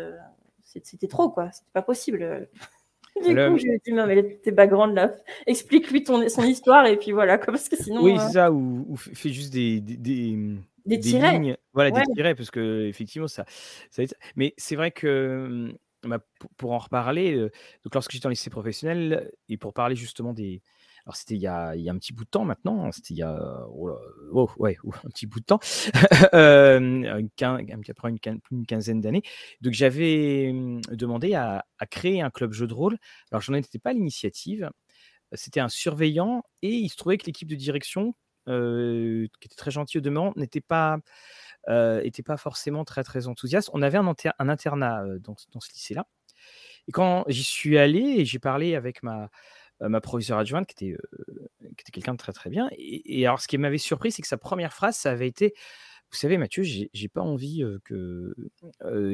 c'était 0.82 1.08
trop 1.08 1.30
quoi. 1.30 1.50
C'était 1.52 1.70
pas 1.72 1.82
possible. 1.82 2.48
Du 3.16 3.34
coup, 3.34 3.58
je 3.58 3.64
lui 3.64 3.74
ai 3.74 3.80
dit, 3.84 3.92
non, 3.92 4.06
mais 4.06 4.40
tes 4.42 4.52
backgrounds 4.52 4.94
là, 4.94 5.12
explique-lui 5.46 6.02
ton, 6.02 6.26
son 6.30 6.44
histoire 6.44 6.86
et 6.86 6.96
puis 6.96 7.12
voilà, 7.12 7.36
parce 7.38 7.68
que 7.68 7.76
sinon. 7.76 8.02
Oui, 8.02 8.14
c'est 8.16 8.24
euh, 8.24 8.30
ça, 8.30 8.52
ou, 8.52 8.86
ou 8.88 8.96
fais 8.96 9.28
juste 9.28 9.52
des, 9.52 9.80
des, 9.82 9.96
des, 9.96 10.96
des. 10.96 10.96
Lignes, 10.96 11.56
voilà, 11.74 11.90
des 11.90 12.02
tirets, 12.14 12.34
parce 12.34 12.50
que 12.50 12.86
effectivement, 12.86 13.28
ça. 13.28 13.44
ça 13.90 14.02
mais 14.34 14.54
c'est 14.56 14.76
vrai 14.76 14.92
que, 14.92 15.74
bah, 16.04 16.20
pour, 16.40 16.50
pour, 16.56 16.72
en 16.72 16.78
reparler, 16.78 17.34
euh, 17.34 17.50
donc 17.84 17.94
lorsque 17.94 18.12
j'étais 18.12 18.26
en 18.26 18.30
lycée 18.30 18.48
professionnel, 18.50 19.30
et 19.50 19.58
pour 19.58 19.74
parler 19.74 19.94
justement 19.94 20.32
des, 20.32 20.62
alors, 21.04 21.16
c'était 21.16 21.34
il, 21.34 21.40
y 21.40 21.48
a, 21.48 21.70
un 21.70 21.98
petit 21.98 22.12
bout 22.12 22.24
de 22.24 22.30
temps 22.30 22.44
maintenant. 22.44 22.84
Hein, 22.84 22.92
c'était 22.92 23.14
il 23.14 23.16
y 23.18 23.22
a 23.22 23.66
oh 23.68 23.98
oh, 24.32 24.50
ouais, 24.56 24.76
un 25.04 25.08
petit 25.08 25.26
bout 25.26 25.40
de 25.40 25.44
temps, 25.44 25.58
euh, 26.34 27.28
après 27.88 28.08
une, 28.10 28.66
quinzaine 28.66 29.00
d'années. 29.00 29.22
Donc, 29.60 29.72
j'avais 29.72 30.52
mmh, 30.52 30.80
demandé 30.92 31.34
à, 31.34 31.64
créer 31.90 32.20
un 32.20 32.30
club 32.30 32.52
jeu 32.52 32.66
de 32.68 32.74
rôle. 32.74 32.98
Alors, 33.32 33.42
j'en 33.42 33.54
étais 33.54 33.80
pas 33.80 33.92
l'initiative. 33.92 34.70
C'était 35.32 35.60
un 35.60 35.68
surveillant 35.68 36.44
et 36.60 36.70
il 36.70 36.88
se 36.88 36.96
trouvait 36.96 37.18
que 37.18 37.26
l'équipe 37.26 37.48
de 37.48 37.56
direction, 37.56 38.14
euh, 38.48 39.26
qui 39.40 39.46
était 39.46 39.56
très 39.56 39.70
gentille 39.70 39.98
au 39.98 40.02
demeurant, 40.02 40.32
n'était 40.36 40.60
pas, 40.60 40.98
euh, 41.68 42.08
pas 42.24 42.36
forcément 42.36 42.84
très, 42.84 43.02
très 43.02 43.26
enthousiaste. 43.26 43.70
On 43.72 43.82
avait 43.82 43.98
un, 43.98 44.14
un 44.38 44.48
internat 44.48 45.02
dans, 45.20 45.34
dans 45.52 45.60
ce 45.60 45.72
lycée-là. 45.72 46.06
Et 46.88 46.92
quand 46.92 47.24
j'y 47.28 47.44
suis 47.44 47.78
allé 47.78 48.00
et 48.00 48.24
j'ai 48.24 48.38
parlé 48.38 48.74
avec 48.74 49.02
ma, 49.02 49.30
ma 49.80 50.00
proviseure 50.00 50.38
adjointe, 50.38 50.66
qui 50.66 50.84
était, 50.84 50.96
qui 51.60 51.82
était 51.82 51.92
quelqu'un 51.92 52.12
de 52.12 52.18
très 52.18 52.32
très 52.32 52.50
bien. 52.50 52.68
Et, 52.76 53.26
alors, 53.26 53.40
ce 53.40 53.48
qui 53.48 53.58
m'avait 53.58 53.78
surpris, 53.78 54.12
c'est 54.12 54.22
que 54.22 54.28
sa 54.28 54.36
première 54.36 54.72
phrase, 54.72 54.96
ça 54.96 55.10
avait 55.10 55.28
été 55.28 55.54
Vous 56.10 56.16
savez, 56.16 56.38
Mathieu, 56.38 56.62
j'ai 56.62 57.08
pas 57.08 57.22
envie 57.22 57.64
que 57.84 58.34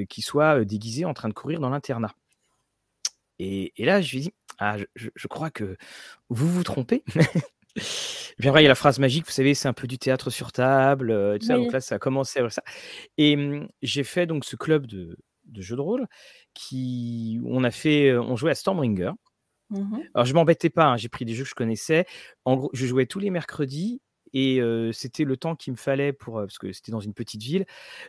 qu'il 0.08 0.24
soit 0.24 0.64
déguisé 0.64 1.04
en 1.04 1.14
train 1.14 1.28
de 1.28 1.34
courir 1.34 1.60
dans 1.60 1.70
l'internat. 1.70 2.14
Et, 3.38 3.72
là, 3.78 4.00
je 4.00 4.16
lui 4.16 4.22
dis 4.22 4.34
Ah, 4.58 4.76
je, 4.94 5.28
crois 5.28 5.50
que 5.50 5.76
vous 6.28 6.48
vous 6.48 6.64
trompez. 6.64 7.04
Bien 8.38 8.50
vrai, 8.50 8.60
il 8.60 8.64
y 8.64 8.66
a 8.66 8.70
la 8.70 8.74
phrase 8.74 8.98
magique, 8.98 9.26
vous 9.26 9.32
savez, 9.32 9.54
c'est 9.54 9.68
un 9.68 9.72
peu 9.72 9.86
du 9.86 9.98
théâtre 9.98 10.30
sur 10.30 10.52
table, 10.52 11.38
tout 11.38 11.46
ça. 11.46 11.56
Donc 11.56 11.72
là, 11.72 11.80
ça 11.80 11.96
a 11.96 11.98
commencé 11.98 12.40
avec 12.40 12.52
ça. 12.52 12.62
Et 13.16 13.36
mmh, 13.36 13.68
j'ai 13.82 14.04
fait 14.04 14.26
donc 14.26 14.44
ce 14.44 14.56
club 14.56 14.86
de, 14.86 15.16
de 15.48 15.62
jeux 15.62 15.76
de 15.76 15.80
rôle 15.80 16.06
qui, 16.54 17.40
on 17.44 17.64
a 17.64 17.70
fait, 17.70 18.16
on 18.16 18.36
jouait 18.36 18.52
à 18.52 18.54
Stormbringer. 18.54 19.12
Mmh 19.70 19.98
Alors, 20.14 20.24
je 20.24 20.34
m'embêtais 20.34 20.70
pas, 20.70 20.86
hein, 20.86 20.96
j'ai 20.96 21.08
pris 21.08 21.24
des 21.24 21.34
jeux 21.34 21.44
que 21.44 21.50
je 21.50 21.54
connaissais. 21.54 22.06
En 22.44 22.56
gros, 22.56 22.70
je 22.72 22.86
jouais 22.86 23.06
tous 23.06 23.18
les 23.18 23.30
mercredis 23.30 24.00
et 24.32 24.60
c'était 24.92 25.24
le 25.24 25.36
temps 25.36 25.56
qu'il 25.56 25.72
me 25.72 25.78
fallait 25.78 26.12
pour 26.12 26.34
parce 26.34 26.58
que 26.58 26.72
c'était 26.72 26.92
dans 26.92 27.00
une 27.00 27.14
petite 27.14 27.42
ville. 27.42 27.66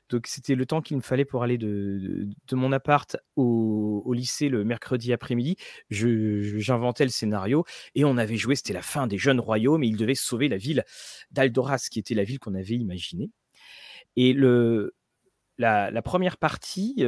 Donc 0.09 0.27
c'était 0.27 0.55
le 0.55 0.65
temps 0.65 0.81
qu'il 0.81 0.97
me 0.97 1.01
fallait 1.01 1.25
pour 1.25 1.43
aller 1.43 1.57
de, 1.57 2.27
de, 2.47 2.55
mon 2.55 2.71
appart 2.71 3.17
au, 3.35 4.01
au, 4.05 4.13
lycée 4.13 4.49
le 4.49 4.63
mercredi 4.63 5.13
après-midi. 5.13 5.55
J'inventais 5.89 7.05
le 7.05 7.11
scénario 7.11 7.65
et 7.95 8.05
on 8.05 8.17
avait 8.17 8.37
joué 8.37 8.55
c'était 8.55 8.73
la 8.73 8.81
fin 8.81 9.07
des 9.07 9.17
jeunes 9.17 9.39
royaumes 9.39 9.83
et 9.83 9.87
il 9.87 9.97
devait 9.97 10.15
sauver 10.15 10.47
la 10.49 10.57
ville 10.57 10.83
d'Aldoras 11.31 11.87
qui 11.89 11.99
était 11.99 12.15
la 12.15 12.23
ville 12.23 12.39
qu'on 12.39 12.55
avait 12.55 12.75
imaginée. 12.75 13.31
Et 14.15 14.33
le 14.33 14.93
la 15.57 16.01
première 16.01 16.37
partie 16.37 17.05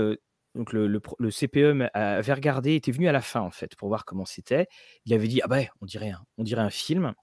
donc 0.56 0.74
le, 0.74 0.88
le, 0.88 1.02
le, 1.20 1.30
CPE 1.30 1.90
avait 1.94 2.34
regardé, 2.34 2.76
était 2.76 2.92
venu 2.92 3.08
à 3.08 3.12
la 3.12 3.22
fin 3.22 3.42
en 3.42 3.52
fait 3.52 3.76
pour 3.76 3.88
voir 3.88 4.06
comment 4.06 4.26
c'était. 4.26 4.68
Il 5.06 5.14
avait 5.14 5.28
dit 5.28 5.42
ah 5.44 5.48
ben 5.48 5.66
on 5.82 5.86
dirait 5.86 6.14
on 6.38 6.44
dirait 6.44 6.62
un 6.62 6.70
film. 6.70 7.14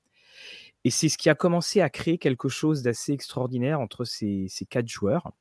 Et 0.84 0.90
c'est 0.90 1.08
ce 1.08 1.18
qui 1.18 1.28
a 1.28 1.34
commencé 1.34 1.80
à 1.80 1.90
créer 1.90 2.18
quelque 2.18 2.48
chose 2.48 2.82
d'assez 2.82 3.12
extraordinaire 3.12 3.80
entre 3.80 4.04
ces, 4.04 4.48
quatre 4.70 4.88
joueurs. 4.88 5.32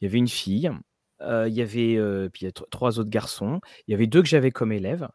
Il 0.00 0.04
y 0.04 0.06
avait 0.06 0.18
une 0.18 0.28
fille, 0.28 0.70
il 1.20 1.52
y 1.52 1.60
avait 1.60 2.28
puis 2.30 2.46
trois 2.70 2.98
autres 2.98 3.10
garçons, 3.10 3.60
il 3.86 3.90
y 3.90 3.94
avait 3.94 4.06
deux 4.06 4.22
que 4.22 4.28
j'avais 4.28 4.50
comme 4.52 4.72
élèves. 4.72 5.08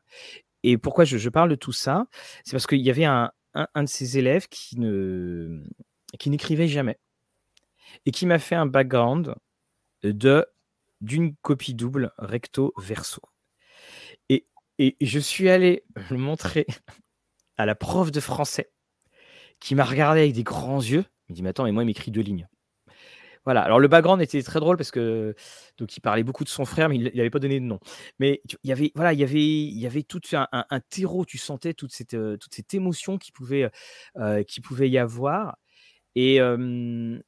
Et 0.63 0.77
pourquoi 0.77 1.05
je, 1.05 1.29
parle 1.29 1.49
de 1.49 1.55
tout 1.55 1.71
ça? 1.71 2.07
C'est 2.43 2.51
parce 2.51 2.67
qu'il 2.67 2.81
y 2.81 2.89
avait 2.89 3.05
un, 3.05 3.31
de 3.55 3.85
ces 3.85 4.17
élèves 4.17 4.47
qui 4.49 4.77
ne 4.79 5.63
qui 6.19 6.29
n'écrivait 6.29 6.67
jamais 6.67 6.97
et 8.05 8.11
qui 8.11 8.25
m'a 8.25 8.39
fait 8.39 8.55
un 8.55 8.65
background 8.65 9.35
de 10.03 10.45
d'une 11.01 11.35
copie 11.37 11.73
double 11.73 12.11
recto 12.17 12.73
verso. 12.77 13.21
Et, 14.29 14.47
et 14.79 14.95
je 15.01 15.19
suis 15.19 15.49
allé 15.49 15.83
le 16.09 16.17
montrer 16.17 16.65
à 17.57 17.65
la 17.65 17.75
prof 17.75 18.11
de 18.11 18.19
français 18.19 18.71
qui 19.59 19.75
m'a 19.75 19.83
regardé 19.83 20.21
avec 20.21 20.33
des 20.33 20.43
grands 20.43 20.81
yeux. 20.81 21.05
Il 21.27 21.33
me 21.33 21.35
dit, 21.35 21.43
mais 21.43 21.49
attends, 21.49 21.63
mais 21.63 21.71
moi, 21.71 21.83
il 21.83 21.87
m'écrit 21.87 22.11
deux 22.11 22.21
lignes. 22.21 22.47
Voilà. 23.47 23.61
Alors, 23.61 23.79
le 23.79 23.87
background 23.87 24.21
était 24.21 24.43
très 24.43 24.59
drôle 24.59 24.75
parce 24.75 24.91
que 24.91 25.33
donc 25.77 25.95
il 25.95 26.01
parlait 26.01 26.23
beaucoup 26.23 26.43
de 26.43 26.49
son 26.49 26.65
frère, 26.65 26.89
mais 26.89 26.97
il 26.97 27.03
n'avait 27.15 27.29
pas 27.29 27.39
donné 27.39 27.61
de 27.61 27.65
nom. 27.65 27.79
Mais 28.19 28.41
il 28.45 28.69
y 28.69 28.73
avait, 28.73 28.91
voilà, 28.93 29.13
il 29.13 29.19
y 29.19 29.23
avait, 29.23 29.39
il 29.39 29.79
y 29.79 29.85
avait 29.85 30.03
tout 30.03 30.19
un, 30.33 30.79
terreau. 30.89 31.23
Tu 31.23 31.37
sentais 31.37 31.73
toute 31.73 31.93
cette, 31.93 32.13
euh, 32.13 32.35
toute 32.35 32.53
cette 32.53 32.73
émotion 32.73 33.17
qui 33.17 33.31
pouvait, 33.31 33.71
euh, 34.17 34.43
qui 34.43 34.59
pouvait 34.59 34.89
y 34.89 34.97
avoir. 34.97 35.57
Et 36.19 36.39
une 36.39 37.21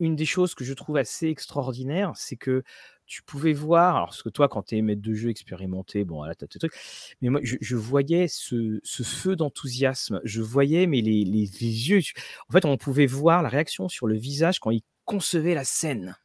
des 0.00 0.24
choses 0.24 0.56
que 0.56 0.64
je 0.64 0.74
trouve 0.74 0.96
assez 0.96 1.28
extraordinaire, 1.28 2.10
c'est 2.16 2.34
que 2.34 2.64
tu 3.06 3.22
pouvais 3.22 3.52
voir, 3.52 3.94
alors 3.94 4.08
parce 4.08 4.24
que 4.24 4.30
toi, 4.30 4.48
quand 4.48 4.64
tu 4.64 4.76
es 4.76 4.82
maître 4.82 5.00
de 5.00 5.14
jeu 5.14 5.30
expérimenté, 5.30 6.04
bon, 6.04 6.24
là, 6.24 6.34
tu 6.34 6.44
as 6.44 6.48
tes 6.48 6.58
trucs, 6.58 6.74
mais 7.20 7.28
moi, 7.28 7.40
je, 7.44 7.76
voyais 7.76 8.26
ce, 8.26 8.80
feu 9.04 9.36
d'enthousiasme, 9.36 10.20
je 10.24 10.42
voyais, 10.42 10.88
mais 10.88 11.02
les, 11.02 11.22
yeux, 11.22 12.00
en 12.48 12.52
fait, 12.52 12.64
on 12.64 12.76
pouvait 12.76 13.06
voir 13.06 13.44
la 13.44 13.48
réaction 13.48 13.88
sur 13.88 14.08
le 14.08 14.16
visage 14.16 14.58
quand 14.58 14.72
ils 14.72 14.82
concevaient 15.04 15.54
la 15.54 15.64
scène. 15.64 16.16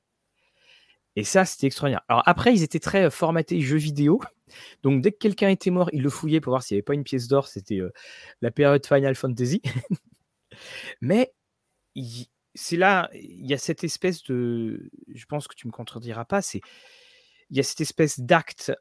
Et 1.15 1.23
ça, 1.23 1.45
c'était 1.45 1.67
extraordinaire. 1.67 2.01
Alors 2.07 2.23
après, 2.25 2.51
ils 2.51 2.63
étaient 2.63 2.79
très 2.79 3.11
formatés 3.11 3.61
jeux 3.61 3.77
vidéo. 3.77 4.21
Donc 4.81 5.03
dès 5.03 5.11
que 5.11 5.17
quelqu'un 5.17 5.49
était 5.49 5.69
mort, 5.69 5.91
ils 5.93 6.01
le 6.01 6.09
fouillaient 6.09 6.41
pour 6.41 6.51
voir 6.51 6.63
s'il 6.63 6.75
n'y 6.75 6.79
avait 6.79 6.83
pas 6.83 6.95
une 6.95 7.03
pièce 7.03 7.27
d'or. 7.27 7.47
C'était 7.47 7.79
la 8.41 8.49
période 8.49 8.85
Final 8.85 9.13
Fantasy. 9.13 9.61
mais 11.01 11.31
c'est 12.55 12.77
là, 12.77 13.09
il 13.13 13.45
y 13.45 13.53
a 13.53 13.57
cette 13.57 13.83
espèce 13.83 14.23
de, 14.23 14.89
je 15.13 15.25
pense 15.25 15.47
que 15.47 15.55
tu 15.55 15.67
me 15.67 15.71
contrediras 15.71 16.25
pas, 16.25 16.41
c'est, 16.41 16.61
il 17.49 17.57
y 17.57 17.59
a 17.59 17.63
cette 17.63 17.81
espèce 17.81 18.19
d'acte 18.19 18.71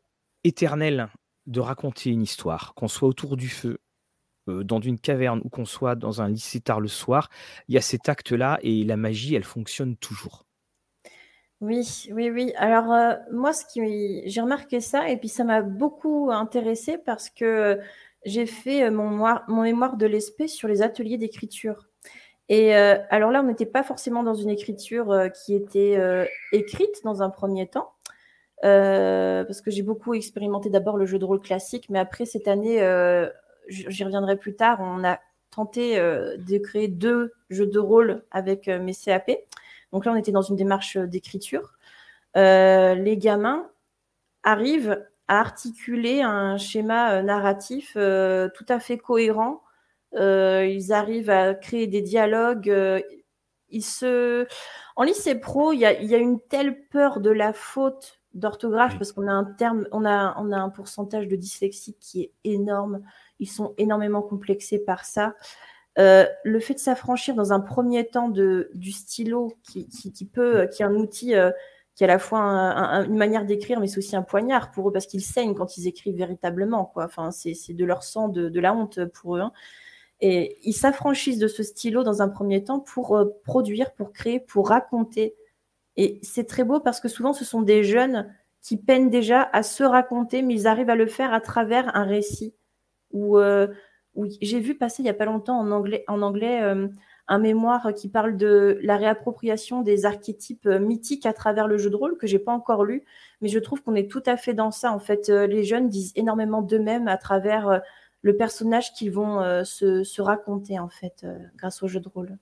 éternel 0.45 1.09
de 1.47 1.61
raconter 1.61 2.11
une 2.11 2.23
histoire, 2.23 2.75
qu'on 2.75 2.89
soit 2.89 3.09
autour 3.09 3.37
du 3.37 3.49
feu, 3.49 3.79
dans 4.47 4.81
une 4.81 4.99
caverne 4.99 5.41
ou 5.45 5.49
qu'on 5.49 5.65
soit 5.65 5.97
dans 5.97 6.23
un 6.23 6.29
lycée 6.29 6.61
tard 6.61 6.81
le 6.81 6.89
soir, 6.89 7.31
il 7.69 7.75
y 7.75 7.79
a 7.79 7.81
cet 7.81 8.09
acte-là 8.09 8.59
et 8.63 8.85
la 8.85 8.97
magie, 8.97 9.35
elle 9.35 9.45
fonctionne 9.45 9.97
toujours. 9.97 10.47
Oui, 11.61 12.07
oui, 12.13 12.31
oui. 12.31 12.53
Alors 12.57 13.17
moi, 13.33 13.53
ce 13.53 13.65
qui, 13.65 14.29
j'ai 14.29 14.41
remarqué 14.41 14.81
ça 14.81 15.09
et 15.09 15.17
puis 15.17 15.29
ça 15.29 15.43
m'a 15.43 15.63
beaucoup 15.63 16.31
intéressé 16.31 16.99
parce 16.99 17.31
que 17.31 17.81
j'ai 18.25 18.47
fait 18.47 18.91
mon, 18.91 19.09
mon 19.49 19.63
mémoire 19.63 19.97
de 19.97 20.07
l'espèce 20.07 20.53
sur 20.53 20.69
les 20.69 20.83
ateliers 20.83 21.19
d'écriture. 21.19 21.89
Et 22.49 22.77
euh, 22.77 22.97
alors 23.11 23.31
là, 23.31 23.41
on 23.43 23.47
n'était 23.47 23.67
pas 23.67 23.83
forcément 23.83 24.23
dans 24.23 24.35
une 24.35 24.51
écriture 24.51 25.11
euh, 25.11 25.29
qui 25.29 25.55
était 25.55 25.97
euh, 25.99 26.25
écrite 26.53 27.03
dans 27.05 27.23
un 27.23 27.31
premier 27.31 27.67
temps, 27.67 27.93
parce 28.63 29.61
que 29.61 29.71
j'ai 29.71 29.83
beaucoup 29.83 30.15
expérimenté 30.15 30.71
d'abord 30.71 30.97
le 30.97 31.07
jeu 31.07 31.19
de 31.19 31.25
rôle 31.25 31.41
classique, 31.41 31.89
mais 31.91 31.99
après 31.99 32.25
cette 32.25 32.49
année, 32.49 32.79
j'y 33.69 34.05
reviendrai 34.05 34.37
plus 34.37 34.57
tard, 34.57 34.79
on 34.81 35.05
a 35.05 35.21
tenté 35.51 35.97
de 35.99 36.59
créer 36.59 36.89
deux 36.89 37.33
jeux 37.51 37.67
de 37.67 37.79
rôle 37.79 38.25
avec 38.31 38.67
mes 38.67 38.95
CAP. 38.95 39.31
Donc 39.93 40.05
là, 40.05 40.13
on 40.13 40.17
était 40.17 40.33
dans 40.33 40.43
une 40.43 40.57
démarche 40.57 40.97
d'écriture. 40.97 41.75
les 42.35 43.17
gamins 43.19 43.69
arrivent 44.43 45.05
à 45.29 45.39
articuler 45.39 46.23
un 46.23 46.57
schéma 46.57 47.23
narratif 47.23 47.93
tout 47.93 48.67
à 48.69 48.81
fait 48.81 48.99
cohérent 48.99 49.61
euh, 49.61 49.66
ils 50.13 50.93
arrivent 50.93 51.31
à 51.31 51.55
créer 51.55 51.87
des 51.87 52.03
dialogues. 52.03 52.71
Euh, 52.71 53.01
ils 53.69 53.85
se... 53.85 54.47
En 54.95 55.03
lycée 55.03 55.35
pro, 55.35 55.73
il 55.73 55.81
y 55.81 55.85
a, 55.85 56.19
une 56.19 56.41
telle 56.41 56.87
peur 56.89 57.21
de 57.21 57.31
la 57.31 57.53
faute 57.53 58.21
d'orthographe 58.33 58.97
parce 58.99 59.13
qu'on 59.13 59.29
a 59.29 59.33
un 59.33 59.45
terme, 59.45 59.87
on 59.93 60.05
a, 60.05 60.35
on 60.39 60.53
a 60.53 60.57
un 60.57 60.69
pourcentage 60.69 61.29
de 61.29 61.37
dyslexie 61.37 61.97
qui 62.01 62.23
est 62.23 62.33
énorme. 62.45 63.03
Ils 63.39 63.51
sont 63.51 63.75
énormément 63.77 64.23
complexés 64.23 64.79
par 64.79 65.05
ça. 65.05 65.35
Euh, 65.99 66.27
le 66.45 66.61
fait 66.61 66.75
de 66.75 66.79
s'affranchir 66.79 67.35
dans 67.35 67.53
un 67.53 67.61
premier 67.61 68.07
temps 68.07 68.29
de, 68.29 68.71
du 68.75 68.93
stylo, 68.93 69.55
qui, 69.63 69.89
qui, 69.89 70.25
peut, 70.27 70.69
qui 70.73 70.83
est 70.83 70.87
un 70.87 70.95
outil 70.95 71.35
qui 71.97 72.05
est 72.05 72.09
à 72.09 72.13
la 72.13 72.19
fois 72.19 72.39
une 72.39 73.17
manière 73.17 73.47
d'écrire, 73.47 73.81
mais 73.81 73.87
c'est 73.87 73.99
aussi 73.99 74.17
un 74.17 74.23
poignard 74.23 74.71
pour 74.71 74.89
eux 74.89 74.93
parce 74.93 75.07
qu'ils 75.07 75.23
saignent 75.23 75.55
quand 75.55 75.79
ils 75.79 75.89
écrivent 75.89 76.17
véritablement. 76.17 76.85
Quoi. 76.85 77.07
Enfin, 77.07 77.31
c'est 77.31 77.73
de 77.73 77.85
leur 77.87 78.03
sang, 78.03 78.29
de, 78.29 78.51
de 78.51 78.61
la 78.61 78.75
honte 78.75 79.07
pour 79.07 79.37
eux. 79.37 79.41
Hein. 79.41 79.53
Et 80.21 80.59
ils 80.63 80.73
s'affranchissent 80.73 81.39
de 81.39 81.49
ce 81.49 81.63
stylo 81.63 82.03
dans 82.03 82.23
un 82.23 82.29
premier 82.29 82.65
temps 82.65 82.81
pour 82.81 83.17
euh, 83.17 83.27
produire, 83.45 83.93
pour 83.93 84.13
créer, 84.13 84.41
pour 84.41 84.69
raconter. 84.69 85.35
Et 85.97 86.19
c'est 86.23 86.45
très 86.45 86.65
beau 86.65 86.81
parce 86.81 87.01
que 87.01 87.09
souvent, 87.09 87.33
ce 87.33 87.45
sont 87.45 87.63
des 87.63 87.85
jeunes 87.85 88.33
qui 88.63 88.77
peinent 88.77 89.11
déjà 89.11 89.49
à 89.53 89.63
se 89.63 89.85
raconter, 89.85 90.43
mais 90.43 90.55
ils 90.55 90.67
arrivent 90.67 90.91
à 90.91 90.97
le 90.97 91.07
faire 91.07 91.33
à 91.33 91.41
travers 91.41 91.95
un 91.95 92.05
récit. 92.05 92.55
Où, 93.13 93.39
euh, 93.39 93.69
j'ai 94.41 94.61
vu 94.61 94.75
passer 94.75 95.03
il 95.03 95.05
n'y 95.05 95.11
a 95.11 95.15
pas 95.15 95.27
longtemps 95.27 95.59
en 95.59 96.23
anglais, 96.23 96.63
euh, 96.63 96.89
un 97.29 97.39
mémoire 97.39 97.93
qui 97.95 98.09
parle 98.09 98.37
de 98.37 98.79
la 98.83 98.97
réappropriation 98.97 99.83
des 99.83 100.07
archétypes 100.07 100.67
mythiques 100.67 101.27
à 101.27 101.33
travers 101.33 101.69
le 101.69 101.77
jeu 101.77 101.91
de 101.91 101.97
rôle 101.97 102.17
que 102.17 102.27
j'ai 102.27 102.39
pas 102.39 102.53
encore 102.53 102.85
lu, 102.85 103.05
mais 103.41 103.49
je 103.49 103.59
trouve 103.59 103.83
qu'on 103.83 103.95
est 103.95 104.11
tout 104.11 104.23
à 104.27 104.37
fait 104.37 104.55
dans 104.55 104.71
ça. 104.71 104.93
En 104.93 105.01
fait, 105.01 105.29
les 105.29 105.65
jeunes 105.65 105.89
disent 105.89 106.13
énormément 106.15 106.63
d'eux-mêmes 106.63 107.09
à 107.09 107.17
travers 107.17 107.83
le 108.27 108.37
personnage 108.37 108.93
qu'ils 108.93 109.13
vont 109.13 109.41
euh, 109.41 109.63
se, 109.63 110.21
raconter 110.21 110.81
en 110.81 110.89
fait 110.89 111.23
euh, 111.23 111.39
grâce 111.55 111.85
au 111.85 111.89
jeu 111.89 112.01
de 112.01 112.09
rôle. 112.09 112.37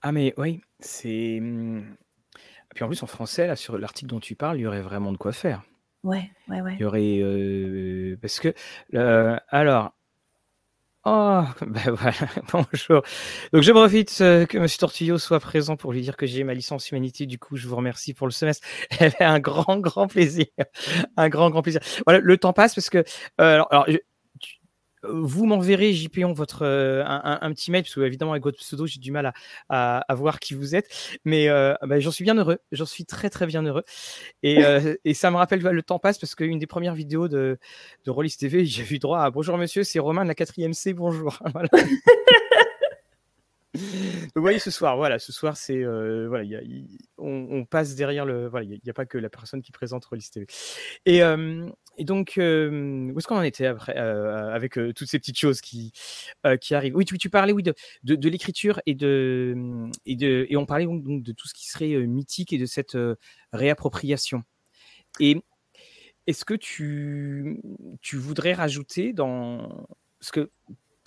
Ah 0.00 0.12
mais 0.12 0.32
oui, 0.36 0.60
c'est. 0.78 1.40
Mmh, 1.40 1.96
puis 2.74 2.84
en 2.84 2.86
plus 2.86 3.02
en 3.02 3.08
français 3.08 3.48
là 3.48 3.56
sur 3.56 3.78
l'article 3.78 4.10
dont 4.10 4.20
tu 4.20 4.36
parles, 4.36 4.58
il 4.58 4.62
y 4.62 4.66
aurait 4.66 4.80
vraiment 4.80 5.10
de 5.10 5.16
quoi 5.16 5.32
faire. 5.32 5.62
Ouais, 6.04 6.30
ouais, 6.48 6.60
ouais. 6.60 6.74
Il 6.78 6.82
y 6.82 6.84
aurait 6.84 7.18
euh, 7.20 8.16
parce 8.22 8.38
que 8.38 8.54
alors. 9.48 9.92
Oh, 11.04 11.42
ben 11.66 11.90
voilà, 11.92 12.16
bonjour. 12.52 13.02
Donc 13.52 13.62
je 13.62 13.72
profite 13.72 14.18
que 14.18 14.56
M. 14.56 14.66
Tortillot 14.68 15.18
soit 15.18 15.40
présent 15.40 15.76
pour 15.76 15.92
lui 15.92 16.02
dire 16.02 16.16
que 16.16 16.26
j'ai 16.26 16.44
ma 16.44 16.54
licence 16.54 16.90
humanité. 16.90 17.24
Du 17.26 17.38
coup, 17.38 17.56
je 17.56 17.66
vous 17.66 17.76
remercie 17.76 18.14
pour 18.14 18.26
le 18.26 18.32
semestre. 18.32 18.66
Elle 19.00 19.14
a 19.20 19.30
un 19.30 19.40
grand, 19.40 19.78
grand 19.78 20.06
plaisir. 20.06 20.46
Un 21.16 21.28
grand, 21.28 21.50
grand 21.50 21.62
plaisir. 21.62 21.80
Voilà, 22.04 22.20
le 22.20 22.36
temps 22.36 22.52
passe 22.52 22.74
parce 22.74 22.90
que 22.90 23.04
alors 23.38 23.68
vous 25.10 25.46
m'enverrez, 25.46 25.92
JPon, 25.92 26.32
votre, 26.32 26.64
un, 26.64 27.52
petit 27.52 27.70
mail, 27.70 27.82
parce 27.82 27.94
que 27.94 28.00
évidemment, 28.00 28.32
avec 28.32 28.44
votre 28.44 28.58
pseudo, 28.58 28.86
j'ai 28.86 29.00
du 29.00 29.12
mal 29.12 29.32
à, 29.68 29.98
à, 30.00 30.14
voir 30.14 30.40
qui 30.40 30.54
vous 30.54 30.74
êtes. 30.74 30.88
Mais 31.24 31.48
bah, 31.48 32.00
j'en 32.00 32.10
suis 32.10 32.24
bien 32.24 32.36
heureux. 32.36 32.58
J'en 32.72 32.86
suis 32.86 33.04
très, 33.04 33.30
très 33.30 33.46
bien 33.46 33.62
heureux. 33.62 33.84
Et, 34.42 34.58
et, 35.04 35.14
ça 35.14 35.30
me 35.30 35.36
rappelle, 35.36 35.60
le 35.60 35.82
temps 35.82 35.98
passe, 35.98 36.18
parce 36.18 36.34
qu'une 36.34 36.58
des 36.58 36.66
premières 36.66 36.94
vidéos 36.94 37.28
de, 37.28 37.58
de 38.04 38.10
Rollis 38.10 38.36
TV, 38.38 38.64
j'ai 38.64 38.84
eu 38.94 38.98
droit 38.98 39.20
à 39.20 39.30
Bonjour 39.30 39.56
monsieur, 39.58 39.84
c'est 39.84 39.98
Romain 39.98 40.22
de 40.24 40.28
la 40.28 40.34
4ème 40.34 40.72
C, 40.72 40.92
bonjour. 40.92 41.38
Voilà. 41.52 41.68
Vous 43.74 44.40
voyez 44.40 44.58
ce 44.58 44.70
soir, 44.70 44.96
voilà, 44.96 45.18
ce 45.18 45.30
soir 45.30 45.56
c'est 45.56 45.84
euh, 45.84 46.26
voilà, 46.28 46.58
on, 47.18 47.66
passe 47.66 47.94
derrière 47.94 48.24
le, 48.24 48.48
voilà, 48.48 48.64
il 48.64 48.80
n'y 48.82 48.90
a, 48.90 48.94
pas 48.94 49.04
que 49.04 49.18
la 49.18 49.28
personne 49.28 49.60
qui 49.60 49.72
présente. 49.72 50.08
Et, 51.04 51.22
euh, 51.22 51.68
et 51.98 52.04
donc 52.04 52.38
euh, 52.38 53.10
où 53.12 53.18
est-ce 53.18 53.28
qu'on 53.28 53.36
en 53.36 53.42
était 53.42 53.66
après 53.66 53.94
avec 53.94 54.74
toutes 54.74 55.08
ces 55.08 55.18
petites 55.18 55.38
choses 55.38 55.60
qui 55.60 55.92
qui 56.62 56.74
arrivent? 56.74 56.96
Oui, 56.96 57.04
tu, 57.04 57.18
tu 57.18 57.28
parlais 57.28 57.52
oui 57.52 57.62
de, 57.62 57.74
de, 58.04 58.28
l'écriture 58.28 58.80
et 58.86 58.94
de 58.94 59.54
et 60.06 60.16
de 60.16 60.46
et 60.48 60.56
on 60.56 60.64
parlait 60.64 60.86
donc 60.86 61.22
de 61.22 61.32
tout 61.32 61.46
ce 61.46 61.52
qui 61.52 61.68
serait 61.68 62.06
mythique 62.06 62.54
et 62.54 62.58
de 62.58 62.66
cette 62.66 62.96
réappropriation. 63.52 64.44
Et 65.20 65.42
est-ce 66.26 66.46
que 66.46 66.54
tu 66.54 67.60
tu 68.00 68.16
voudrais 68.16 68.54
rajouter 68.54 69.12
dans 69.12 69.86
ce 70.20 70.32
que 70.32 70.50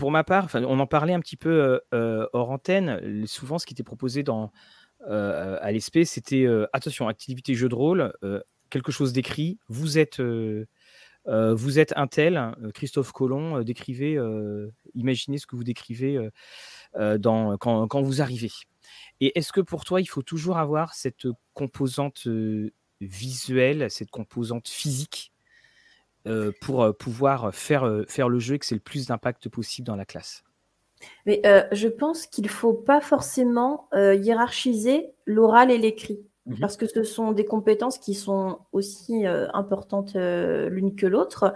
pour 0.02 0.10
ma 0.10 0.24
part, 0.24 0.48
on 0.56 0.80
en 0.80 0.88
parlait 0.88 1.14
un 1.14 1.20
petit 1.20 1.38
peu 1.38 1.80
hors 1.92 2.50
antenne. 2.50 3.24
Souvent, 3.28 3.60
ce 3.60 3.68
qui 3.68 3.76
était 3.76 3.84
proposé 3.84 4.24
dans, 4.24 4.52
à 5.08 5.72
l'ESP, 5.72 6.06
c'était 6.06 6.48
attention, 6.74 7.08
activité 7.08 7.54
jeu 7.54 7.70
de 7.70 7.76
rôle, 7.76 8.12
quelque 8.72 8.92
chose 8.92 9.14
d'écrit. 9.14 9.60
Vous 9.68 10.00
êtes, 10.00 10.20
vous 10.20 11.80
êtes 11.80 11.94
un 11.96 12.08
tel, 12.08 12.56
Christophe 12.74 13.12
Colomb, 13.12 13.62
décrivez, 13.62 14.18
imaginez 14.96 15.38
ce 15.38 15.46
que 15.46 15.56
vous 15.56 15.64
décrivez 15.64 16.20
dans, 16.98 17.56
quand, 17.60 17.88
quand, 17.88 18.02
vous 18.02 18.24
arrivez. 18.24 18.50
Et 19.20 19.38
est-ce 19.38 19.54
que 19.54 19.62
pour 19.62 19.86
toi, 19.86 20.02
il 20.02 20.08
faut 20.08 20.24
toujours 20.24 20.58
avoir 20.58 20.96
cette 20.96 21.28
composante 21.54 22.28
visuelle, 23.02 23.92
cette 23.92 24.10
composante 24.10 24.68
physique? 24.68 25.31
Euh, 26.28 26.52
pour 26.62 26.84
euh, 26.84 26.94
pouvoir 26.94 27.52
faire, 27.52 27.84
euh, 27.84 28.04
faire 28.08 28.30
le 28.30 28.38
jeu 28.38 28.54
et 28.54 28.60
que 28.60 28.66
c'est 28.68 28.76
le 28.76 28.82
plus 28.82 29.08
d'impact 29.08 29.50
possible 29.50 29.88
dans 29.88 29.96
la 29.96 30.06
classe 30.06 30.44
Mais 31.26 31.42
je 31.72 31.88
pense 31.88 32.28
qu'il 32.28 32.44
ne 32.44 32.50
faut 32.50 32.74
pas 32.74 33.02
forcément 33.02 33.90
hiérarchiser 33.94 35.14
l'oral 35.26 35.72
et 35.72 35.78
l'écrit. 35.78 36.20
Mmh 36.48 36.60
parce 36.60 36.76
que 36.76 36.88
ce 36.88 37.04
sont 37.04 37.34
des 37.34 37.46
compétences 37.46 38.00
qui 38.00 38.16
sont 38.16 38.60
aussi 38.72 39.26
importantes 39.54 40.16
l'une 40.16 40.96
que 40.96 41.06
l'autre. 41.06 41.54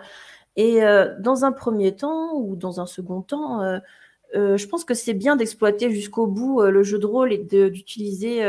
Et 0.55 0.80
dans 1.20 1.43
un 1.43 1.51
premier 1.51 1.95
temps 1.95 2.36
ou 2.36 2.55
dans 2.55 2.80
un 2.80 2.86
second 2.86 3.22
temps, 3.22 3.80
je 4.34 4.66
pense 4.68 4.86
que 4.86 4.93
c'est 4.93 5.16
bien 5.16 5.36
d'exploiter 5.36 5.89
jusqu'au 5.89 6.28
bout 6.28 6.61
le 6.61 6.84
jeu 6.84 6.99
de 6.99 7.05
rôle 7.07 7.34
et 7.34 7.39
d'utiliser 7.39 8.43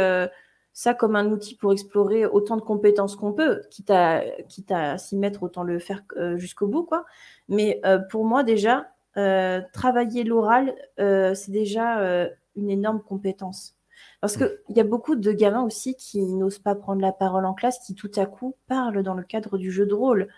ça 0.76 0.92
comme 0.92 1.16
un 1.16 1.30
outil 1.30 1.54
pour 1.54 1.72
explorer 1.72 2.26
autant 2.26 2.54
de 2.54 2.60
compétences 2.60 3.16
qu'on 3.16 3.32
peut, 3.32 3.62
quitte 3.70 3.90
à, 3.90 4.22
quitte 4.46 4.70
à 4.70 4.98
s'y 4.98 5.16
mettre, 5.16 5.42
autant 5.42 5.62
le 5.62 5.78
faire 5.78 6.02
euh, 6.18 6.36
jusqu'au 6.36 6.66
bout. 6.66 6.82
Quoi. 6.82 7.06
Mais 7.48 7.80
euh, 7.86 7.98
pour 7.98 8.26
moi, 8.26 8.42
déjà, 8.42 8.92
euh, 9.16 9.62
travailler 9.72 10.22
l'oral, 10.22 10.74
c'est 10.98 11.50
déjà 11.50 12.28
une 12.56 12.68
énorme 12.68 13.00
compétence. 13.00 13.74
Parce 14.20 14.36
qu'il 14.36 14.76
y 14.76 14.80
a 14.80 14.84
beaucoup 14.84 15.16
de 15.16 15.32
gamins 15.32 15.62
aussi 15.62 15.94
qui 15.94 16.20
n'osent 16.20 16.58
pas 16.58 16.74
prendre 16.74 17.00
la 17.00 17.12
parole 17.12 17.46
en 17.46 17.54
classe, 17.54 17.78
qui 17.78 17.94
tout 17.94 18.12
à 18.14 18.26
coup 18.26 18.54
parlent 18.66 19.02
dans 19.02 19.14
le 19.14 19.22
cadre 19.22 19.56
du 19.56 19.70
jeu 19.70 19.86
de 19.86 19.94
rôle. 19.94 20.28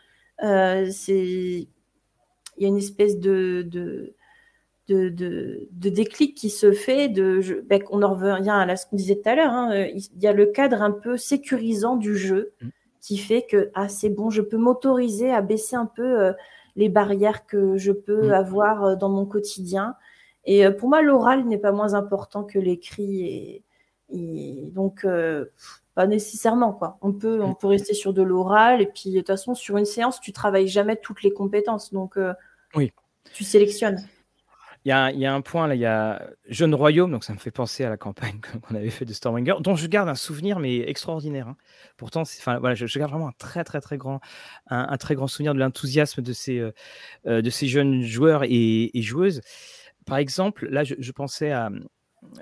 c'est... 0.41 1.67
Il 2.61 2.63
y 2.63 2.65
a 2.65 2.69
une 2.69 2.79
espèce 2.79 3.19
de, 3.19 3.63
de 3.69 4.15
de, 4.89 5.09
de, 5.71 5.89
déclic 5.89 6.35
qui 6.35 6.51
se 6.51 6.73
fait. 6.73 7.09
De, 7.09 7.65
ben, 7.69 7.83
on 7.91 8.03
en 8.03 8.15
revient 8.15 8.51
à 8.51 8.77
ce 8.77 8.87
qu'on 8.87 8.97
disait 8.97 9.17
tout 9.17 9.29
à 9.29 9.35
l'heure. 9.35 9.53
Hein, 9.53 9.73
euh, 9.73 9.87
il 9.95 10.23
y 10.23 10.27
a 10.27 10.33
le 10.33 10.47
cadre 10.47 10.83
un 10.83 10.91
peu 10.91 11.17
sécurisant 11.17 11.97
du 11.97 12.17
jeu 12.17 12.53
mm. 12.61 12.69
qui 13.01 13.19
fait 13.19 13.43
que 13.43 13.71
ah, 13.75 13.89
c'est 13.89 14.09
bon, 14.09 14.31
je 14.31 14.43
peux 14.43 14.57
m'autoriser 14.57 15.31
à 15.31 15.43
baisser 15.43 15.77
un 15.77 15.87
peu 15.87 16.21
euh, 16.21 16.33
les 16.77 16.89
barrières 16.89 17.47
que 17.47 17.77
je 17.77 17.93
peux 17.93 18.29
mm. 18.29 18.33
avoir 18.33 18.85
euh, 18.85 18.97
dans 18.97 19.11
mon 19.11 19.27
quotidien. 19.27 19.95
Et 20.45 20.69
pour 20.71 20.89
moi, 20.89 21.03
l'oral 21.03 21.45
n'est 21.45 21.59
pas 21.59 21.73
moins 21.73 21.93
important 21.93 22.43
que 22.43 22.59
l'écrit. 22.59 23.63
Et, 24.09 24.71
donc, 24.73 25.07
pas 25.95 26.07
nécessairement. 26.07 26.73
Quoi. 26.73 26.97
On, 27.03 27.13
peut, 27.13 27.43
on 27.43 27.51
mm. 27.51 27.57
peut 27.61 27.67
rester 27.67 27.93
sur 27.93 28.15
de 28.15 28.23
l'oral. 28.23 28.81
Et 28.81 28.87
puis, 28.87 29.11
de 29.11 29.19
toute 29.19 29.27
façon, 29.27 29.55
sur 29.55 29.77
une 29.77 29.85
séance, 29.85 30.21
tu 30.21 30.33
travailles 30.33 30.69
jamais 30.69 30.97
toutes 30.97 31.23
les 31.23 31.33
compétences. 31.33 31.93
Donc, 31.93 32.19
oui. 32.75 32.93
tu 33.35 33.45
sélectionnes. 33.45 33.99
Il 34.85 34.89
y, 34.89 34.93
a, 35.27 35.35
un 35.35 35.41
point 35.41 35.67
là, 35.67 35.75
il 35.75 35.81
y 35.81 35.87
a 35.87 36.31
Jeune 36.49 36.75
Royaume, 36.75 37.11
donc 37.11 37.25
ça 37.25 37.33
me 37.33 37.39
fait 37.39 37.51
penser 37.51 37.85
à 37.85 37.91
la 37.91 37.97
campagne 37.97 38.41
qu'on 38.63 38.75
avait 38.75 38.91
fait 38.91 39.05
de 39.05 39.13
Stormwinger, 39.13 39.57
dont 39.61 39.75
je 39.75 39.87
garde 39.87 40.09
un 40.09 40.15
souvenir 40.15 40.61
mais 40.61 40.79
extraordinaire. 40.89 41.49
Hein. 41.49 41.57
Pourtant, 41.97 42.23
enfin 42.23 42.59
voilà, 42.59 42.75
je, 42.75 42.99
garde 42.99 43.11
vraiment 43.11 43.29
un 43.29 43.35
très 43.39 43.65
très 43.65 43.81
très 43.81 43.99
grand, 43.99 44.21
un, 44.69 44.97
très 44.97 45.15
grand 45.15 45.27
souvenir 45.27 45.53
de 45.53 45.59
l'enthousiasme 45.59 46.23
de 46.23 46.33
ces 46.33 46.59
euh, 46.59 46.73
euh, 47.27 47.43
de 47.43 47.51
ces 47.51 47.67
jeunes 47.67 48.03
joueurs 48.03 48.45
et, 48.45 48.91
joueuses. 48.95 49.41
Par 50.07 50.19
exemple, 50.19 50.69
là, 50.71 50.85
je, 50.85 51.13
pensais 51.13 51.51
à 51.51 51.71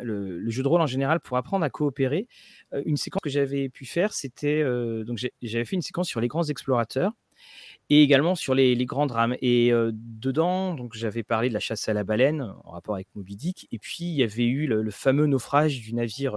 le, 0.02 0.48
jeu 0.50 0.62
de 0.62 0.68
rôle 0.68 0.80
en 0.80 0.86
général 0.86 1.20
pour 1.20 1.36
apprendre 1.38 1.64
à 1.64 1.70
coopérer. 1.70 2.28
Euh, 2.74 2.82
une 2.86 2.96
séquence 2.96 3.22
que 3.22 3.30
j'avais 3.30 3.70
pu 3.70 3.86
faire, 3.86 4.12
c'était 4.12 4.62
donc 5.04 5.18
j'avais 5.42 5.64
fait 5.64 5.76
une 5.76 5.82
séquence 5.82 6.08
sur 6.08 6.20
les 6.20 6.28
grands 6.28 6.44
explorateurs 6.44 7.12
et 7.90 8.02
également 8.02 8.34
sur 8.34 8.54
les, 8.54 8.74
les 8.74 8.86
grands 8.86 9.06
drames. 9.06 9.36
Et 9.40 9.70
dedans, 9.92 10.74
donc 10.74 10.94
j'avais 10.94 11.22
parlé 11.22 11.48
de 11.48 11.54
la 11.54 11.60
chasse 11.60 11.88
à 11.88 11.92
la 11.92 12.04
baleine 12.04 12.54
en 12.64 12.70
rapport 12.70 12.94
avec 12.94 13.08
Moby 13.14 13.36
Dick, 13.36 13.68
et 13.70 13.78
puis 13.78 14.04
il 14.04 14.14
y 14.14 14.22
avait 14.22 14.44
eu 14.44 14.66
le, 14.66 14.90
fameux 14.90 15.26
naufrage 15.26 15.80
du 15.80 15.94
navire 15.94 16.36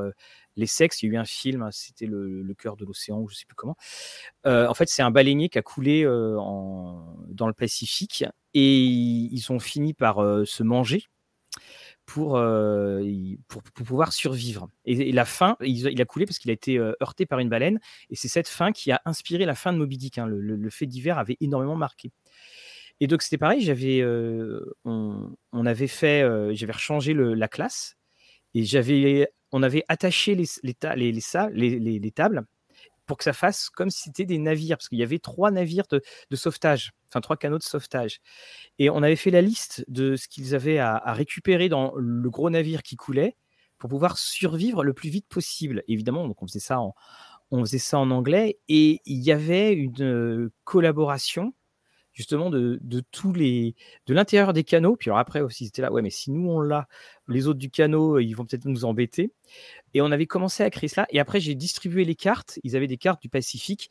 Les 0.55 0.67
Sexes. 0.67 1.01
Il 1.01 1.07
y 1.07 1.09
a 1.09 1.13
eu 1.13 1.17
un 1.17 1.25
film, 1.25 1.61
hein, 1.61 1.69
c'était 1.71 2.05
le, 2.05 2.41
le, 2.41 2.53
cœur 2.53 2.75
de 2.75 2.85
l'océan, 2.85 3.25
je 3.27 3.33
ne 3.33 3.37
sais 3.37 3.45
plus 3.45 3.55
comment. 3.55 3.77
en 4.45 4.73
fait, 4.73 4.89
c'est 4.89 5.01
un 5.01 5.11
baleinier 5.11 5.49
qui 5.49 5.57
a 5.57 5.61
coulé 5.61 6.07
en, 6.07 7.15
dans 7.29 7.47
le 7.47 7.53
Pacifique, 7.53 8.25
et 8.53 8.75
ils 8.77 9.51
ont 9.51 9.59
fini 9.59 9.93
par 9.93 10.17
se 10.45 10.63
manger 10.63 11.03
pour, 12.09 12.37
euh, 12.37 13.03
pour, 13.47 13.61
pouvoir 13.61 14.13
survivre. 14.13 14.67
Et, 14.83 15.11
la 15.11 15.25
fin, 15.25 15.57
il, 15.61 16.01
a 16.01 16.05
coulé 16.05 16.25
parce 16.25 16.39
qu'il 16.39 16.49
a 16.49 16.53
été 16.55 16.79
euh, 16.79 16.93
heurté 17.03 17.27
par 17.27 17.37
une 17.37 17.49
baleine. 17.49 17.79
Et 18.09 18.15
c'est 18.15 18.27
cette 18.27 18.47
fin 18.47 18.71
qui 18.71 18.91
a 18.91 18.99
inspiré 19.05 19.45
la 19.45 19.53
fin 19.53 19.73
de 19.73 19.77
Moby 19.77 19.99
Dick. 19.99 20.17
Hein. 20.17 20.25
Le, 20.25 20.69
fait 20.71 20.87
divers 20.87 21.19
avait 21.19 21.37
énormément 21.39 21.75
marqué. 21.75 22.11
Et 22.99 23.05
donc 23.05 23.21
c'était 23.21 23.37
pareil, 23.37 23.61
j'avais, 23.61 24.01
euh, 24.01 24.75
on, 24.85 25.65
avait 25.65 25.87
fait, 25.87 26.21
j'avais 26.55 26.73
rechangé 26.73 27.13
la 27.13 27.47
classe 27.47 27.95
et 28.55 28.63
j'avais, 28.63 29.29
on 29.51 29.61
avait 29.61 29.83
attaché 29.87 30.35
les, 30.35 30.45
les, 30.63 31.11
les, 31.79 31.99
les 31.99 32.11
tables 32.11 32.43
pour 33.05 33.17
que 33.17 33.23
ça 33.23 33.33
fasse 33.33 33.69
comme 33.69 33.89
si 33.89 34.03
c'était 34.03 34.25
des 34.25 34.37
navires, 34.37 34.77
parce 34.77 34.87
qu'il 34.87 34.99
y 34.99 35.03
avait 35.03 35.17
trois 35.17 35.49
navires 35.49 35.87
de, 35.89 36.01
sauvetage, 36.35 36.91
enfin 37.09 37.21
trois 37.21 37.37
canaux 37.37 37.57
de 37.57 37.63
sauvetage. 37.63 38.21
Et 38.77 38.89
on 38.89 39.03
avait 39.03 39.15
fait 39.15 39.31
la 39.31 39.41
liste 39.41 39.83
de 39.87 40.15
ce 40.15 40.27
qu'ils 40.27 40.55
avaient 40.55 40.79
à, 40.79 41.01
récupérer 41.13 41.69
dans 41.69 41.93
le 41.95 42.29
gros 42.29 42.49
navire 42.49 42.83
qui 42.83 42.95
coulait 42.95 43.35
pour 43.77 43.89
pouvoir 43.89 44.17
survivre 44.17 44.83
le 44.83 44.93
plus 44.93 45.09
vite 45.09 45.27
possible. 45.27 45.83
Évidemment, 45.87 46.27
donc 46.27 46.41
on 46.41 46.47
faisait 46.47 46.59
ça 46.59 46.79
en, 46.79 48.11
anglais 48.11 48.59
et 48.67 49.01
il 49.05 49.19
y 49.19 49.31
avait 49.31 49.73
une 49.73 50.49
collaboration 50.63 51.53
justement 52.11 52.49
de, 52.49 52.79
tous 53.11 53.31
les 53.31 53.75
de 54.05 54.13
l'intérieur 54.13 54.51
des 54.51 54.65
canaux. 54.65 54.97
Puis 54.97 55.09
alors 55.09 55.19
après 55.19 55.39
aussi, 55.39 55.65
c'était 55.65 55.81
là, 55.81 55.91
ouais, 55.91 56.01
mais 56.01 56.09
si 56.09 56.31
nous 56.31 56.49
on 56.49 56.59
l'a, 56.59 56.87
les 57.29 57.47
autres 57.47 57.59
du 57.59 57.69
canot, 57.69 58.19
ils 58.19 58.33
vont 58.33 58.45
peut-être 58.45 58.65
nous 58.65 58.83
embêter. 58.83 59.31
Et 59.93 60.01
on 60.01 60.11
avait 60.11 60.27
commencé 60.27 60.61
à 60.61 60.69
créer 60.69 60.89
cela. 60.89 61.07
Et 61.11 61.19
après, 61.19 61.39
j'ai 61.39 61.55
distribué 61.55 62.03
les 62.03 62.15
cartes. 62.15 62.59
Ils 62.63 62.75
avaient 62.75 62.87
des 62.87 62.97
cartes 62.97 63.21
du 63.21 63.29
Pacifique 63.29 63.89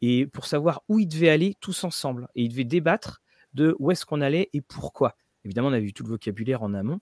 et 0.00 0.26
pour 0.26 0.46
savoir 0.46 0.82
où 0.88 0.98
ils 0.98 1.08
devaient 1.08 1.28
aller 1.28 1.56
tous 1.60 1.84
ensemble. 1.84 2.28
Et 2.34 2.42
ils 2.44 2.48
devaient 2.48 2.64
débattre 2.64 3.22
de 3.54 3.76
où 3.78 3.90
est-ce 3.90 4.06
qu'on 4.06 4.20
allait 4.20 4.48
et 4.52 4.60
pourquoi. 4.60 5.16
Évidemment, 5.44 5.68
on 5.68 5.72
avait 5.72 5.86
vu 5.86 5.92
tout 5.92 6.04
le 6.04 6.10
vocabulaire 6.10 6.62
en 6.62 6.74
amont. 6.74 7.00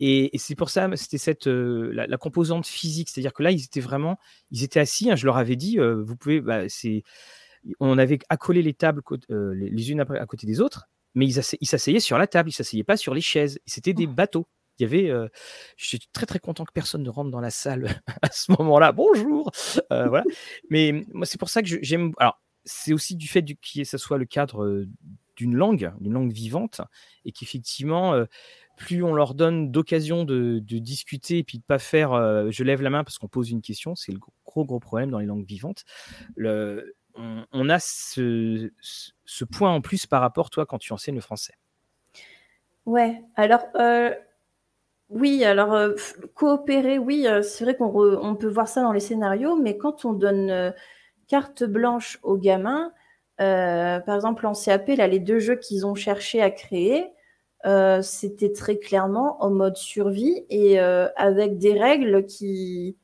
Et, 0.00 0.30
c'est 0.36 0.54
pour 0.54 0.70
ça, 0.70 0.88
c'était 0.96 1.18
cette 1.18 1.46
euh, 1.46 1.90
la, 1.92 2.16
composante 2.18 2.66
physique, 2.66 3.08
c'est-à-dire 3.08 3.32
que 3.32 3.42
là, 3.42 3.50
ils 3.50 3.64
étaient 3.64 3.80
vraiment, 3.80 4.18
ils 4.50 4.62
étaient 4.62 4.80
assis. 4.80 5.10
Hein, 5.10 5.16
je 5.16 5.26
leur 5.26 5.36
avais 5.36 5.56
dit, 5.56 5.78
euh, 5.78 6.02
vous 6.02 6.16
pouvez, 6.16 6.40
bah, 6.40 6.68
c'est 6.68 7.02
on 7.80 7.98
avait 7.98 8.18
accolé 8.28 8.62
les 8.62 8.74
tables 8.74 9.02
euh, 9.30 9.52
les 9.54 9.90
unes 9.90 10.00
à 10.00 10.26
côté 10.26 10.46
des 10.46 10.60
autres, 10.60 10.86
mais 11.14 11.26
ils 11.26 11.66
s'asseyaient 11.66 12.00
sur 12.00 12.18
la 12.18 12.26
table, 12.26 12.50
ils 12.50 12.52
s'asseyaient 12.52 12.84
pas 12.84 12.96
sur 12.96 13.14
les 13.14 13.20
chaises. 13.20 13.58
C'était 13.66 13.94
des 13.94 14.06
oh. 14.06 14.12
bateaux. 14.12 14.46
Il 14.78 14.82
y 14.82 14.86
avait, 14.86 15.10
euh, 15.10 15.28
je 15.76 15.86
suis 15.86 15.98
très 16.12 16.26
très 16.26 16.38
content 16.38 16.64
que 16.64 16.72
personne 16.72 17.02
ne 17.02 17.10
rentre 17.10 17.30
dans 17.30 17.40
la 17.40 17.50
salle 17.50 18.00
à 18.22 18.30
ce 18.30 18.52
moment-là. 18.52 18.92
Bonjour, 18.92 19.50
euh, 19.92 20.08
voilà. 20.08 20.24
Mais 20.70 21.04
moi, 21.12 21.26
c'est 21.26 21.38
pour 21.38 21.48
ça 21.48 21.62
que 21.62 21.68
j'aime. 21.82 22.12
Alors, 22.18 22.40
c'est 22.64 22.92
aussi 22.92 23.16
du 23.16 23.28
fait 23.28 23.44
que 23.44 23.84
ça 23.84 23.98
soit 23.98 24.18
le 24.18 24.24
cadre 24.24 24.86
d'une 25.36 25.54
langue, 25.54 25.92
d'une 26.00 26.12
langue 26.12 26.32
vivante, 26.32 26.80
et 27.24 27.32
qu'effectivement, 27.32 28.24
plus 28.76 29.04
on 29.04 29.14
leur 29.14 29.34
donne 29.34 29.70
d'occasion 29.70 30.24
de, 30.24 30.58
discuter 30.58 31.38
et 31.38 31.44
puis 31.44 31.58
de 31.58 31.62
pas 31.62 31.78
faire, 31.78 32.10
je 32.50 32.64
lève 32.64 32.82
la 32.82 32.90
main 32.90 33.04
parce 33.04 33.18
qu'on 33.18 33.28
pose 33.28 33.52
une 33.52 33.62
question, 33.62 33.94
c'est 33.94 34.10
le 34.10 34.18
gros 34.44 34.64
gros 34.64 34.80
problème 34.80 35.10
dans 35.10 35.20
les 35.20 35.26
langues 35.26 35.46
vivantes. 35.46 35.84
On, 37.18 37.68
a 37.68 37.78
ce, 37.78 38.70
point 39.52 39.70
en 39.70 39.80
plus 39.80 40.06
par 40.06 40.20
rapport, 40.20 40.50
toi, 40.50 40.66
quand 40.66 40.78
tu 40.78 40.92
enseignes 40.92 41.14
le 41.14 41.20
français. 41.20 41.54
Ouais, 42.84 43.22
alors, 43.36 43.62
oui, 45.08 45.44
alors, 45.44 45.76
coopérer, 46.34 46.98
oui, 46.98 47.26
c'est 47.42 47.64
vrai 47.64 47.76
qu'on 47.76 48.36
peut 48.38 48.48
voir 48.48 48.66
ça 48.68 48.82
dans 48.82 48.92
les 48.92 49.00
scénarios, 49.00 49.56
mais 49.56 49.76
quand 49.76 50.04
on 50.04 50.12
donne, 50.12 50.74
carte 51.28 51.64
blanche 51.64 52.18
aux 52.24 52.38
gamins, 52.38 52.92
par 53.38 54.14
exemple 54.16 54.46
en 54.46 54.54
CAP, 54.54 54.88
là, 54.96 55.06
les 55.08 55.20
deux 55.20 55.40
jeux 55.40 55.56
qu'ils 55.56 55.86
ont 55.86 55.94
cherché 55.96 56.42
à 56.42 56.50
créer, 56.50 57.06
c'était 58.02 58.52
très 58.52 58.78
clairement 58.78 59.42
en 59.44 59.50
mode 59.50 59.76
survie 59.76 60.46
et 60.50 60.78
avec 60.80 61.58
des 61.58 61.78
règles 61.80 62.26
qui 62.26 62.96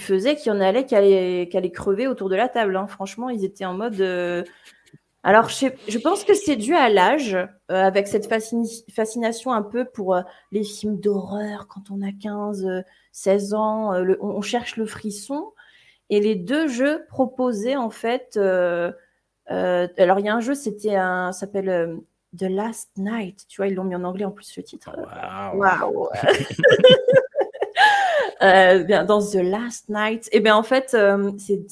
faisaient 0.00 0.36
qu'il 0.36 0.52
y 0.52 0.56
en 0.56 0.60
allait 0.60 0.86
qui 0.86 1.72
crever 1.72 2.08
autour 2.08 2.28
de 2.30 2.36
la 2.36 2.48
table, 2.48 2.76
hein. 2.76 2.86
Franchement, 2.88 3.30
ils 3.30 3.44
étaient 3.44 3.66
en 3.66 3.74
mode, 3.74 4.00
alors, 5.26 5.48
je, 5.48 5.98
pense 5.98 6.22
que 6.22 6.34
c'est 6.34 6.56
dû 6.56 6.76
à 6.76 6.90
l'âge, 6.90 7.34
euh, 7.34 7.46
avec 7.68 8.06
cette 8.08 8.28
fascination 8.28 9.52
un 9.52 9.62
peu 9.62 9.86
pour 9.86 10.14
euh, 10.14 10.20
les 10.52 10.64
films 10.64 11.00
d'horreur 11.00 11.66
quand 11.66 11.90
on 11.90 12.02
a 12.02 12.12
15, 12.12 12.84
16 13.12 13.54
euh, 13.54 13.56
ans, 13.56 13.94
on, 14.20 14.42
cherche 14.42 14.76
le 14.76 14.84
frisson. 14.84 15.54
Et 16.10 16.20
les 16.20 16.34
deux 16.34 16.68
jeux 16.68 17.06
proposaient 17.08 17.76
en 17.76 17.88
fait. 17.88 18.36
alors, 18.36 20.18
il 20.18 20.26
y 20.26 20.28
a 20.28 20.34
un 20.34 20.40
jeu, 20.40 20.54
c'était 20.54 20.96
un. 20.96 21.32
s'appelle 21.32 21.98
The 22.36 22.42
Last 22.42 22.90
Night. 22.98 23.46
Tu 23.48 23.62
vois, 23.62 23.68
ils 23.68 23.74
l'ont 23.74 23.84
mis 23.84 23.96
en 23.96 24.04
anglais 24.04 24.26
en 24.26 24.30
plus 24.30 24.54
le 24.58 24.62
titre. 24.62 24.94
Waouh! 25.54 26.10
bien, 28.84 29.04
dans 29.04 29.22
The 29.22 29.36
Last 29.36 29.88
Night, 29.88 30.26
et 30.26 30.36
eh 30.36 30.40
bien 30.40 30.54
en 30.54 30.62
fait, 30.62 30.94
c'est 31.38 31.64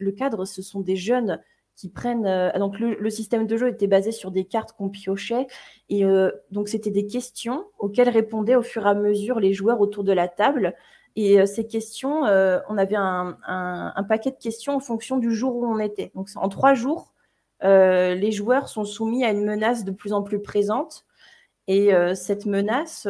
le 0.00 0.10
cadre, 0.10 0.44
ce 0.46 0.62
sont 0.62 0.80
des 0.80 0.96
jeunes 0.96 1.40
qui 1.78 1.88
prennent. 1.88 2.26
Euh, 2.26 2.50
donc 2.58 2.78
le, 2.80 3.10
système 3.10 3.46
de 3.46 3.56
jeu 3.56 3.68
était 3.68 3.86
basé 3.86 4.10
sur 4.10 4.30
des 4.32 4.44
cartes 4.44 4.72
qu'on 4.72 4.88
piochait 4.88 5.46
et 5.88 6.04
euh, 6.04 6.30
donc 6.50 6.68
c'était 6.68 6.90
des 6.90 7.06
questions 7.06 7.66
auxquelles 7.78 8.08
répondaient 8.08 8.56
au 8.56 8.62
fur 8.62 8.84
et 8.86 8.90
à 8.90 8.94
mesure 8.94 9.38
les 9.38 9.54
joueurs 9.54 9.80
autour 9.80 10.02
de 10.04 10.12
la 10.12 10.26
table. 10.28 10.74
Et 11.14 11.40
euh, 11.40 11.46
ces 11.46 11.66
questions, 11.66 12.22
on 12.22 12.78
avait 12.78 12.96
un, 12.96 14.04
paquet 14.08 14.30
de 14.30 14.36
questions 14.36 14.74
en 14.74 14.80
fonction 14.80 15.18
du 15.18 15.32
jour 15.32 15.56
où 15.56 15.66
on 15.66 15.78
était. 15.78 16.10
Donc 16.14 16.28
en 16.36 16.48
trois 16.48 16.74
jours, 16.74 17.12
les 17.62 18.32
joueurs 18.32 18.68
sont 18.68 18.84
soumis 18.84 19.24
à 19.24 19.30
une 19.30 19.44
menace 19.44 19.84
de 19.84 19.92
plus 19.92 20.12
en 20.12 20.22
plus 20.22 20.40
présente. 20.40 21.04
Et 21.66 21.90
cette 22.14 22.46
menace, 22.46 23.02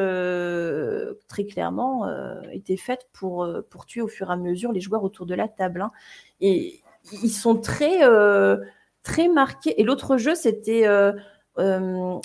très 1.29 1.45
clairement, 1.45 2.07
était 2.51 2.77
faite 2.77 3.09
pour, 3.13 3.47
pour 3.71 3.87
tuer 3.87 4.01
au 4.01 4.09
fur 4.09 4.31
et 4.31 4.33
à 4.33 4.37
mesure 4.37 4.73
les 4.73 4.81
joueurs 4.81 5.05
autour 5.05 5.27
de 5.27 5.35
la 5.35 5.49
table. 5.49 5.83
Hein. 5.83 5.93
Et 6.41 6.83
ils 7.23 7.31
sont 7.31 7.57
très, 7.57 8.05
euh, 8.05 8.57
très 9.03 9.29
marqués. 9.29 9.81
Et 9.81 9.85
l'autre 9.85 10.17
jeu, 10.17 10.35
c'était 10.35 10.87
euh, 10.87 11.13
euh, 11.59 12.19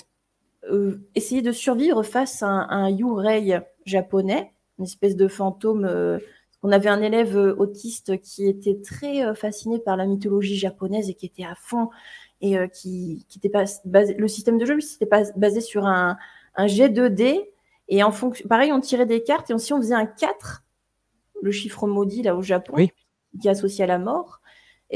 essayer 1.14 1.42
de 1.42 1.52
survivre 1.52 2.02
face 2.02 2.42
à 2.42 2.48
un, 2.48 2.90
Yurei 2.90 3.60
japonais, 3.86 4.52
une 4.78 4.84
espèce 4.84 5.16
de 5.16 5.28
fantôme. 5.28 5.88
on 6.62 6.72
avait 6.72 6.88
un 6.88 7.02
élève 7.02 7.36
autiste 7.58 8.20
qui 8.22 8.46
était 8.48 8.80
très 8.82 9.34
fasciné 9.34 9.78
par 9.78 9.96
la 9.96 10.06
mythologie 10.06 10.56
japonaise 10.56 11.08
et 11.10 11.14
qui 11.14 11.26
était 11.26 11.44
à 11.44 11.54
fond 11.54 11.90
et 12.40 12.56
qui, 12.70 13.24
qui 13.28 13.38
était 13.38 13.48
pas 13.48 13.64
basé, 13.84 14.14
le 14.14 14.28
système 14.28 14.58
de 14.58 14.66
jeu, 14.66 14.80
c'était 14.80 15.06
pas 15.06 15.22
basé 15.36 15.60
sur 15.60 15.86
un, 15.86 16.16
un 16.56 16.66
G2D. 16.66 17.48
Et 17.88 18.02
en 18.02 18.10
fonction, 18.10 18.48
pareil, 18.48 18.72
on 18.72 18.80
tirait 18.80 19.06
des 19.06 19.22
cartes 19.22 19.50
et 19.50 19.58
si 19.58 19.72
on 19.72 19.78
faisait 19.78 19.94
un 19.94 20.06
4, 20.06 20.64
le 21.42 21.50
chiffre 21.50 21.86
maudit 21.86 22.22
là 22.22 22.34
au 22.34 22.42
Japon, 22.42 22.74
qui 23.40 23.48
est 23.48 23.50
associé 23.50 23.84
à 23.84 23.86
la 23.86 23.98
mort, 23.98 24.40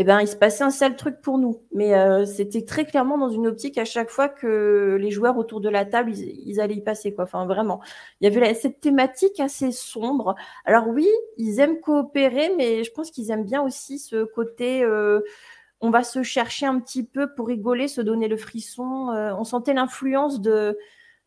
eh 0.00 0.04
ben, 0.04 0.20
il 0.20 0.28
se 0.28 0.36
passait 0.36 0.62
un 0.62 0.70
sale 0.70 0.94
truc 0.94 1.20
pour 1.20 1.38
nous. 1.38 1.60
Mais 1.72 1.98
euh, 1.98 2.24
c'était 2.24 2.64
très 2.64 2.84
clairement 2.84 3.18
dans 3.18 3.30
une 3.30 3.48
optique 3.48 3.78
à 3.78 3.84
chaque 3.84 4.10
fois 4.10 4.28
que 4.28 4.96
les 5.00 5.10
joueurs 5.10 5.36
autour 5.36 5.60
de 5.60 5.68
la 5.68 5.84
table, 5.84 6.12
ils, 6.14 6.60
allaient 6.60 6.76
y 6.76 6.80
passer. 6.80 7.12
Quoi. 7.12 7.24
Enfin, 7.24 7.46
vraiment. 7.46 7.80
Il 8.20 8.32
y 8.32 8.36
avait 8.36 8.54
cette 8.54 8.80
thématique 8.80 9.40
assez 9.40 9.72
sombre. 9.72 10.36
Alors 10.64 10.86
oui, 10.86 11.08
ils 11.36 11.58
aiment 11.58 11.80
coopérer, 11.80 12.52
mais 12.56 12.84
je 12.84 12.92
pense 12.92 13.10
qu'ils 13.10 13.32
aiment 13.32 13.44
bien 13.44 13.60
aussi 13.60 13.98
ce 13.98 14.22
côté... 14.22 14.84
Euh, 14.84 15.20
on 15.80 15.90
va 15.90 16.04
se 16.04 16.22
chercher 16.22 16.66
un 16.66 16.78
petit 16.78 17.04
peu 17.04 17.34
pour 17.34 17.48
rigoler, 17.48 17.88
se 17.88 18.00
donner 18.00 18.28
le 18.28 18.36
frisson. 18.36 19.10
Euh, 19.10 19.32
on 19.36 19.44
sentait 19.44 19.74
l'influence 19.74 20.40
de 20.40 20.78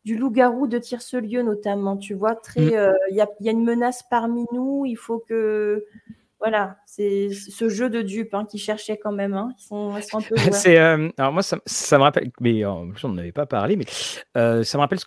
du 0.04 0.16
loup-garou 0.16 0.66
de 0.66 0.78
Tire-ce-lieu 0.78 1.42
notamment, 1.42 1.96
tu 1.96 2.14
vois, 2.14 2.34
très, 2.34 2.60
mm. 2.60 2.96
il 3.10 3.16
y, 3.16 3.20
a, 3.20 3.28
y, 3.40 3.48
a, 3.48 3.52
une 3.52 3.64
menace 3.64 4.02
parmi 4.02 4.46
nous, 4.52 4.84
il 4.84 4.96
faut 4.96 5.20
que 5.20 5.86
voilà, 6.42 6.76
c'est 6.86 7.30
ce 7.30 7.68
jeu 7.68 7.88
de 7.88 8.02
dupes 8.02 8.34
hein, 8.34 8.44
qui 8.50 8.58
cherchait 8.58 8.98
quand 8.98 9.12
même. 9.12 9.32
Hein. 9.34 9.54
Ils, 9.56 9.62
sont, 9.62 9.94
un 9.94 10.20
peu. 10.20 10.34
c'est, 10.52 10.76
euh, 10.76 11.08
alors 11.16 11.32
moi, 11.32 11.42
ça, 11.42 11.56
me 11.98 12.02
rappelle, 12.02 12.32
mais 12.40 12.64
on 12.64 12.92
n'en 13.04 13.16
avait 13.16 13.30
pas 13.30 13.46
parlé, 13.46 13.76
mais 13.76 13.84
euh, 14.36 14.64
ça 14.64 14.76
me 14.76 14.80
rappelle 14.80 14.98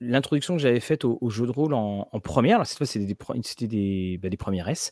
l'introduction 0.00 0.56
que 0.56 0.62
j'avais 0.62 0.80
faite 0.80 1.04
au, 1.04 1.28
jeu 1.28 1.44
de 1.44 1.50
rôle 1.50 1.74
en, 1.74 2.06
première. 2.24 2.56
Alors, 2.56 2.66
cette 2.66 2.78
fois, 2.78 2.86
c'était 2.86 3.04
des, 3.04 3.66
des, 3.66 4.18
bah, 4.22 4.30
des 4.30 4.38
premières 4.38 4.70
S. 4.70 4.90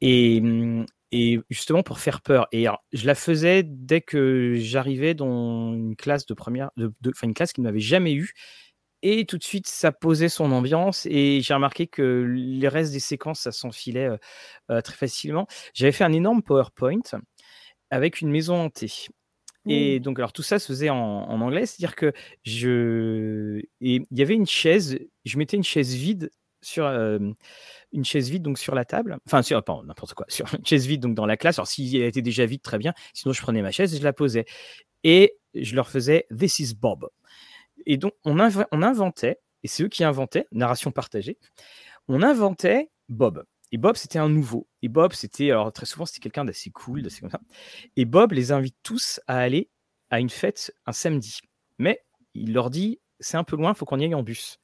Et, 0.00 0.42
et 1.12 1.38
justement 1.50 1.82
pour 1.82 1.98
faire 1.98 2.22
peur. 2.22 2.48
Et 2.50 2.66
je 2.92 3.06
la 3.06 3.14
faisais 3.14 3.62
dès 3.62 4.00
que 4.00 4.54
j'arrivais 4.56 5.12
dans 5.12 5.74
une 5.74 5.94
classe 5.94 6.24
de 6.24 6.32
première, 6.32 6.70
de, 6.78 6.90
une 7.22 7.34
classe 7.34 7.52
qui 7.52 7.60
ne 7.60 7.66
m'avait 7.66 7.80
jamais 7.80 8.14
eu 8.14 8.32
et 9.02 9.24
tout 9.26 9.38
de 9.38 9.44
suite, 9.44 9.66
ça 9.66 9.92
posait 9.92 10.28
son 10.28 10.52
ambiance 10.52 11.06
et 11.06 11.40
j'ai 11.40 11.54
remarqué 11.54 11.86
que 11.86 12.24
les 12.28 12.68
restes 12.68 12.92
des 12.92 13.00
séquences, 13.00 13.40
ça 13.40 13.52
s'enfilait 13.52 14.10
très 14.68 14.94
facilement. 14.94 15.46
J'avais 15.74 15.92
fait 15.92 16.04
un 16.04 16.12
énorme 16.12 16.42
PowerPoint 16.42 17.00
avec 17.90 18.20
une 18.20 18.30
maison 18.30 18.54
hantée. 18.54 19.08
Et 19.66 20.00
donc, 20.00 20.18
alors 20.18 20.32
tout 20.32 20.42
ça 20.42 20.58
se 20.58 20.66
faisait 20.66 20.90
en, 20.90 21.40
anglais, 21.40 21.66
c'est-à-dire 21.66 21.94
que 21.94 22.12
je. 22.42 23.60
Et 23.80 24.02
il 24.10 24.18
y 24.18 24.22
avait 24.22 24.34
une 24.34 24.46
chaise, 24.46 24.98
je 25.24 25.38
mettais 25.38 25.56
une 25.56 25.62
chaise 25.62 25.94
vide 25.94 26.30
sur. 26.62 26.86
une 26.86 28.04
chaise 28.04 28.28
vide 28.30 28.42
donc 28.42 28.58
sur 28.58 28.74
la 28.74 28.84
table, 28.84 29.18
enfin 29.26 29.42
sur, 29.42 29.62
pas 29.62 29.80
n'importe 29.84 30.14
quoi, 30.14 30.26
sur 30.28 30.52
une 30.54 30.66
chaise 30.66 30.86
vide 30.86 31.02
donc 31.02 31.14
dans 31.14 31.26
la 31.26 31.36
classe. 31.36 31.58
Alors 31.58 31.68
si 31.68 31.96
elle 31.96 32.04
était 32.04 32.22
déjà 32.22 32.44
vide, 32.44 32.62
très 32.62 32.78
bien. 32.78 32.92
Sinon 33.14 33.32
je 33.32 33.42
prenais 33.42 33.62
ma 33.62 33.70
chaise 33.70 33.94
et 33.94 33.98
je 33.98 34.04
la 34.04 34.12
posais 34.12 34.46
et 35.04 35.36
je 35.54 35.76
leur 35.76 35.88
faisais 35.88 36.26
This 36.36 36.58
is 36.58 36.74
Bob. 36.74 37.08
Et 37.86 37.96
donc, 37.96 38.12
on, 38.24 38.38
inventait, 38.38 39.40
et 39.62 39.68
c'est 39.68 39.82
eux 39.84 39.88
qui 39.88 40.04
inventaient, 40.04 40.46
narration 40.52 40.90
partagée, 40.90 41.38
on 42.08 42.22
inventait 42.22 42.90
Bob. 43.08 43.44
Et 43.70 43.78
Bob, 43.78 43.96
c'était 43.96 44.18
un 44.18 44.28
nouveau. 44.28 44.68
Et 44.82 44.88
Bob, 44.88 45.12
c'était, 45.12 45.50
alors 45.50 45.72
très 45.72 45.86
souvent, 45.86 46.04
c'était 46.04 46.20
quelqu'un 46.20 46.44
d'assez 46.44 46.70
cool, 46.70 47.02
d'assez 47.02 47.20
comme 47.20 47.30
ça. 47.30 47.40
Et 47.96 48.04
Bob 48.04 48.32
les 48.32 48.52
invite 48.52 48.76
tous 48.82 49.20
à 49.26 49.38
aller 49.38 49.70
à 50.10 50.20
une 50.20 50.30
fête 50.30 50.74
un 50.86 50.92
samedi. 50.92 51.40
Mais 51.78 52.04
il 52.34 52.52
leur 52.52 52.70
dit, 52.70 53.00
c'est 53.18 53.36
un 53.36 53.44
peu 53.44 53.56
loin, 53.56 53.72
il 53.72 53.76
faut 53.76 53.86
qu'on 53.86 53.98
y 53.98 54.04
aille 54.04 54.14
en 54.14 54.22
bus. 54.22 54.58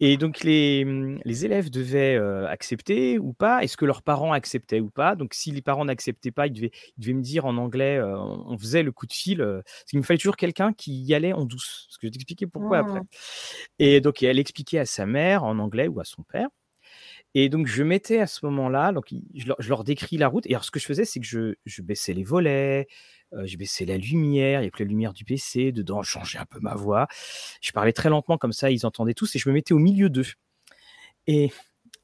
Et 0.00 0.16
donc 0.16 0.42
les, 0.42 0.84
mmh, 0.84 1.20
les 1.24 1.44
élèves 1.44 1.70
devaient 1.70 2.16
accepter 2.48 3.18
ou 3.18 3.32
pas? 3.32 3.62
Est-ce 3.62 3.76
que 3.76 3.84
leurs 3.84 4.02
parents 4.02 4.32
acceptaient 4.32 4.80
ou 4.80 4.90
pas? 4.90 5.14
Donc 5.14 5.34
si 5.34 5.50
les 5.50 5.62
parents 5.62 5.84
n'acceptaient 5.84 6.32
pas, 6.32 6.46
ils 6.46 6.52
devaient, 6.52 6.72
ils 6.98 7.14
me 7.14 7.22
dire 7.22 7.46
en 7.46 7.56
anglais, 7.56 8.00
on 8.02 8.56
faisait 8.58 8.82
le 8.82 8.92
coup 8.92 9.06
de 9.06 9.12
fil. 9.12 9.38
parce 9.38 9.84
qu'il 9.90 9.98
me 9.98 10.04
fallait 10.04 10.18
toujours 10.18 10.36
quelqu'un 10.36 10.72
qui 10.72 11.02
y 11.02 11.14
allait 11.14 11.32
en 11.32 11.44
douce. 11.44 11.86
Parce 11.88 11.98
que 11.98 12.06
je 12.06 12.08
vais 12.08 12.12
t'expliquer 12.12 12.46
pourquoi 12.46 12.78
après. 12.78 13.00
Mmh. 13.00 13.06
Et 13.78 14.00
donc 14.00 14.22
elle 14.22 14.38
expliquait 14.38 14.78
à 14.78 14.86
sa 14.86 15.06
mère 15.06 15.44
en 15.44 15.58
anglais 15.58 15.88
ou 15.88 16.00
à 16.00 16.04
son 16.04 16.22
père. 16.22 16.48
Et 17.34 17.48
donc 17.48 17.66
je 17.66 17.82
mettais 17.82 18.20
à 18.20 18.26
ce 18.26 18.44
moment-là, 18.46 18.92
donc 18.92 19.06
je 19.34 19.46
leur, 19.46 19.56
je 19.58 19.68
leur, 19.68 19.84
décris 19.84 20.18
la 20.18 20.28
route. 20.28 20.46
Et 20.46 20.50
alors 20.50 20.64
ce 20.64 20.70
que 20.70 20.78
je 20.78 20.86
faisais, 20.86 21.04
c'est 21.04 21.20
que 21.20 21.26
je, 21.26 21.54
je 21.64 21.82
baissais 21.82 22.12
les 22.12 22.24
volets, 22.24 22.88
euh, 23.34 23.46
j'ai 23.46 23.56
baissé 23.56 23.86
la 23.86 23.96
lumière, 23.96 24.60
il 24.60 24.64
y 24.64 24.68
a 24.68 24.70
plus 24.70 24.84
la 24.84 24.88
lumière 24.88 25.12
du 25.12 25.24
PC, 25.24 25.72
dedans, 25.72 26.02
je 26.02 26.10
changeais 26.10 26.38
un 26.38 26.46
peu 26.46 26.60
ma 26.60 26.74
voix. 26.74 27.08
Je 27.60 27.72
parlais 27.72 27.92
très 27.92 28.08
lentement, 28.10 28.38
comme 28.38 28.52
ça, 28.52 28.70
ils 28.70 28.86
entendaient 28.86 29.14
tous, 29.14 29.34
et 29.36 29.38
je 29.38 29.48
me 29.48 29.54
mettais 29.54 29.74
au 29.74 29.78
milieu 29.78 30.10
d'eux. 30.10 30.26
Et 31.26 31.50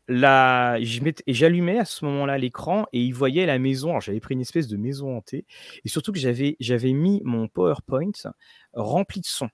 là, 0.06 0.78
j'allumais 0.80 1.78
à 1.78 1.84
ce 1.84 2.04
moment-là 2.06 2.38
l'écran 2.38 2.86
et 2.92 3.00
ils 3.02 3.14
voyaient 3.14 3.46
la 3.46 3.58
maison. 3.58 3.90
Alors, 3.90 4.00
j'avais 4.00 4.20
pris 4.20 4.34
une 4.34 4.40
espèce 4.40 4.68
de 4.68 4.76
maison 4.76 5.16
hantée, 5.16 5.44
et 5.84 5.88
surtout 5.88 6.12
que 6.12 6.18
j'avais, 6.18 6.56
mis 6.92 7.20
mon 7.24 7.48
PowerPoint 7.48 8.12
rempli 8.72 9.20
de 9.20 9.26
sons. 9.26 9.50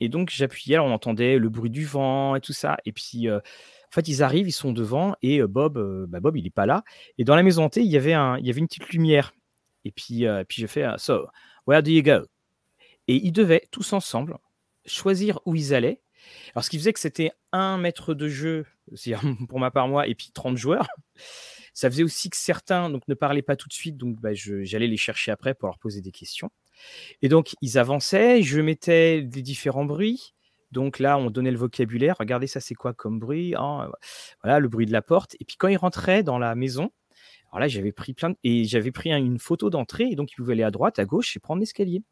Et 0.00 0.08
donc, 0.08 0.30
j'appuyais, 0.30 0.78
on 0.78 0.92
entendait 0.92 1.38
le 1.38 1.50
bruit 1.50 1.70
du 1.70 1.84
vent 1.84 2.34
et 2.34 2.40
tout 2.40 2.54
ça. 2.54 2.78
Et 2.86 2.92
puis, 2.92 3.28
euh, 3.28 3.38
en 3.38 3.92
fait, 3.92 4.08
ils 4.08 4.22
arrivent, 4.22 4.48
ils 4.48 4.52
sont 4.52 4.72
devant, 4.72 5.14
et 5.20 5.42
euh, 5.42 5.46
Bob, 5.46 5.78
bah, 6.08 6.20
Bob, 6.20 6.38
il 6.38 6.44
n'est 6.44 6.50
pas 6.50 6.64
là. 6.64 6.84
Et 7.18 7.24
dans 7.24 7.34
la 7.36 7.42
maison 7.42 7.64
hantée, 7.64 7.82
il 7.82 7.90
y 7.90 7.98
avait, 7.98 8.14
un, 8.14 8.38
il 8.38 8.46
y 8.46 8.50
avait 8.50 8.60
une 8.60 8.66
petite 8.66 8.88
lumière. 8.88 9.32
Et 9.84 9.92
puis, 9.92 10.26
euh, 10.26 10.44
puis 10.46 10.62
je 10.62 10.66
fais 10.66 10.86
So, 10.98 11.26
where 11.66 11.82
do 11.82 11.90
you 11.90 12.02
go? 12.02 12.26
Et 13.08 13.16
ils 13.16 13.32
devaient 13.32 13.66
tous 13.70 13.92
ensemble 13.92 14.38
choisir 14.86 15.40
où 15.46 15.54
ils 15.54 15.74
allaient. 15.74 16.00
Alors, 16.54 16.64
ce 16.64 16.70
qui 16.70 16.78
faisait 16.78 16.92
que 16.92 17.00
c'était 17.00 17.32
un 17.52 17.78
maître 17.78 18.14
de 18.14 18.28
jeu, 18.28 18.66
pour 19.48 19.58
ma 19.58 19.70
part, 19.70 19.88
moi, 19.88 20.06
et 20.06 20.14
puis 20.14 20.30
30 20.32 20.56
joueurs. 20.56 20.88
Ça 21.72 21.88
faisait 21.88 22.02
aussi 22.02 22.30
que 22.30 22.36
certains 22.36 22.90
donc, 22.90 23.06
ne 23.06 23.14
parlaient 23.14 23.42
pas 23.42 23.56
tout 23.56 23.68
de 23.68 23.72
suite, 23.72 23.96
donc 23.96 24.20
bah, 24.20 24.30
j'allais 24.34 24.88
les 24.88 24.96
chercher 24.96 25.30
après 25.30 25.54
pour 25.54 25.68
leur 25.68 25.78
poser 25.78 26.00
des 26.00 26.10
questions. 26.10 26.50
Et 27.22 27.28
donc, 27.28 27.54
ils 27.62 27.78
avançaient, 27.78 28.42
je 28.42 28.60
mettais 28.60 29.22
des 29.22 29.42
différents 29.42 29.84
bruits. 29.84 30.34
Donc 30.72 30.98
là, 30.98 31.16
on 31.18 31.30
donnait 31.30 31.50
le 31.50 31.58
vocabulaire. 31.58 32.16
Regardez, 32.18 32.46
ça, 32.46 32.60
c'est 32.60 32.74
quoi 32.74 32.92
comme 32.92 33.18
bruit? 33.18 33.54
Hein, 33.56 33.90
Voilà, 34.42 34.58
le 34.58 34.68
bruit 34.68 34.86
de 34.86 34.92
la 34.92 35.02
porte. 35.02 35.36
Et 35.40 35.44
puis, 35.44 35.56
quand 35.56 35.68
ils 35.68 35.76
rentraient 35.76 36.22
dans 36.22 36.38
la 36.38 36.54
maison, 36.54 36.90
alors 37.52 37.60
là, 37.60 37.68
j'avais 37.68 37.92
pris 37.92 38.14
plein 38.14 38.34
et 38.44 38.64
j'avais 38.64 38.92
pris 38.92 39.12
une 39.12 39.38
photo 39.38 39.70
d'entrée 39.70 40.04
et 40.04 40.14
donc 40.14 40.32
il 40.32 40.36
pouvait 40.36 40.52
aller 40.52 40.62
à 40.62 40.70
droite, 40.70 40.98
à 40.98 41.04
gauche 41.04 41.36
et 41.36 41.40
prendre 41.40 41.60
l'escalier. 41.60 42.02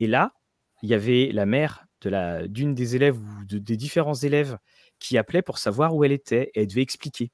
Et 0.00 0.06
là, 0.06 0.34
il 0.82 0.90
y 0.90 0.94
avait 0.94 1.30
la 1.32 1.46
mère 1.46 1.86
de 2.02 2.46
d'une 2.46 2.74
des 2.74 2.96
élèves 2.96 3.18
ou 3.18 3.44
des 3.44 3.76
différents 3.76 4.14
élèves 4.14 4.58
qui 4.98 5.18
appelaient 5.18 5.42
pour 5.42 5.58
savoir 5.58 5.94
où 5.94 6.04
elle 6.04 6.12
était 6.12 6.50
et 6.54 6.62
elle 6.62 6.66
devait 6.66 6.82
expliquer. 6.82 7.30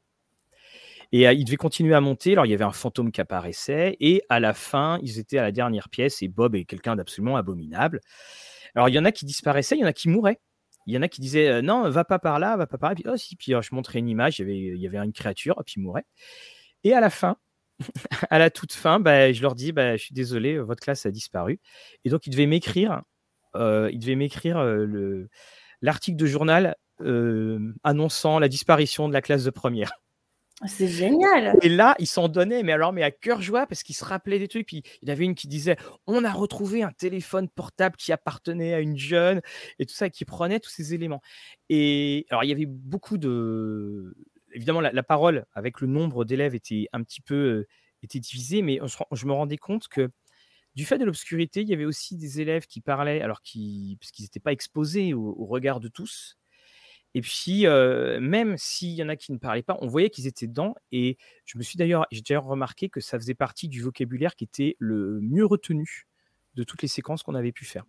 Et 1.12 1.24
il 1.24 1.44
devait 1.44 1.56
continuer 1.56 1.94
à 1.94 2.00
monter. 2.00 2.32
Alors, 2.32 2.46
il 2.46 2.50
y 2.50 2.54
avait 2.54 2.64
un 2.64 2.72
fantôme 2.72 3.12
qui 3.12 3.20
apparaissait. 3.20 3.96
Et 4.00 4.22
à 4.28 4.40
la 4.40 4.54
fin, 4.54 4.98
ils 5.02 5.20
étaient 5.20 5.38
à 5.38 5.42
la 5.42 5.52
dernière 5.52 5.88
pièce. 5.88 6.20
Et 6.22 6.28
Bob 6.28 6.56
est 6.56 6.64
quelqu'un 6.64 6.96
d'absolument 6.96 7.36
abominable. 7.36 8.00
Alors, 8.74 8.88
il 8.88 8.94
y 8.94 8.98
en 8.98 9.04
a 9.04 9.12
qui 9.12 9.24
disparaissaient, 9.24 9.76
il 9.76 9.80
y 9.80 9.84
en 9.84 9.88
a 9.88 9.92
qui 9.92 10.08
mouraient. 10.08 10.40
Il 10.86 10.94
y 10.94 10.98
en 10.98 11.02
a 11.02 11.08
qui 11.08 11.20
disaient 11.20 11.62
non, 11.62 11.88
va 11.88 12.04
pas 12.04 12.18
par 12.18 12.38
là, 12.40 12.56
va 12.56 12.66
pas 12.66 12.78
par 12.78 12.90
là. 12.90 12.96
Puis, 12.96 13.04
oh, 13.06 13.16
si. 13.16 13.36
Puis, 13.36 13.52
je 13.52 13.74
montrais 13.74 14.00
une 14.00 14.08
image. 14.08 14.40
Il 14.40 14.42
y 14.42 14.44
avait, 14.44 14.58
il 14.58 14.82
y 14.82 14.86
avait 14.86 14.98
une 14.98 15.12
créature. 15.12 15.62
Puis, 15.64 15.74
il 15.76 15.82
mourait. 15.82 16.04
Et 16.84 16.92
à 16.92 17.00
la 17.00 17.10
fin, 17.10 17.36
à 18.30 18.38
la 18.38 18.50
toute 18.50 18.72
fin, 18.72 19.00
bah, 19.00 19.32
je 19.32 19.42
leur 19.42 19.54
dis 19.54 19.72
bah, 19.72 19.96
je 19.96 20.02
suis 20.02 20.14
désolé, 20.14 20.58
votre 20.58 20.82
classe 20.82 21.06
a 21.06 21.10
disparu. 21.10 21.60
Et 22.04 22.10
donc, 22.10 22.26
ils 22.26 22.30
devaient 22.30 22.46
m'écrire. 22.46 23.02
Euh, 23.54 23.88
ils 23.92 23.98
devaient 23.98 24.16
m'écrire 24.16 24.62
le 24.62 25.28
l'article 25.82 26.16
de 26.16 26.26
journal 26.26 26.76
annonçant 27.84 28.38
la 28.38 28.48
disparition 28.48 29.08
de 29.08 29.12
la 29.12 29.20
classe 29.20 29.44
de 29.44 29.50
première. 29.50 29.92
C'est 30.64 30.88
génial. 30.88 31.54
Et 31.60 31.68
là, 31.68 31.94
ils 31.98 32.06
s'en 32.06 32.28
donnaient, 32.28 32.62
mais 32.62 32.72
alors, 32.72 32.94
mais 32.94 33.02
à 33.02 33.10
cœur 33.10 33.42
joie, 33.42 33.66
parce 33.66 33.82
qu'ils 33.82 33.94
se 33.94 34.04
rappelaient 34.04 34.38
des 34.38 34.48
trucs. 34.48 34.66
Puis 34.66 34.82
il 35.02 35.08
y 35.08 35.12
avait 35.12 35.26
une 35.26 35.34
qui 35.34 35.48
disait 35.48 35.76
On 36.06 36.24
a 36.24 36.32
retrouvé 36.32 36.82
un 36.82 36.92
téléphone 36.92 37.50
portable 37.50 37.96
qui 37.96 38.10
appartenait 38.10 38.72
à 38.72 38.80
une 38.80 38.96
jeune, 38.96 39.42
et 39.78 39.84
tout 39.84 39.94
ça, 39.94 40.08
qui 40.08 40.24
prenait 40.24 40.58
tous 40.58 40.70
ces 40.70 40.94
éléments. 40.94 41.20
Et 41.68 42.24
alors, 42.30 42.42
il 42.44 42.48
y 42.48 42.52
avait 42.52 42.66
beaucoup 42.66 43.18
de. 43.18 44.16
Évidemment, 44.56 44.80
la, 44.80 45.02
parole 45.04 45.46
avec 45.52 45.80
le 45.80 45.86
nombre 45.86 46.24
d'élèves 46.24 46.56
était 46.56 46.88
un 46.92 47.02
petit 47.04 47.20
peu 47.20 47.66
était 48.02 48.18
divisée, 48.18 48.62
mais 48.62 48.80
je, 49.12 49.26
me 49.26 49.32
rendais 49.32 49.56
compte 49.56 49.86
que 49.86 50.10
du 50.74 50.84
fait 50.84 50.98
de 50.98 51.04
l'obscurité, 51.04 51.62
il 51.62 51.68
y 51.68 51.74
avait 51.74 51.84
aussi 51.84 52.16
des 52.16 52.40
élèves 52.40 52.66
qui 52.66 52.80
parlaient, 52.80 53.22
alors 53.22 53.42
qui, 53.42 53.96
parce 54.00 54.10
qu'ils 54.10 54.24
n'étaient 54.24 54.40
pas 54.40 54.52
exposés 54.52 55.14
au, 55.14 55.34
au 55.38 55.46
regard 55.46 55.78
de 55.78 55.88
tous. 55.88 56.36
Et 57.16 57.22
puis, 57.22 57.64
même 58.20 58.56
s'il 58.58 58.90
y 58.90 59.02
en 59.02 59.08
a 59.08 59.16
qui 59.16 59.32
ne 59.32 59.38
parlaient 59.38 59.62
pas, 59.62 59.78
on 59.80 59.86
voyait 59.86 60.10
qu'ils 60.10 60.26
étaient 60.26 60.46
dedans. 60.46 60.74
Et 60.92 61.16
je 61.46 61.56
me 61.56 61.62
suis 61.62 61.78
d'ailleurs, 61.78 62.06
j'ai 62.10 62.20
d'ailleurs 62.20 62.44
remarqué 62.44 62.90
que 62.90 63.00
ça 63.00 63.18
faisait 63.18 63.34
partie 63.34 63.68
du 63.68 63.80
vocabulaire 63.80 64.36
qui 64.36 64.44
était 64.44 64.76
le 64.78 65.18
mieux 65.22 65.46
retenu 65.46 66.06
de 66.56 66.62
toutes 66.62 66.82
les 66.82 66.88
séquences 66.88 67.22
qu'on 67.22 67.34
avait 67.34 67.52
pu 67.52 67.64
faire. 67.64 67.86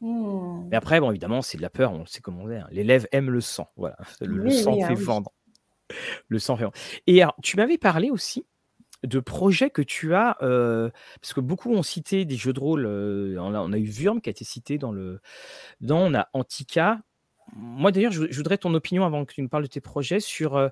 Mmh. 0.00 0.68
Mais 0.70 0.76
après, 0.76 0.98
bon, 0.98 1.10
évidemment, 1.10 1.40
c'est 1.40 1.56
de 1.56 1.62
la 1.62 1.70
peur, 1.70 1.92
on 1.92 2.04
sait 2.04 2.20
comment 2.20 2.42
on 2.42 2.50
est. 2.50 2.58
Hein. 2.58 2.68
L'élève 2.72 3.06
aime 3.12 3.30
le 3.30 3.40
sang. 3.40 3.70
Voilà, 3.76 3.96
le, 4.20 4.50
sang 4.50 4.74
fait 4.74 4.86
ah 4.90 4.94
vendre. 4.94 5.32
Le 6.28 6.38
sang 6.38 6.54
vendre. 6.54 6.72
Et 7.06 7.22
alors, 7.22 7.34
tu 7.42 7.56
m'avais 7.56 7.78
parlé 7.78 8.10
aussi 8.10 8.44
de 9.04 9.20
projets 9.20 9.70
que 9.70 9.82
tu 9.82 10.14
as, 10.14 10.36
parce 10.40 11.32
que 11.32 11.40
beaucoup 11.40 11.72
ont 11.72 11.84
cité 11.84 12.24
des 12.24 12.36
jeux 12.36 12.52
de 12.52 12.60
rôle. 12.60 12.86
on, 12.86 13.54
a, 13.54 13.60
on, 13.60 13.72
a, 13.72 13.78
eu 13.78 13.84
Vurm 13.84 14.20
qui 14.20 14.28
a 14.28 14.32
été 14.32 14.44
cité 14.44 14.76
dans 14.76 14.90
le. 14.90 15.20
Dans, 15.80 16.00
on 16.00 16.14
a 16.14 16.28
Antica, 16.32 17.00
moi, 17.54 17.92
d'ailleurs, 17.92 18.12
je, 18.12 18.24
voudrais 18.36 18.58
ton 18.58 18.74
opinion 18.74 19.04
avant 19.04 19.24
que 19.24 19.32
tu 19.32 19.42
nous 19.42 19.48
parles 19.48 19.64
de 19.64 19.68
tes 19.68 19.80
projets 19.80 20.20
sur 20.20 20.56
euh, 20.56 20.68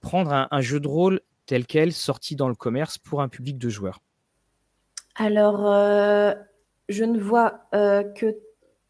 prendre 0.00 0.46
un, 0.50 0.60
jeu 0.60 0.80
de 0.80 0.88
rôle 0.88 1.20
tel 1.46 1.66
quel, 1.66 1.92
sorti 1.92 2.36
dans 2.36 2.48
le 2.48 2.54
commerce 2.54 2.98
pour 2.98 3.22
un 3.22 3.28
public 3.28 3.58
de 3.58 3.68
joueurs. 3.68 4.00
Alors, 5.14 5.70
euh, 5.70 6.34
je 6.88 7.04
ne 7.04 7.18
vois 7.18 7.68
euh, 7.74 8.02
que 8.02 8.36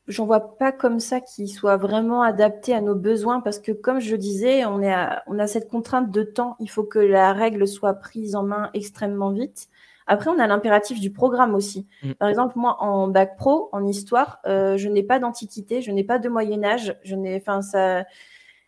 j'en 0.08 0.26
vois 0.26 0.56
pas 0.56 0.72
comme 0.72 1.00
ça 1.00 1.20
qui 1.20 1.48
soit 1.48 1.76
vraiment 1.76 2.22
adapté 2.22 2.74
à 2.74 2.80
nos 2.80 2.94
besoins 2.94 3.40
parce 3.40 3.58
que 3.58 3.72
comme 3.72 4.00
je 4.00 4.16
disais, 4.16 4.64
on, 4.64 4.82
est 4.82 4.94
on 5.26 5.38
a 5.38 5.46
cette 5.46 5.68
contrainte 5.68 6.10
de 6.10 6.22
temps. 6.22 6.56
Il 6.60 6.70
faut 6.70 6.84
que 6.84 6.98
la 6.98 7.32
règle 7.32 7.66
soit 7.66 7.94
prise 7.94 8.36
en 8.36 8.42
main 8.42 8.70
extrêmement 8.74 9.30
vite. 9.30 9.68
Après, 10.06 10.30
on 10.30 10.38
a 10.38 10.46
l'impératif 10.46 11.00
du 11.00 11.10
programme 11.10 11.54
aussi. 11.54 11.86
Mm. 12.02 12.12
Par 12.12 12.28
exemple, 12.28 12.54
moi, 12.56 12.76
en 12.80 13.08
bac 13.08 13.36
pro, 13.36 13.68
en 13.72 13.84
histoire, 13.86 14.40
euh, 14.46 14.76
je 14.76 14.88
n'ai 14.88 15.02
pas 15.02 15.18
d'antiquité, 15.18 15.82
je 15.82 15.90
n'ai 15.90 16.04
pas 16.04 16.18
de 16.18 16.28
Moyen 16.28 16.62
Âge. 16.62 16.96
Je 17.02 17.16
n'ai, 17.16 17.36
enfin, 17.36 17.60
ça, 17.60 18.04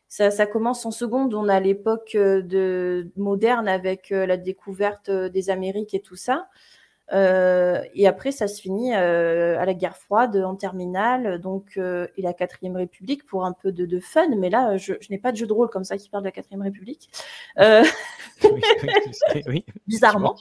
ça, 0.09 0.47
commence 0.47 0.84
en 0.84 0.91
seconde. 0.91 1.34
On 1.34 1.49
a 1.49 1.61
l'époque 1.61 2.12
euh, 2.16 2.43
de 2.43 3.12
moderne 3.16 3.68
avec 3.68 4.11
euh, 4.11 4.26
la 4.26 4.36
découverte 4.36 5.11
des 5.11 5.51
Amériques 5.51 5.95
et 5.95 6.01
tout 6.01 6.16
ça. 6.16 6.49
Euh, 7.12 7.82
et 7.94 8.06
après, 8.06 8.32
ça 8.32 8.48
se 8.48 8.61
finit 8.61 8.94
euh, 8.94 9.59
à 9.59 9.64
la 9.64 9.74
guerre 9.74 9.96
froide 9.96 10.36
en 10.36 10.56
terminale, 10.56 11.40
donc 11.40 11.76
euh, 11.76 12.06
et 12.16 12.22
la 12.22 12.34
quatrième 12.34 12.76
République 12.76 13.24
pour 13.24 13.44
un 13.44 13.52
peu 13.52 13.72
de, 13.72 14.00
fun. 14.00 14.28
Mais 14.36 14.50
là, 14.50 14.76
je, 14.76 14.94
n'ai 15.11 15.18
pas 15.18 15.32
de 15.32 15.36
jeu 15.36 15.46
de 15.46 15.52
rôle 15.52 15.70
comme 15.70 15.84
ça 15.84 15.96
qui 15.96 16.09
parle 16.11 16.24
de 16.24 16.28
la 16.28 16.32
quatrième 16.32 16.62
République. 16.62 17.11
Oui, 19.46 19.64
Bizarrement. 19.86 20.36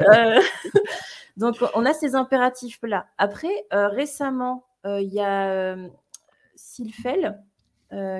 donc, 1.36 1.56
on 1.74 1.84
a 1.84 1.92
ces 1.92 2.14
impératifs 2.14 2.78
là. 2.82 3.06
Après, 3.18 3.66
récemment, 3.70 4.64
il 4.84 5.12
y 5.12 5.20
a 5.20 5.76
Silfel. 6.56 7.38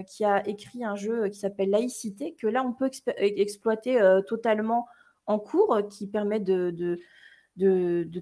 qui 0.07 0.24
a 0.24 0.47
écrit 0.47 0.84
un 0.84 0.95
jeu 0.95 1.28
qui 1.28 1.38
s'appelle 1.38 1.70
Laïcité, 1.70 2.34
que 2.34 2.47
là 2.47 2.62
on 2.64 2.74
peut 2.74 2.90
exploiter 3.16 3.99
totalement 4.26 4.86
en 5.26 5.38
cours, 5.38 5.80
qui 5.90 6.07
permet 6.07 6.40
de 6.40 6.70
de, 6.70 7.01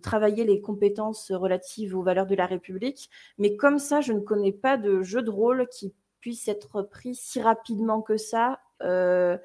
travailler 0.02 0.44
les 0.44 0.60
compétences 0.60 1.32
relatives 1.32 1.96
aux 1.96 2.02
valeurs 2.02 2.26
de 2.26 2.34
la 2.34 2.46
République. 2.46 3.10
Mais 3.38 3.56
comme 3.56 3.78
ça, 3.78 4.00
je 4.00 4.12
ne 4.12 4.20
connais 4.20 4.52
pas 4.52 4.76
de 4.76 5.02
jeu 5.02 5.22
de 5.22 5.30
rôle 5.30 5.66
qui 5.68 5.94
puisse 6.20 6.48
être 6.48 6.82
pris 6.82 7.14
si 7.14 7.40
rapidement 7.40 8.00
que 8.00 8.16
ça 8.16 8.60
euh, 8.82 9.36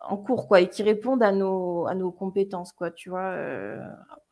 en 0.00 0.16
cours, 0.16 0.48
quoi, 0.48 0.60
et 0.60 0.68
qui 0.68 0.82
réponde 0.82 1.22
à 1.22 1.32
nos, 1.32 1.86
à 1.86 1.94
nos 1.94 2.10
compétences, 2.10 2.72
quoi, 2.72 2.90
tu 2.90 3.10
vois. 3.10 3.30
Euh, 3.30 3.78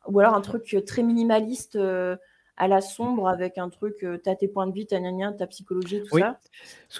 ou 0.07 0.19
alors 0.19 0.33
un 0.33 0.41
truc 0.41 0.75
très 0.85 1.03
minimaliste. 1.03 1.75
Euh, 1.75 2.17
à 2.57 2.67
la 2.67 2.81
sombre 2.81 3.27
avec 3.27 3.57
un 3.57 3.69
truc, 3.69 3.95
tu 3.99 4.29
as 4.29 4.35
tes 4.35 4.47
points 4.47 4.67
de 4.67 4.73
vie, 4.73 4.85
ta 4.85 4.99
ta 5.31 5.47
psychologie, 5.47 6.03
tout 6.03 6.19
ça. 6.19 6.37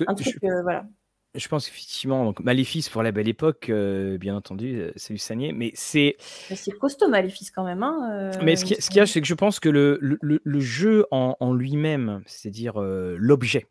Un 0.07 0.15
truc, 0.15 0.37
voilà. 0.41 0.85
Je 1.33 1.47
pense 1.47 1.69
effectivement, 1.69 2.25
donc 2.25 2.41
Maléfice 2.41 2.89
pour 2.89 3.03
la 3.03 3.13
belle 3.13 3.29
époque, 3.29 3.69
euh, 3.69 4.17
bien 4.17 4.35
entendu, 4.35 4.75
euh, 4.75 4.91
c'est 4.97 5.13
du 5.13 5.17
Sagné, 5.17 5.53
mais 5.53 5.71
c'est. 5.75 6.17
C'est 6.19 6.71
costaud 6.71 7.07
Maléfice 7.07 7.51
quand 7.51 7.63
même. 7.63 7.83
Hein, 7.83 8.31
mais 8.43 8.57
ce 8.57 8.65
qu'il 8.65 8.97
y, 8.97 8.99
a, 8.99 9.05
c'est 9.05 9.21
que 9.21 9.27
je 9.27 9.33
pense 9.33 9.61
que 9.61 9.69
le, 9.69 9.97
le, 10.01 10.59
jeu 10.59 11.05
en, 11.09 11.53
lui-même, 11.53 12.21
c'est-à-dire 12.25 12.81
euh, 12.81 13.15
l'objet, 13.17 13.67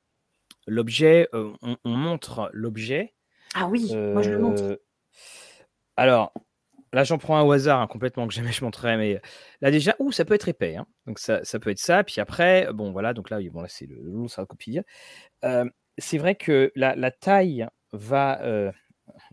l'objet, 0.67 1.29
on, 1.35 1.77
montre 1.85 2.49
l'objet. 2.55 3.13
Ah 3.55 3.67
oui, 3.69 3.95
moi 3.95 4.23
je 4.23 4.31
le 4.31 4.39
montre. 4.39 4.81
Alors, 5.99 6.33
là 6.95 7.05
j'en 7.05 7.19
prends 7.19 7.37
un 7.37 7.43
au 7.43 7.53
hasard 7.53 7.81
hein, 7.83 7.87
complètement 7.89 8.27
que 8.27 8.33
jamais 8.33 8.53
je 8.53 8.65
montrerai, 8.65 8.97
mais 8.97 9.21
là 9.61 9.71
déjà, 9.71 9.95
ouh, 9.99 10.13
ça 10.13 10.25
peut 10.25 10.33
être 10.33 10.49
épais. 10.49 10.77
Hein, 10.77 10.87
donc 11.07 11.19
ça, 11.19 11.45
ça, 11.45 11.59
peut 11.59 11.69
être 11.69 11.79
ça. 11.79 12.05
Puis 12.05 12.23
après, 12.23 12.73
bon 12.73 12.91
voilà, 12.91 13.13
donc 13.13 13.29
là, 13.29 13.39
bon, 13.53 13.61
là 13.61 13.69
c'est 13.69 13.87
le 13.87 14.01
long, 14.01 14.29
ça 14.29 14.41
va 14.41 14.47
copier 14.47 14.81
c'est 16.01 16.19
vrai 16.19 16.35
que 16.35 16.73
la, 16.75 17.11
taille 17.11 17.67
va. 17.93 18.43
Euh, 18.43 18.73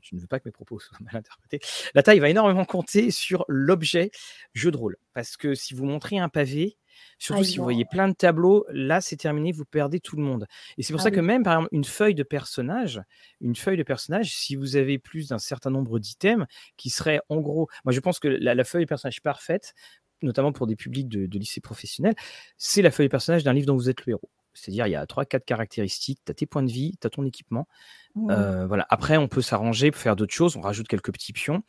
je 0.02 0.16
ne 0.16 0.22
veux 0.22 0.28
pas 0.28 0.40
que 0.40 0.48
mes 0.48 0.52
propos 0.52 0.80
soient 0.80 0.98
mal 1.02 1.18
interprétés. 1.18 1.60
La 1.94 2.04
taille 2.04 2.20
va 2.20 2.30
énormément 2.30 2.66
compter 2.66 3.12
sur 3.12 3.46
l'objet 3.48 4.12
jeu 4.54 4.72
de 4.72 4.78
rôle. 4.78 4.98
Parce 5.14 5.38
que 5.38 5.56
si 5.56 5.74
vous 5.74 5.86
montrez 5.86 6.18
un 6.18 6.30
pavé, 6.30 6.78
surtout 7.20 7.44
si 7.44 7.58
vous 7.58 7.64
voyez 7.64 7.86
plein 7.86 8.08
de 8.08 8.14
tableaux, 8.14 8.66
là 8.70 9.02
c'est 9.02 9.18
terminé, 9.18 9.52
vous 9.52 9.66
perdez 9.66 10.00
tout 10.00 10.16
le 10.16 10.24
monde. 10.24 10.48
Et 10.78 10.84
c'est 10.84 10.94
pour 10.94 11.02
ah 11.02 11.06
ça 11.06 11.12
que 11.12 11.20
même 11.20 11.44
par 11.44 11.54
exemple 11.54 11.70
une 11.72 11.86
feuille 11.86 12.16
de 12.16 12.24
personnage, 12.24 13.02
une 13.42 13.56
feuille 13.56 13.78
de 13.78 13.84
personnage, 13.84 14.36
si 14.36 14.56
vous 14.56 14.76
avez 14.76 15.00
plus 15.00 15.30
d'un 15.30 15.40
certain 15.40 15.70
nombre 15.70 16.00
d'items, 16.00 16.46
qui 16.76 16.90
serait 16.90 17.20
en 17.30 17.38
gros, 17.38 17.70
moi 17.86 17.94
je 17.94 18.00
pense 18.00 18.20
que 18.20 18.28
la, 18.28 18.64
feuille 18.64 18.86
de 18.86 18.90
personnage 18.90 19.22
parfaite, 19.22 19.74
notamment 20.22 20.52
pour 20.52 20.68
des 20.68 20.76
publics 20.76 21.08
de, 21.08 21.28
de 21.28 21.40
lycée 21.40 21.62
professionnel, 21.62 22.16
c'est 22.58 22.82
la 22.82 22.92
feuille 22.92 23.08
de 23.08 23.12
personnage 23.12 23.44
d'un 23.44 23.54
livre 23.54 23.68
dont 23.68 23.76
vous 23.76 23.90
êtes 23.90 24.06
le 24.06 24.12
héros. 24.12 24.30
C'est-à-dire, 24.58 24.88
il 24.88 24.92
y 24.92 24.96
a 24.96 25.06
3-4 25.06 25.46
caractéristiques, 25.46 26.20
tu 26.26 26.32
as 26.32 26.36
tes 26.36 26.46
points 26.46 26.64
de 26.64 26.72
vie, 26.72 26.98
tu 27.00 27.08
as 27.08 27.10
ton 27.10 27.26
équipement. 27.26 27.68
Mmh. 28.16 28.32
Euh, 28.32 28.68
voilà. 28.68 28.86
Après, 28.90 29.18
on 29.18 29.28
peut 29.28 29.42
s'arranger 29.42 29.92
pour 29.92 30.02
faire 30.02 30.16
d'autres 30.16 30.34
choses, 30.34 30.58
on 30.58 30.62
rajoute 30.62 30.88
quelques 30.88 31.12
petits 31.12 31.34
pions. 31.34 31.64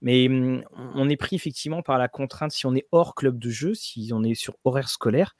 Mais 0.00 0.28
mmh, 0.28 0.64
on 0.94 1.08
est 1.08 1.16
pris 1.16 1.36
effectivement 1.36 1.82
par 1.82 1.98
la 1.98 2.08
contrainte, 2.08 2.52
si 2.52 2.66
on 2.66 2.74
est 2.74 2.86
hors 2.92 3.14
club 3.14 3.38
de 3.38 3.50
jeu, 3.50 3.74
si 3.74 4.10
on 4.12 4.22
est 4.22 4.34
sur 4.34 4.56
horaire 4.64 4.88
scolaire, 4.88 5.34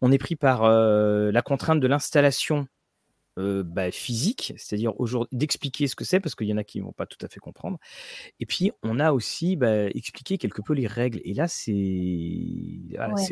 on 0.00 0.12
est 0.12 0.18
pris 0.18 0.36
par 0.36 0.64
euh, 0.64 1.30
la 1.32 1.42
contrainte 1.42 1.80
de 1.80 1.86
l'installation 1.86 2.66
euh, 3.38 3.62
bah, 3.62 3.90
physique, 3.90 4.54
c'est-à-dire 4.56 4.94
d'expliquer 5.32 5.86
ce 5.86 5.94
que 5.94 6.04
c'est, 6.04 6.20
parce 6.20 6.34
qu'il 6.34 6.46
y 6.46 6.52
en 6.52 6.56
a 6.56 6.64
qui 6.64 6.80
ne 6.80 6.84
vont 6.84 6.92
pas 6.92 7.06
tout 7.06 7.18
à 7.20 7.28
fait 7.28 7.40
comprendre. 7.40 7.78
Et 8.40 8.46
puis, 8.46 8.72
on 8.82 8.98
a 8.98 9.12
aussi 9.12 9.56
bah, 9.56 9.86
expliqué 9.86 10.38
quelque 10.38 10.62
peu 10.62 10.72
les 10.72 10.86
règles. 10.86 11.20
Et 11.24 11.34
là, 11.34 11.46
c'est 11.48 11.76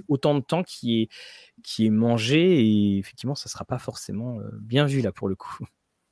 autant 0.09 0.35
de 0.35 0.41
temps 0.41 0.63
qui 0.63 1.03
est, 1.03 1.09
qui 1.63 1.87
est 1.87 1.91
mangé, 1.91 2.61
et 2.61 2.99
effectivement, 2.99 3.35
ça 3.35 3.49
ne 3.49 3.51
sera 3.51 3.65
pas 3.65 3.79
forcément 3.79 4.39
bien 4.61 4.87
vu 4.87 5.01
là 5.01 5.13
pour 5.13 5.29
le 5.29 5.37
coup. 5.37 5.65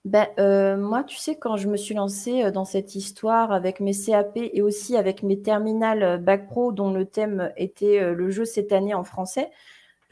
Ben, 0.05 0.27
euh, 0.41 0.77
moi, 0.77 1.05
tu 1.05 1.17
sais, 1.17 1.37
quand 1.37 1.57
je 1.57 1.69
me 1.69 1.77
suis 1.77 1.95
lancée 1.95 2.51
dans 2.51 2.65
cette 2.65 2.97
histoire 2.97 3.53
avec 3.53 3.79
mes 3.79 3.95
CAP 3.95 4.37
et 4.37 4.63
aussi 4.63 4.97
avec 4.97 5.23
mes 5.23 5.41
terminales 5.41 6.21
Bac 6.21 6.49
Pro, 6.49 6.73
dont 6.73 6.93
le 6.93 7.05
thème 7.05 7.53
était 7.57 8.13
le 8.13 8.31
jeu 8.31 8.45
cette 8.45 8.73
année 8.73 8.95
en 8.95 9.05
français, 9.05 9.51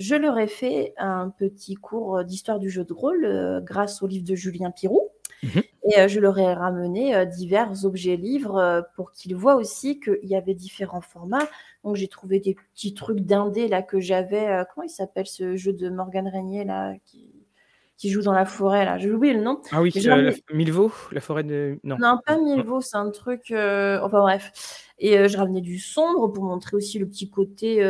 je 0.01 0.15
leur 0.15 0.39
ai 0.39 0.47
fait 0.47 0.95
un 0.97 1.29
petit 1.29 1.75
cours 1.75 2.25
d'histoire 2.25 2.59
du 2.59 2.71
jeu 2.71 2.85
de 2.85 2.93
rôle 2.95 3.27
euh, 3.27 3.61
grâce 3.61 4.03
au 4.03 4.07
livre 4.07 4.25
de 4.25 4.35
Julien 4.35 4.71
Pirou. 4.71 5.11
Mhm. 5.43 5.63
Et 5.85 6.01
euh, 6.01 6.09
je 6.09 6.21
leur 6.21 6.39
ai 6.39 6.55
ramené 6.55 7.15
euh, 7.15 7.27
divers 7.27 7.85
objets 7.85 8.17
livres 8.17 8.83
pour 8.97 9.13
qu'ils 9.13 9.37
voient 9.37 9.57
aussi 9.57 10.01
qu'il 10.01 10.25
y 10.25 10.35
avait 10.35 10.55
différents 10.55 11.03
formats. 11.03 11.47
Donc 11.85 11.97
j'ai 11.97 12.09
trouvé 12.09 12.41
des 12.41 12.55
petits 12.55 12.95
trucs 12.95 13.21
d'indé 13.21 13.69
là 13.69 13.83
que 13.83 14.01
j'avais. 14.01 14.65
comment 14.75 14.85
il 14.85 14.91
s'appelle 14.91 15.27
ce 15.27 15.57
jeu 15.57 15.75
de 15.75 15.91
Morgan 15.91 16.27
Régnier 16.27 16.65
là 16.65 16.95
qui... 17.05 17.40
qui 18.01 18.09
joue 18.09 18.23
dans 18.23 18.33
la 18.33 18.47
forêt, 18.47 18.87
là. 18.87 18.97
J'ai 18.97 19.13
oublié 19.13 19.35
le 19.35 19.43
nom. 19.43 19.61
Ah 19.73 19.83
oui, 19.83 19.93
euh, 20.07 20.33
Milvaux, 20.55 20.91
la 21.13 21.21
forêt 21.21 21.45
de. 21.45 21.79
Non, 21.85 21.99
non 21.99 22.19
pas 22.25 22.39
Milvaux, 22.39 22.81
c'est 22.81 22.97
un 22.97 23.11
truc. 23.11 23.51
Euh, 23.51 24.01
enfin 24.03 24.21
bref. 24.21 24.87
Et 24.99 25.19
euh, 25.19 25.29
je 25.29 25.37
ramenais 25.37 25.61
du 25.61 25.79
sombre 25.79 26.29
pour 26.29 26.45
montrer 26.45 26.79
aussi 26.79 26.99
le 26.99 27.07
petit 27.07 27.29
côté 27.29 27.83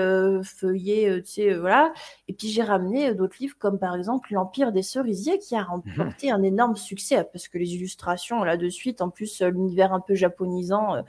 feuillé, 0.42 1.22
tu 1.22 1.30
sais, 1.30 1.54
voilà. 1.54 1.92
Et 2.26 2.32
puis 2.32 2.48
j'ai 2.48 2.64
ramené 2.64 3.14
d'autres 3.14 3.36
livres 3.38 3.54
comme 3.56 3.78
par 3.78 3.94
exemple 3.94 4.34
L'Empire 4.34 4.72
des 4.72 4.82
cerisiers 4.82 5.38
qui 5.38 5.54
a 5.54 5.62
remporté 5.62 6.26
mhm. 6.26 6.34
un 6.34 6.42
énorme 6.42 6.76
succès 6.76 7.24
parce 7.32 7.46
que 7.46 7.58
les 7.58 7.74
illustrations 7.74 8.42
là 8.42 8.56
de 8.56 8.68
suite, 8.68 9.02
en 9.02 9.10
plus 9.10 9.42
l'univers 9.42 9.92
un 9.92 10.00
peu 10.00 10.16
japonisant, 10.16 11.04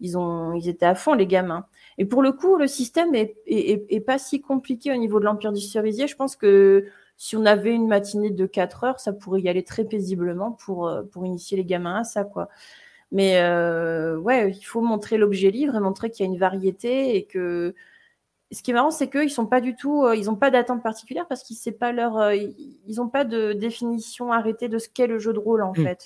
ils, 0.00 0.16
ont, 0.16 0.54
ils 0.54 0.70
étaient 0.70 0.86
à 0.86 0.94
fond 0.94 1.12
les 1.12 1.26
gamins. 1.26 1.66
Et 1.98 2.06
pour 2.06 2.22
le 2.22 2.32
coup, 2.32 2.56
le 2.56 2.66
système 2.66 3.14
est, 3.14 3.36
est, 3.46 3.84
est 3.90 4.00
pas 4.00 4.18
si 4.18 4.40
compliqué 4.40 4.92
au 4.92 4.96
niveau 4.96 5.20
de 5.20 5.26
l'Empire 5.26 5.52
des 5.52 5.60
cerisiers. 5.60 6.06
Je 6.06 6.16
pense 6.16 6.36
que 6.36 6.86
si 7.16 7.36
on 7.36 7.46
avait 7.46 7.72
une 7.72 7.88
matinée 7.88 8.30
de 8.30 8.46
4 8.46 8.84
heures, 8.84 9.00
ça 9.00 9.12
pourrait 9.12 9.40
y 9.40 9.48
aller 9.48 9.64
très 9.64 9.84
paisiblement 9.84 10.52
pour, 10.52 10.86
euh, 10.86 11.02
pour 11.02 11.24
initier 11.24 11.56
les 11.56 11.64
gamins 11.64 12.00
à 12.00 12.04
ça, 12.04 12.24
quoi. 12.24 12.48
Mais 13.12 13.38
euh, 13.40 14.18
ouais, 14.18 14.50
il 14.50 14.62
faut 14.64 14.80
montrer 14.80 15.16
l'objet 15.16 15.50
livre 15.50 15.76
et 15.76 15.80
montrer 15.80 16.10
qu'il 16.10 16.26
y 16.26 16.28
a 16.28 16.32
une 16.32 16.38
variété 16.38 17.16
et 17.16 17.24
que 17.24 17.74
ce 18.52 18.62
qui 18.62 18.72
est 18.72 18.74
marrant, 18.74 18.90
c'est 18.90 19.08
qu'ils 19.08 19.30
sont 19.30 19.46
pas 19.46 19.60
du 19.60 19.76
tout, 19.76 20.04
euh, 20.04 20.16
ils 20.16 20.26
n'ont 20.26 20.36
pas 20.36 20.50
d'attente 20.50 20.82
particulière 20.82 21.26
parce 21.28 21.42
qu'ils 21.42 21.74
pas 21.74 21.92
leur, 21.92 22.32
ils 22.32 22.96
n'ont 22.96 23.08
pas 23.08 23.24
de 23.24 23.52
définition 23.52 24.32
arrêtée 24.32 24.68
de 24.68 24.78
ce 24.78 24.88
qu'est 24.88 25.06
le 25.06 25.18
jeu 25.18 25.32
de 25.32 25.38
rôle 25.38 25.62
en 25.62 25.72
mmh, 25.72 25.84
fait. 25.84 26.04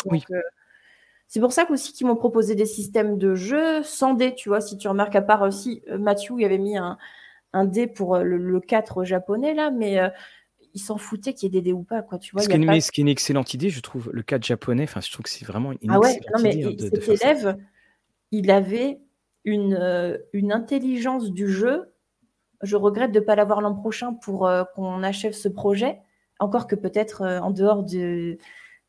c'est 1.27 1.41
pour 1.41 1.53
ça 1.53 1.65
aussi 1.71 1.93
qu'ils 1.93 2.07
m'ont 2.07 2.17
proposé 2.17 2.55
des 2.55 2.67
systèmes 2.67 3.19
de 3.19 3.35
jeu 3.35 3.83
sans 3.83 4.15
dés, 4.15 4.35
tu 4.35 4.49
vois. 4.49 4.61
Si 4.61 4.77
tu 4.77 4.87
remarques, 4.87 5.17
à 5.17 5.23
part 5.23 5.43
aussi 5.43 5.83
Mathieu, 5.99 6.35
il 6.39 6.45
avait 6.45 6.59
mis 6.59 6.77
un, 6.77 6.99
un 7.53 7.65
dé 7.65 7.87
pour 7.87 8.19
le, 8.19 8.37
le 8.37 8.61
4 8.61 9.05
japonais 9.05 9.55
là, 9.55 9.71
mais 9.71 9.99
ils 10.75 10.81
s'en 10.81 10.97
foutaient 10.97 11.35
qu'il 11.35 11.47
y 11.53 11.57
ait 11.57 11.61
des 11.61 11.71
dés 11.71 11.73
ou 11.73 11.83
pas, 11.83 12.03
quoi. 12.03 12.19
Tu 12.19 12.33
vois, 12.33 12.43
ce, 12.43 12.49
qui 12.49 12.55
est, 12.55 12.81
ce 12.81 12.93
qui 12.93 13.01
est 13.01 13.03
une 13.03 13.09
excellente 13.09 13.55
idée, 13.55 13.71
je 13.71 13.81
trouve, 13.81 14.11
le 14.13 14.23
cadre 14.23 14.45
japonais. 14.45 14.85
Enfin, 14.85 15.01
je 15.01 15.11
trouve 15.11 15.25
que 15.25 15.31
c'est 15.31 15.45
vraiment 15.45 15.73
une 15.81 15.91
ah 15.91 15.99
ouais, 15.99 16.15
excellente 16.15 16.37
non, 16.37 16.43
mais 16.43 16.55
idée. 16.55 16.87
Hein, 16.87 17.01
cet 17.05 17.23
élève, 17.23 17.57
il 18.31 18.51
avait 18.51 19.01
une, 19.45 19.75
euh, 19.75 20.19
une 20.33 20.53
intelligence 20.53 21.31
du 21.31 21.49
jeu. 21.49 21.93
Je 22.63 22.77
regrette 22.77 23.13
de 23.13 23.21
ne 23.21 23.25
pas 23.25 23.37
l'avoir 23.37 23.61
l'an 23.61 23.75
prochain 23.75 24.13
pour 24.13 24.47
euh, 24.47 24.65
qu'on 24.75 25.03
achève 25.03 25.33
ce 25.33 25.49
projet. 25.49 25.99
Encore 26.39 26.67
que 26.67 26.77
peut-être 26.77 27.23
euh, 27.23 27.41
en 27.41 27.51
dehors 27.51 27.83
de, 27.83 28.39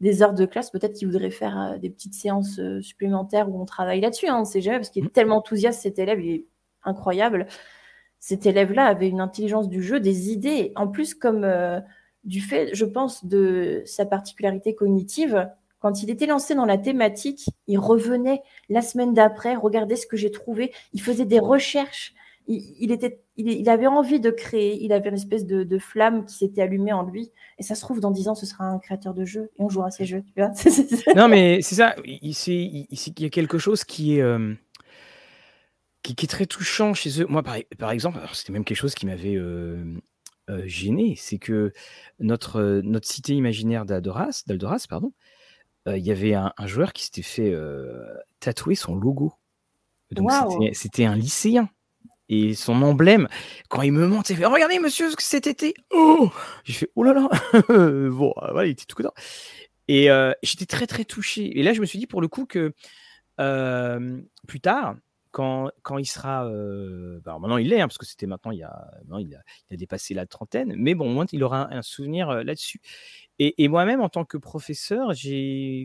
des 0.02 0.22
heures 0.22 0.34
de 0.34 0.46
classe, 0.46 0.72
peut-être 0.72 0.94
qu'il 0.94 1.08
voudrait 1.08 1.32
faire 1.32 1.78
des 1.80 1.90
petites 1.90 2.14
séances 2.14 2.60
supplémentaires 2.82 3.50
où 3.50 3.62
on 3.62 3.66
travaille 3.66 4.02
là-dessus. 4.02 4.28
Hein, 4.28 4.38
on 4.38 4.42
ne 4.42 4.46
sait 4.46 4.62
jamais, 4.62 4.78
parce 4.78 4.90
qu'il 4.90 5.04
est 5.04 5.08
mmh. 5.08 5.12
tellement 5.12 5.38
enthousiaste, 5.38 5.82
cet 5.82 6.00
élève, 6.00 6.20
il 6.20 6.32
est 6.32 6.46
incroyable 6.84 7.48
cet 8.22 8.46
élève-là 8.46 8.86
avait 8.86 9.10
une 9.10 9.20
intelligence 9.20 9.68
du 9.68 9.82
jeu, 9.84 10.00
des 10.00 10.30
idées. 10.30 10.72
En 10.76 10.88
plus, 10.88 11.16
comme 11.16 11.44
euh, 11.44 11.80
du 12.24 12.40
fait, 12.40 12.70
je 12.74 12.86
pense, 12.86 13.26
de 13.26 13.82
sa 13.86 14.06
particularité 14.06 14.76
cognitive, 14.76 15.50
quand 15.80 16.04
il 16.04 16.12
était 16.12 16.28
lancé 16.28 16.54
dans 16.54 16.66
la 16.66 16.78
thématique, 16.78 17.50
il 17.66 17.80
revenait 17.80 18.44
la 18.70 18.84
semaine 18.84 19.16
d'après, 19.16 19.56
regardez 19.56 19.96
ce 19.96 20.06
que 20.06 20.18
j'ai 20.18 20.30
trouvé, 20.30 20.72
il 20.94 21.02
faisait 21.02 21.26
des 21.26 21.40
recherches, 21.40 22.14
il, 22.48 22.92
était, 22.92 23.22
il, 23.38 23.68
avait 23.70 23.88
envie 23.88 24.20
de 24.20 24.30
créer, 24.30 24.84
il 24.84 24.94
avait 24.94 25.10
une 25.10 25.16
espèce 25.16 25.48
de, 25.48 25.78
flamme 25.80 26.26
qui 26.26 26.36
s'était 26.36 26.62
allumée 26.62 26.94
en 26.94 27.04
lui. 27.04 27.32
Et 27.58 27.64
ça 27.64 27.74
se 27.74 27.82
trouve, 27.82 28.00
dans 28.00 28.12
dix 28.12 28.28
ans, 28.28 28.36
ce 28.36 28.46
sera 28.46 28.66
un 28.66 28.78
créateur 28.78 29.16
de 29.16 29.26
jeux 29.26 29.52
et 29.58 29.64
on 29.64 29.70
jouera 29.70 29.88
à 29.88 29.92
ces 29.92 30.06
jeux. 30.06 30.24
non, 31.16 31.28
mais 31.28 31.62
c'est 31.62 31.76
ça, 31.76 31.96
il, 32.06 32.36
il, 32.48 33.20
y 33.20 33.26
a 33.26 33.30
quelque 33.30 33.58
chose 33.58 33.84
qui 33.84 34.18
est... 34.18 34.22
Euh, 34.22 34.54
qui, 36.04 36.14
est 36.14 36.28
très 36.28 36.46
touchant 36.46 36.94
chez 36.94 37.22
eux. 37.22 37.26
Moi, 37.28 37.44
par, 37.44 37.56
par 37.78 37.92
exemple, 37.92 38.20
c'était 38.34 38.54
même 38.54 38.66
quelque 38.66 38.78
chose 38.78 38.96
qui 38.96 39.06
m'avait 39.06 39.38
gêné, 40.66 41.16
c'est 41.18 41.38
que 41.38 41.72
notre, 42.20 42.82
notre 42.84 43.08
cité 43.08 43.34
imaginaire 43.34 43.86
d'Aldoras, 43.86 44.44
d'Aldoras 44.48 44.86
pardon, 44.90 45.14
il 45.88 46.06
y 46.06 46.12
avait 46.12 46.34
un, 46.34 46.52
joueur 46.66 46.94
qui 46.94 47.06
s'était 47.06 47.22
fait 47.22 47.56
tatouer 48.40 48.76
son 48.76 48.96
logo. 48.96 49.34
Donc 50.12 50.32
c'était 50.74 51.06
un 51.06 51.16
lycéen. 51.16 51.70
Et 52.34 52.54
son 52.54 52.82
emblème, 52.82 53.28
quand 53.68 53.82
il 53.82 53.92
me 53.92 54.08
montre, 54.08 54.32
il 54.32 54.38
fait 54.38 54.46
Regardez, 54.46 54.80
monsieur, 54.80 55.12
ce 55.12 55.18
que 55.18 55.22
cet 55.22 55.48
été 55.48 55.74
Oh 55.90 56.32
J'ai 56.64 56.72
fait 56.72 56.92
Oh 56.96 57.04
là 57.04 57.12
là 57.12 57.28
Bon, 58.10 58.34
voilà, 58.38 58.68
il 58.68 58.72
était 58.72 58.86
tout 58.86 58.96
content. 58.96 59.14
Et 59.90 60.08
j'étais 60.42 60.66
très, 60.66 60.88
très 60.88 61.04
touché. 61.04 61.60
Et 61.60 61.64
là, 61.64 61.74
je 61.74 61.82
me 61.82 61.86
suis 61.86 62.00
dit, 62.00 62.08
pour 62.08 62.22
le 62.22 62.30
coup, 62.30 62.46
que 62.46 62.74
plus 64.48 64.62
tard, 64.62 64.96
quand, 65.32 65.72
quand 65.82 65.98
il 65.98 66.06
sera. 66.06 66.46
Euh, 66.46 67.20
bah, 67.24 67.38
maintenant, 67.40 67.58
il 67.58 67.70
l'est, 67.70 67.82
hein, 67.82 67.88
parce 67.88 67.98
que 67.98 68.06
c'était 68.06 68.28
maintenant, 68.28 68.52
il, 68.52 68.64
a, 68.64 68.92
il, 69.20 69.36
a, 69.36 69.76
dépassé 69.76 70.14
la 70.14 70.26
trentaine, 70.26 70.74
mais 70.78 70.94
bon, 70.94 71.10
au 71.10 71.14
moins, 71.14 71.26
il 71.32 71.44
aura 71.44 71.74
un, 71.74 71.82
souvenir 71.82 72.30
euh, 72.30 72.44
là-dessus. 72.44 72.82
Et, 73.40 73.68
moi-même, 73.70 74.02
en 74.02 74.10
tant 74.10 74.24
que 74.24 74.38
professeur, 74.38 75.14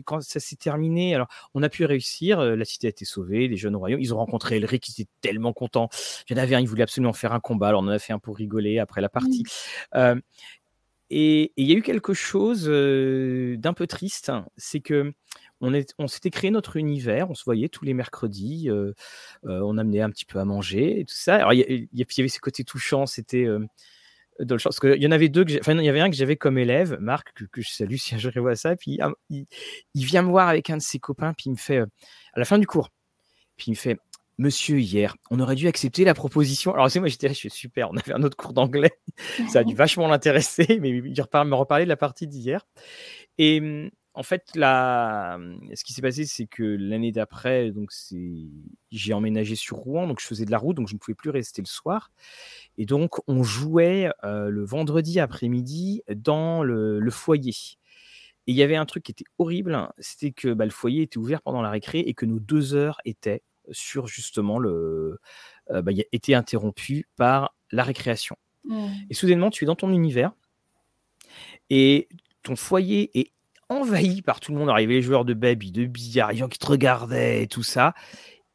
quand 0.05 0.21
ça 0.21 0.39
s'est 0.39 0.57
terminé, 0.57 1.15
alors 1.15 1.27
on 1.55 1.63
a 1.63 1.69
pu 1.69 1.85
réussir, 1.85 2.39
euh, 2.39 2.55
la 2.55 2.65
cité 2.65 2.85
a 2.85 2.91
été 2.91 3.03
sauvée, 3.03 3.47
les 3.47 3.57
jeunes 3.57 3.75
royaumes, 3.75 3.99
ils 3.99 4.13
ont 4.13 4.17
rencontré 4.17 4.57
Elric, 4.57 4.87
ils 4.89 5.01
étaient 5.01 5.11
tellement 5.21 5.53
contents. 5.53 5.89
Il 6.29 6.37
y 6.37 6.39
en 6.39 6.43
avait 6.43 6.53
un, 6.53 6.59
il 6.59 6.67
voulait 6.67 6.83
absolument 6.83 7.13
faire 7.13 7.33
un 7.33 7.39
combat, 7.39 7.69
alors 7.69 7.81
on 7.81 7.85
en 7.85 7.89
a 7.89 7.97
fait 7.97 8.13
un 8.13 8.19
pour 8.19 8.37
rigoler 8.37 8.77
après 8.77 9.01
la 9.01 9.09
partie. 9.09 9.43
Mmh. 9.95 10.19
et 11.09 11.51
il 11.57 11.65
y 11.65 11.73
a 11.73 11.75
eu 11.75 11.81
quelque 11.81 12.13
chose 12.13 12.65
d'un 12.65 13.73
peu 13.73 13.87
triste, 13.87 14.29
hein, 14.29 14.45
c'est 14.57 14.81
que 14.81 15.13
on, 15.61 16.07
s'était 16.07 16.29
créé 16.29 16.51
notre 16.51 16.77
univers, 16.77 17.29
on 17.29 17.35
se 17.35 17.43
voyait 17.43 17.69
tous 17.69 17.85
les 17.85 17.93
mercredis, 17.93 18.69
euh, 18.69 18.93
euh, 19.45 19.61
on 19.63 19.77
amenait 19.77 20.01
un 20.01 20.09
petit 20.09 20.25
peu 20.25 20.39
à 20.39 20.45
manger 20.45 20.99
et 20.99 21.05
tout 21.05 21.15
ça. 21.15 21.35
Alors, 21.35 21.53
il 21.53 21.87
y, 21.93 22.05
avait 22.19 22.27
ce 22.27 22.39
côté 22.39 22.63
touchant, 22.63 23.05
c'était 23.05 23.45
euh, 23.45 23.65
dans 24.39 24.55
le 24.55 24.61
parce 24.61 24.79
qu'il 24.79 25.01
y 25.01 25.07
en 25.07 25.11
avait 25.11 25.29
deux, 25.29 25.45
enfin, 25.59 25.77
il 25.77 25.85
y 25.85 25.89
avait 25.89 25.99
un 25.99 26.09
que 26.09 26.15
j'avais 26.15 26.35
comme 26.35 26.57
élève, 26.57 26.97
Marc, 26.99 27.33
que, 27.33 27.61
je 27.61 27.69
salue 27.69 27.95
si 27.97 28.17
je 28.19 28.29
revois 28.29 28.55
ça, 28.55 28.75
puis 28.75 28.99
ah, 29.01 29.11
il, 29.29 29.47
vient 29.95 30.21
me 30.21 30.29
voir 30.29 30.47
avec 30.47 30.69
un 30.69 30.77
de 30.77 30.81
ses 30.81 30.99
copains, 30.99 31.33
puis 31.33 31.45
il 31.47 31.51
me 31.51 31.57
fait, 31.57 31.79
à 31.79 32.39
la 32.39 32.45
fin 32.45 32.59
du 32.59 32.67
cours, 32.67 32.89
puis 33.55 33.67
il 33.67 33.71
me 33.71 33.77
fait, 33.77 33.97
Monsieur, 34.39 34.79
hier, 34.79 35.15
on 35.31 35.39
aurait 35.39 35.55
dû 35.55 35.67
accepter 35.67 36.03
la 36.03 36.13
proposition. 36.13 36.71
Alors, 36.71 36.91
c'est 36.91 36.99
moi, 36.99 37.07
j'étais 37.07 37.25
là, 37.27 37.33
je 37.33 37.39
suis 37.39 37.49
super. 37.49 37.89
On 37.89 37.97
avait 37.97 38.13
un 38.13 38.21
autre 38.21 38.37
cours 38.37 38.53
d'anglais. 38.53 38.91
Ça 39.51 39.59
a 39.59 39.63
dû 39.63 39.73
vachement 39.75 40.07
l'intéresser, 40.07 40.77
mais 40.79 40.89
il 40.89 41.01
me 41.01 41.55
reparler 41.55 41.85
de 41.85 41.89
la 41.89 41.97
partie 41.97 42.27
d'hier. 42.27 42.67
Et, 43.39 43.89
en 44.17 44.23
fait, 44.23 44.55
là, 44.55 45.37
ce 45.75 45.83
qui 45.83 45.93
s'est 45.93 46.01
passé, 46.01 46.25
c'est 46.25 46.47
que 46.47 46.63
l'année 46.63 47.11
d'après, 47.11 47.69
donc 47.69 47.91
j'ai 48.89 49.13
emménagé 49.13 49.55
sur 49.55 49.77
Rouen, 49.77 50.07
donc 50.07 50.19
je 50.19 50.25
faisais 50.25 50.43
de 50.43 50.49
la 50.49 50.57
route, 50.57 50.75
donc 50.75 50.87
je 50.87 50.95
ne 50.95 50.97
pouvais 50.97 51.13
plus 51.13 51.29
rester 51.29 51.61
le 51.61 51.67
soir. 51.67 52.11
Et 52.79 52.87
donc, 52.87 53.17
on 53.27 53.43
jouait 53.43 54.09
le 54.23 54.65
vendredi 54.65 55.19
après-midi 55.19 56.01
dans 56.09 56.63
le, 56.63 57.07
foyer. 57.11 57.53
Et 58.47 58.53
il 58.53 58.55
y 58.55 58.63
avait 58.63 58.75
un 58.75 58.87
truc 58.87 59.03
qui 59.03 59.11
était 59.11 59.25
horrible, 59.37 59.75
hein, 59.75 59.93
c'était 59.99 60.31
que 60.31 60.51
bah, 60.51 60.65
le 60.65 60.71
foyer 60.71 61.03
était 61.03 61.19
ouvert 61.19 61.43
pendant 61.43 61.61
la 61.61 61.69
récré 61.69 61.99
et 61.99 62.15
que 62.15 62.25
nos 62.25 62.39
deux 62.39 62.73
heures 62.73 62.99
étaient 63.05 63.43
sur 63.69 64.07
justement 64.07 64.57
le, 64.57 65.19
bah, 65.69 65.91
étaient 66.11 66.33
interrompues 66.33 67.07
par 67.17 67.55
la 67.71 67.83
récréation. 67.83 68.35
Mmh. 68.63 68.87
Et 69.11 69.13
soudainement, 69.13 69.51
tu 69.51 69.63
es 69.63 69.67
dans 69.67 69.75
ton 69.75 69.91
univers 69.91 70.31
et 71.69 72.07
ton 72.41 72.55
foyer 72.55 73.11
est 73.19 73.31
envahi 73.69 74.21
par 74.21 74.39
tout 74.39 74.51
le 74.51 74.57
monde. 74.57 74.69
Arrivaient 74.69 74.95
les 74.95 75.01
joueurs 75.01 75.25
de 75.25 75.33
baby, 75.33 75.71
de 75.71 75.85
billard, 75.85 76.31
les 76.31 76.37
gens 76.37 76.47
qui 76.47 76.59
te 76.59 76.65
regardaient 76.67 77.43
et 77.43 77.47
tout 77.47 77.63
ça. 77.63 77.93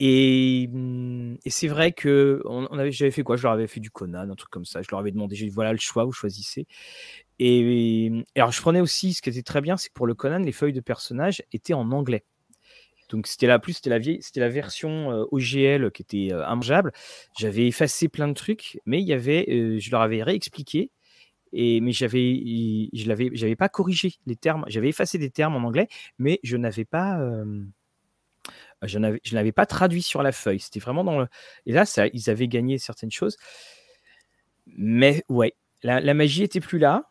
Et, 0.00 0.68
mmh, 0.72 1.36
c'est 1.46 1.68
vrai 1.68 1.92
que 1.92 2.42
on, 2.44 2.66
avait, 2.76 2.90
j'avais 2.90 3.12
fait 3.12 3.22
quoi? 3.22 3.36
Je 3.36 3.44
leur 3.44 3.52
avais 3.52 3.68
fait 3.68 3.80
du 3.80 3.90
Conan, 3.90 4.28
un 4.30 4.34
truc 4.34 4.50
comme 4.50 4.64
ça. 4.64 4.82
Je 4.82 4.88
leur 4.90 5.00
avais 5.00 5.12
demandé, 5.12 5.48
voilà 5.50 5.72
le 5.72 5.78
choix, 5.78 6.04
vous 6.04 6.12
choisissez. 6.12 6.66
Et, 7.38 8.10
alors 8.36 8.52
je 8.52 8.60
prenais 8.60 8.80
aussi, 8.80 9.14
ce 9.14 9.22
qui 9.22 9.30
était 9.30 9.42
très 9.42 9.60
bien, 9.60 9.76
c'est 9.76 9.88
que 9.88 9.94
pour 9.94 10.06
le 10.06 10.14
Conan, 10.14 10.40
les 10.40 10.52
feuilles 10.52 10.72
de 10.72 10.80
personnages 10.80 11.42
étaient 11.52 11.74
en 11.74 11.90
anglais. 11.92 12.24
Donc 13.10 13.26
c'était 13.26 13.46
la 13.46 13.58
plus, 13.58 13.74
c'était 13.74 13.90
la 13.90 13.98
vieille, 13.98 14.22
c'était 14.22 14.40
la 14.40 14.48
version 14.48 15.12
euh, 15.12 15.24
OGL 15.30 15.90
qui 15.92 16.02
était 16.02 16.28
euh, 16.32 16.90
J'avais 17.38 17.66
effacé 17.66 18.08
plein 18.08 18.26
de 18.26 18.32
trucs, 18.32 18.80
mais 18.86 19.00
il 19.00 19.06
y 19.06 19.12
avait, 19.12 19.46
euh, 19.50 19.78
je 19.78 19.90
leur 19.90 20.00
avais 20.00 20.22
réexpliqué 20.22 20.90
mais 21.53 21.92
je 21.92 23.09
l'avais, 23.09 23.30
j'avais 23.34 23.57
pas 23.57 23.68
corrigé 23.68 24.14
les 24.26 24.36
termes. 24.36 24.64
J'avais 24.68 24.88
effacé 24.88 25.18
des 25.18 25.30
termes 25.30 25.55
en 25.55 25.66
anglais, 25.66 25.88
mais 26.18 26.40
je 26.42 26.57
n'avais 26.57 26.84
pas, 26.84 27.18
n'avais, 28.94 29.20
je 29.22 29.34
n'avais 29.34 29.53
pas 29.53 29.66
traduit 29.66 30.03
sur 30.03 30.22
la 30.22 30.32
feuille. 30.32 30.61
C'était 30.61 30.80
vraiment 30.80 31.05
dans 31.05 31.20
le. 31.20 31.26
Et 31.66 31.72
là, 31.72 31.84
ils 32.12 32.30
avaient 32.30 32.48
gagné 32.48 32.78
certaines 32.78 33.11
choses. 33.11 33.36
Mais 34.66 35.24
ouais, 35.28 35.55
la, 35.82 36.14
magie 36.14 36.42
était 36.42 36.61
plus 36.61 36.78
là. 36.78 37.11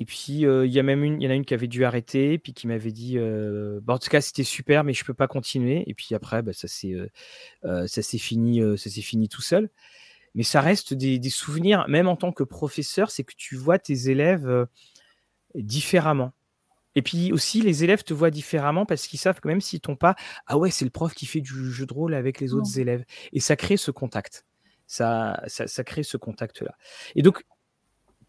Et 0.00 0.04
puis 0.04 0.42
il 0.42 0.72
y 0.72 0.78
a 0.78 0.82
même 0.84 1.02
une, 1.02 1.20
il 1.20 1.24
y 1.24 1.28
en 1.28 1.30
a 1.30 1.34
une 1.34 1.44
qui 1.44 1.54
avait 1.54 1.66
dû 1.66 1.84
arrêter, 1.84 2.38
puis 2.38 2.52
qui 2.52 2.68
m'avait 2.68 2.92
dit, 2.92 3.18
bah, 3.82 3.94
en 3.94 3.98
tout 3.98 4.10
cas 4.10 4.20
c'était 4.20 4.44
super, 4.44 4.84
mais 4.84 4.92
je 4.92 5.04
peux 5.04 5.14
pas 5.14 5.26
continuer. 5.28 5.84
Et 5.88 5.94
puis 5.94 6.14
après, 6.14 6.42
bah, 6.42 6.52
ça 6.52 6.68
s'est, 6.68 6.94
ça 7.62 8.02
s'est 8.02 8.18
fini, 8.18 8.60
ça 8.76 8.90
s'est 8.90 9.02
fini 9.02 9.28
tout 9.28 9.42
seul 9.42 9.70
mais 10.34 10.42
ça 10.42 10.60
reste 10.60 10.94
des, 10.94 11.20
souvenirs, 11.30 11.84
même 11.88 12.08
en 12.08 12.16
tant 12.16 12.32
que 12.32 12.42
professeur, 12.42 13.10
c'est 13.10 13.24
que 13.24 13.34
tu 13.36 13.56
vois 13.56 13.78
tes 13.78 14.10
élèves 14.10 14.48
euh, 14.48 14.66
différemment. 15.54 16.32
Et 16.94 17.02
puis 17.02 17.32
aussi, 17.32 17.60
les 17.60 17.84
élèves 17.84 18.02
te 18.02 18.14
voient 18.14 18.30
différemment 18.30 18.84
parce 18.84 19.06
qu'ils 19.06 19.20
savent 19.20 19.40
que 19.40 19.48
même 19.48 19.60
s'ils 19.60 19.80
t'ont 19.80 19.96
pas, 19.96 20.16
ah 20.46 20.58
ouais, 20.58 20.70
c'est 20.70 20.84
le 20.84 20.90
prof 20.90 21.14
qui 21.14 21.26
fait 21.26 21.40
du 21.40 21.70
jeu 21.70 21.86
de 21.86 21.92
rôle 21.92 22.14
avec 22.14 22.40
les 22.40 22.54
autres 22.54 22.78
élèves. 22.78 23.04
Et 23.32 23.40
ça 23.40 23.56
crée 23.56 23.76
ce 23.76 23.90
contact. 23.90 24.46
Ça, 24.86 25.42
ça, 25.46 25.84
crée 25.84 26.02
ce 26.02 26.16
contact-là. 26.16 26.74
Et 27.14 27.22
donc, 27.22 27.44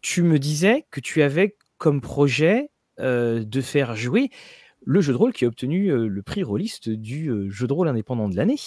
tu 0.02 0.22
me 0.22 0.38
disais 0.38 0.86
que 0.90 1.00
tu 1.00 1.22
avais 1.22 1.56
comme 1.78 2.00
projet 2.00 2.70
de 2.98 3.60
faire 3.60 3.96
jouer 3.96 4.30
le 4.84 5.00
jeu 5.00 5.14
de 5.14 5.18
rôle 5.18 5.32
qui 5.32 5.46
a 5.46 5.48
obtenu 5.48 5.90
le 5.90 6.22
prix 6.22 6.42
rôliste 6.42 6.90
du 6.90 7.50
jeu 7.50 7.66
de 7.66 7.72
rôle 7.72 7.88
indépendant 7.88 8.28
de 8.28 8.36
l'année 8.36 8.58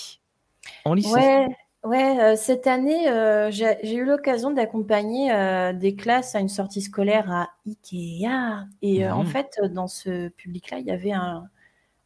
en 0.86 0.96
lycée. 0.96 1.14
Ouais, 1.14 1.48
ouais 1.84 2.36
cette 2.36 2.68
année, 2.68 3.06
j'ai 3.52 3.94
eu 3.94 4.06
l'occasion 4.06 4.52
d'accompagner 4.52 5.32
des 5.74 5.96
classes 5.96 6.36
à 6.36 6.40
une 6.40 6.50
sortie 6.50 6.82
scolaire 6.82 7.32
à 7.32 7.50
Ikea. 7.68 8.68
Et 8.82 9.08
en 9.08 9.24
mmh. 9.24 9.28
fait, 9.28 9.60
dans 9.72 9.88
ce 9.88 10.30
public-là, 10.30 10.80
il 10.80 10.86
y 10.86 10.92
avait 10.92 11.12
un, 11.12 11.50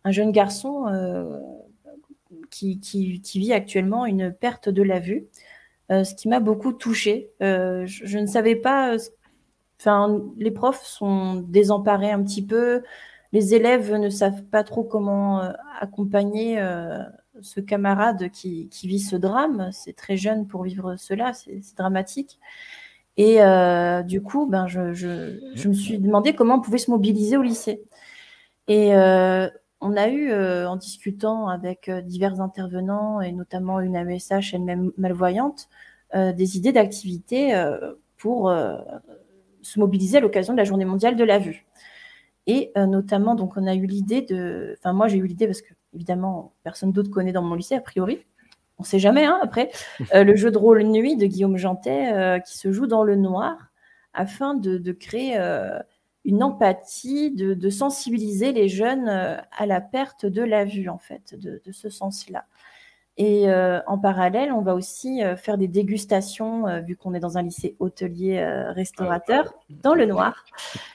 jeune 0.06 0.32
garçon 0.32 0.86
qui, 2.50 2.80
qui, 2.80 3.40
vit 3.40 3.54
actuellement 3.54 4.06
une 4.06 4.32
perte 4.32 4.70
de 4.70 4.84
la 4.84 5.00
vue. 5.00 5.28
Euh, 5.90 6.04
ce 6.04 6.16
qui 6.16 6.28
m'a 6.28 6.40
beaucoup 6.40 6.74
touchée. 6.74 7.32
Euh, 7.42 7.86
je, 7.86 8.18
ne 8.18 8.26
savais 8.26 8.56
pas. 8.56 8.94
Euh, 8.94 8.98
enfin, 9.80 10.22
les 10.38 10.52
profs 10.52 10.84
sont 10.84 11.36
désemparés 11.36 12.12
un 12.12 12.24
petit 12.24 12.46
peu. 12.46 12.84
Les 13.32 13.54
élèves 13.54 13.94
ne 13.94 14.10
savent 14.10 14.44
pas 14.44 14.64
trop 14.64 14.84
comment 14.84 15.42
accompagner 15.80 16.62
ce 17.42 17.60
camarade 17.60 18.30
qui, 18.32 18.70
vit 18.84 19.00
ce 19.00 19.16
drame. 19.16 19.70
C'est 19.72 19.96
très 19.96 20.18
jeune 20.18 20.48
pour 20.48 20.64
vivre 20.64 20.96
cela, 20.98 21.34
c'est 21.34 21.62
dramatique. 21.76 22.40
Et 23.18 23.40
du 24.06 24.22
coup, 24.22 24.46
ben, 24.48 24.68
je, 24.68 25.68
me 25.68 25.74
suis 25.74 26.00
demandé 26.00 26.34
comment 26.34 26.56
on 26.56 26.62
pouvait 26.62 26.78
se 26.78 26.92
mobiliser 26.92 27.38
au 27.38 27.42
lycée. 27.42 27.82
Et 28.68 28.92
on 28.94 29.96
a 29.96 30.08
eu, 30.10 30.32
en 30.66 30.76
discutant 30.76 31.48
avec 31.48 31.90
divers 31.90 32.42
intervenants, 32.42 33.22
et 33.22 33.32
notamment 33.32 33.80
une 33.80 33.96
AMSH 33.96 34.54
elle-même 34.54 34.92
malvoyante, 34.98 35.70
des 36.14 36.58
idées 36.58 36.72
d'activités 36.72 37.54
pour 38.18 38.54
se 39.62 39.80
mobiliser 39.80 40.18
à 40.18 40.22
l'occasion 40.22 40.54
de 40.54 40.58
la 40.58 40.64
Journée 40.64 40.86
mondiale 40.86 41.16
de 41.16 41.24
la 41.24 41.40
vue. 41.40 41.66
Et 42.48 42.72
notamment, 42.76 43.36
donc, 43.36 43.58
on 43.58 43.68
a 43.68 43.76
eu 43.76 43.86
l'idée 43.86 44.22
de. 44.22 44.76
Enfin, 44.80 44.94
moi, 44.94 45.08
j'ai 45.08 45.18
eu 45.18 45.28
l'idée 45.28 45.48
parce 45.48 45.62
que, 45.62 45.74
évidemment, 45.94 46.54
personne 46.64 46.92
d'autre 46.92 47.10
connaît 47.10 47.32
dans 47.32 47.42
mon 47.42 47.56
lycée, 47.56 47.76
a 47.76 47.82
priori. 47.82 48.20
On 48.80 48.84
ne 48.84 48.88
sait 48.88 49.00
jamais, 49.00 49.26
hein, 49.26 49.40
après. 49.42 49.72
le 50.14 50.36
jeu 50.36 50.52
de 50.52 50.58
rôle 50.58 50.84
Nuit 50.84 51.18
de 51.18 51.26
Guillaume 51.26 51.58
Jantet, 51.58 52.42
qui 52.46 52.58
se 52.58 52.72
joue 52.72 52.86
dans 52.86 53.04
le 53.04 53.16
noir, 53.16 53.72
afin 54.14 54.54
de, 54.54 54.92
créer 54.92 55.36
une 56.28 56.44
empathie, 56.44 57.32
de, 57.32 57.70
sensibiliser 57.70 58.52
les 58.52 58.68
jeunes 58.68 59.08
euh, 59.08 59.38
à 59.58 59.66
la 59.66 59.80
perte 59.80 60.26
de 60.26 60.44
la 60.44 60.66
vue, 60.66 60.90
en 60.90 60.98
fait, 60.98 61.34
de, 61.36 61.72
ce 61.72 61.90
sens-là. 61.90 62.46
Et 63.20 63.50
euh, 63.50 63.80
en 63.88 63.98
parallèle, 63.98 64.52
on 64.52 64.62
va 64.62 64.76
aussi 64.76 65.24
euh, 65.24 65.36
faire 65.36 65.58
des 65.58 65.68
dégustations, 65.68 66.66
vu 66.86 66.96
qu'on 66.96 67.14
est 67.16 67.20
dans 67.20 67.38
un 67.38 67.42
lycée 67.42 67.76
hôtelier 67.80 68.44
restaurateur, 68.70 69.54
dans 69.70 69.96
le 69.96 70.06
noir. 70.06 70.46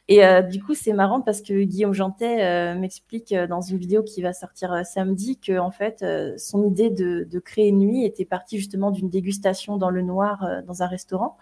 Et 0.09 0.23
du 0.51 0.63
coup, 0.63 0.75
c'est 0.75 0.93
marrant 0.93 1.21
parce 1.21 1.43
que 1.43 1.63
Guillaume 1.65 1.95
Jantet 1.95 2.75
m'explique 2.77 3.35
dans 3.35 3.61
une 3.61 3.79
vidéo 3.79 4.03
qui 4.03 4.23
va 4.23 4.33
sortir 4.33 4.85
samedi 4.85 5.39
que 5.39 5.59
en 5.59 5.71
fait, 5.71 6.05
son 6.39 6.65
idée 6.65 6.91
de, 6.91 7.27
de, 7.31 7.39
créer 7.39 7.69
une 7.69 7.79
nuit 7.79 8.05
était 8.05 8.25
partie 8.25 8.59
justement 8.59 8.91
d'une 8.91 9.11
dégustation 9.11 9.77
dans 9.77 9.91
le 9.91 10.03
noir 10.03 10.47
dans 10.67 10.83
un 10.83 10.87
restaurant. 10.87 11.37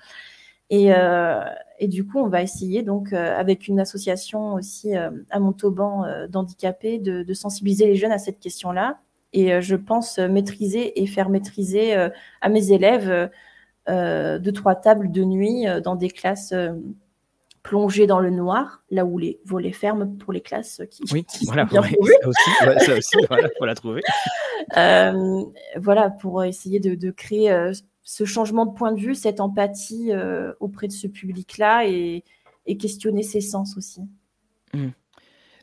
Euh, 0.73 1.45
et, 1.79 1.89
du 1.89 2.07
coup, 2.07 2.19
on 2.19 2.29
va 2.29 2.43
essayer, 2.43 2.83
donc, 2.83 3.13
euh, 3.13 3.37
avec 3.37 3.69
une 3.69 3.81
association 3.81 4.55
aussi 4.55 4.97
euh, 4.97 5.11
à 5.31 5.41
Montauban 5.41 6.05
d'handicapés, 6.29 6.99
de, 6.99 7.35
sensibiliser 7.35 7.87
les 7.87 7.97
jeunes 7.97 8.13
à 8.13 8.19
cette 8.19 8.39
question-là. 8.39 8.99
Et 9.33 9.61
je 9.61 9.77
pense 9.77 10.19
maîtriser 10.19 11.01
et 11.01 11.07
faire 11.07 11.29
maîtriser 11.29 11.95
à 12.41 12.49
mes 12.49 12.73
élèves 12.73 13.31
deux, 13.89 14.53
trois 14.53 14.75
tables 14.75 15.11
de 15.11 15.25
nuit 15.25 15.67
dans 15.85 15.95
des 15.95 16.11
classes 16.11 16.55
plongées 17.63 18.07
dans 18.07 18.21
le 18.21 18.31
noir, 18.31 18.83
là 18.91 19.05
où 19.05 19.19
les 19.19 19.39
volets 19.45 19.73
ferment 19.73 20.17
pour 20.19 20.33
les 20.33 20.41
classes 20.41 20.83
qui, 20.91 21.03
oui, 21.13 21.27
voilà, 21.45 21.69
ça 21.69 21.81
aussi, 22.29 22.51
ça 22.87 22.97
aussi 22.97 23.17
voilà, 23.29 23.49
faut 23.59 23.67
la 23.67 23.75
trouver. 23.75 24.03
voilà, 25.77 26.11
pour 26.11 26.43
essayer 26.43 26.81
de, 26.81 26.95
de 26.95 27.11
créer 27.11 27.73
ce 28.11 28.25
changement 28.25 28.67
de 28.67 28.73
point 28.73 28.91
de 28.91 29.01
vue, 29.01 29.15
cette 29.15 29.39
empathie 29.39 30.11
euh, 30.11 30.53
auprès 30.59 30.89
de 30.89 30.93
ce 30.93 31.07
public-là 31.07 31.87
et, 31.87 32.25
questionner 32.79 33.25
ses 33.25 33.41
sens 33.41 33.77
aussi. 33.77 34.01
Mmh. 34.75 34.91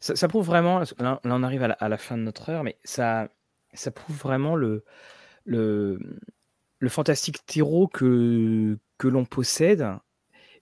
Ça, 0.01 0.27
prouve 0.27 0.45
vraiment, 0.45 0.81
là, 0.99 1.21
on 1.23 1.43
arrive 1.43 1.63
à 1.63 1.89
la, 1.89 1.97
fin 1.97 2.17
de 2.17 2.23
notre 2.23 2.49
heure, 2.49 2.63
mais 2.63 2.77
ça, 2.83 3.29
ça 3.79 3.91
prouve 3.91 4.17
vraiment 4.17 4.55
le, 4.55 4.83
le, 5.45 5.99
le 6.79 6.89
fantastique 6.89 7.45
terreau 7.45 7.87
que, 7.87 8.77
que 8.97 9.07
l'on 9.07 9.25
possède 9.25 9.85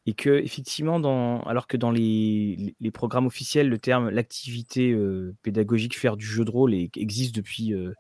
et 0.08 0.14
que 0.14 0.30
effectivement, 0.30 1.00
dans, 1.00 1.42
alors 1.44 1.68
que 1.68 1.78
dans 1.78 1.92
les, 1.92 2.76
les 2.80 2.92
programmes 2.92 3.26
officiels, 3.26 3.70
le 3.70 3.80
terme 3.80 4.10
l'activité 4.10 4.92
euh, 4.92 5.36
pédagogique, 5.42 5.98
faire 5.98 6.16
du 6.18 6.26
jeu 6.26 6.46
de 6.46 6.52
rôle 6.52 6.76
existe 6.76 7.34
depuis, 7.36 7.74
euh, 7.74 7.94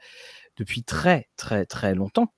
depuis 0.58 0.84
très 0.84 1.30
très 1.36 1.66
très 1.66 1.96
longtemps 1.96 2.32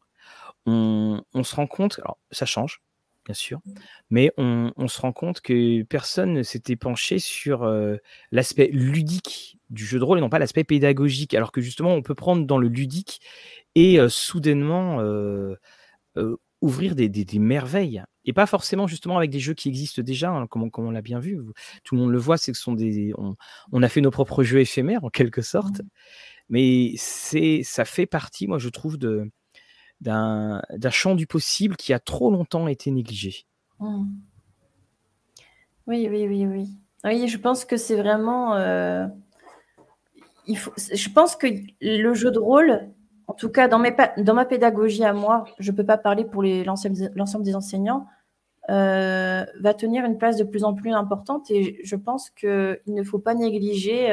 on, 0.67 1.43
se 1.43 1.55
rend 1.55 1.67
compte, 1.67 1.99
alors 1.99 2.17
ça 2.31 2.45
change, 2.45 2.81
bien 3.25 3.33
sûr, 3.33 3.61
mais 4.09 4.31
on, 4.37 4.87
se 4.87 5.01
rend 5.01 5.13
compte 5.13 5.41
que 5.41 5.83
personne 5.83 6.33
ne 6.33 6.43
s'était 6.43 6.75
penché 6.75 7.19
sur 7.19 7.63
euh, 7.63 7.97
l'aspect 8.31 8.69
ludique 8.71 9.56
du 9.69 9.85
jeu 9.85 9.99
de 9.99 10.03
rôle 10.03 10.17
et 10.17 10.21
non 10.21 10.29
pas 10.29 10.39
l'aspect 10.39 10.63
pédagogique, 10.63 11.33
alors 11.33 11.51
que 11.51 11.61
justement 11.61 11.93
on 11.93 12.01
peut 12.01 12.15
prendre 12.15 12.45
dans 12.45 12.57
le 12.57 12.67
ludique 12.67 13.19
et 13.75 13.99
euh, 13.99 14.09
soudainement 14.09 15.01
euh, 15.01 15.55
ouvrir 16.61 16.95
des, 16.95 17.25
merveilles. 17.39 18.03
Et 18.25 18.33
pas 18.33 18.45
forcément 18.45 18.87
justement 18.87 19.17
avec 19.17 19.29
des 19.29 19.39
jeux 19.39 19.53
qui 19.53 19.69
existent 19.69 20.01
déjà, 20.01 20.31
hein, 20.31 20.47
comme, 20.47 20.69
on, 20.75 20.91
l'a 20.91 21.01
bien 21.01 21.19
vu. 21.19 21.39
Tout 21.83 21.95
le 21.95 22.01
monde 22.01 22.11
le 22.11 22.17
voit, 22.17 22.37
c'est 22.37 22.51
que 22.51 22.57
ce 22.57 22.63
sont 22.63 22.73
des. 22.73 23.13
On, 23.71 23.83
a 23.83 23.89
fait 23.89 24.01
nos 24.01 24.11
propres 24.11 24.43
jeux 24.43 24.59
éphémères 24.59 25.03
en 25.03 25.09
quelque 25.09 25.41
sorte. 25.41 25.79
Mmh. 25.79 25.87
Mais 26.49 26.93
c'est, 26.97 27.61
ça 27.63 27.85
fait 27.85 28.05
partie, 28.05 28.47
moi 28.47 28.57
je 28.57 28.69
trouve, 28.69 28.97
de, 28.97 29.29
d'un 30.01 30.61
champ 30.89 31.15
du 31.15 31.27
possible 31.27 31.75
qui 31.75 31.93
a 31.93 31.99
trop 31.99 32.31
longtemps 32.31 32.67
été 32.67 32.91
négligé. 32.91 33.45
Mmh. 33.79 34.05
Oui, 35.87 36.07
oui, 36.09 36.27
oui, 36.27 36.45
oui. 36.45 36.67
Oui, 37.05 37.27
je 37.27 37.37
pense 37.37 37.63
que 37.63 37.77
c'est 37.77 37.95
vraiment. 37.95 38.55
Euh, 40.49 40.53
je 40.93 41.09
pense 41.09 41.35
que 41.35 41.47
le 41.81 42.13
jeu 42.13 42.31
de 42.31 42.39
rôle, 42.39 42.89
en 43.27 43.33
tout 43.33 43.49
cas 43.49 43.67
dans, 43.67 43.79
ma 43.79 44.45
pédagogie 44.45 45.03
à 45.03 45.13
moi, 45.13 45.45
je 45.59 45.71
ne 45.71 45.77
peux 45.77 45.85
pas 45.85 45.97
parler 45.97 46.25
pour 46.25 46.43
l'ensemble 46.43 47.43
des 47.43 47.55
enseignants, 47.55 48.07
euh, 48.69 49.45
va 49.61 49.73
tenir 49.73 50.05
une 50.05 50.17
place 50.17 50.37
de 50.37 50.43
plus 50.43 50.63
en 50.63 50.73
plus 50.73 50.91
importante 50.91 51.49
et 51.51 51.79
je 51.83 51.95
pense 51.95 52.29
qu'il 52.29 52.79
ne 52.87 53.03
faut 53.03 53.19
pas 53.19 53.33
négliger 53.33 54.11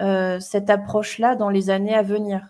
euh, 0.00 0.40
cette 0.40 0.70
approche-là 0.70 1.34
dans 1.34 1.50
les 1.50 1.70
années 1.70 1.94
à 1.94 2.02
venir. 2.02 2.48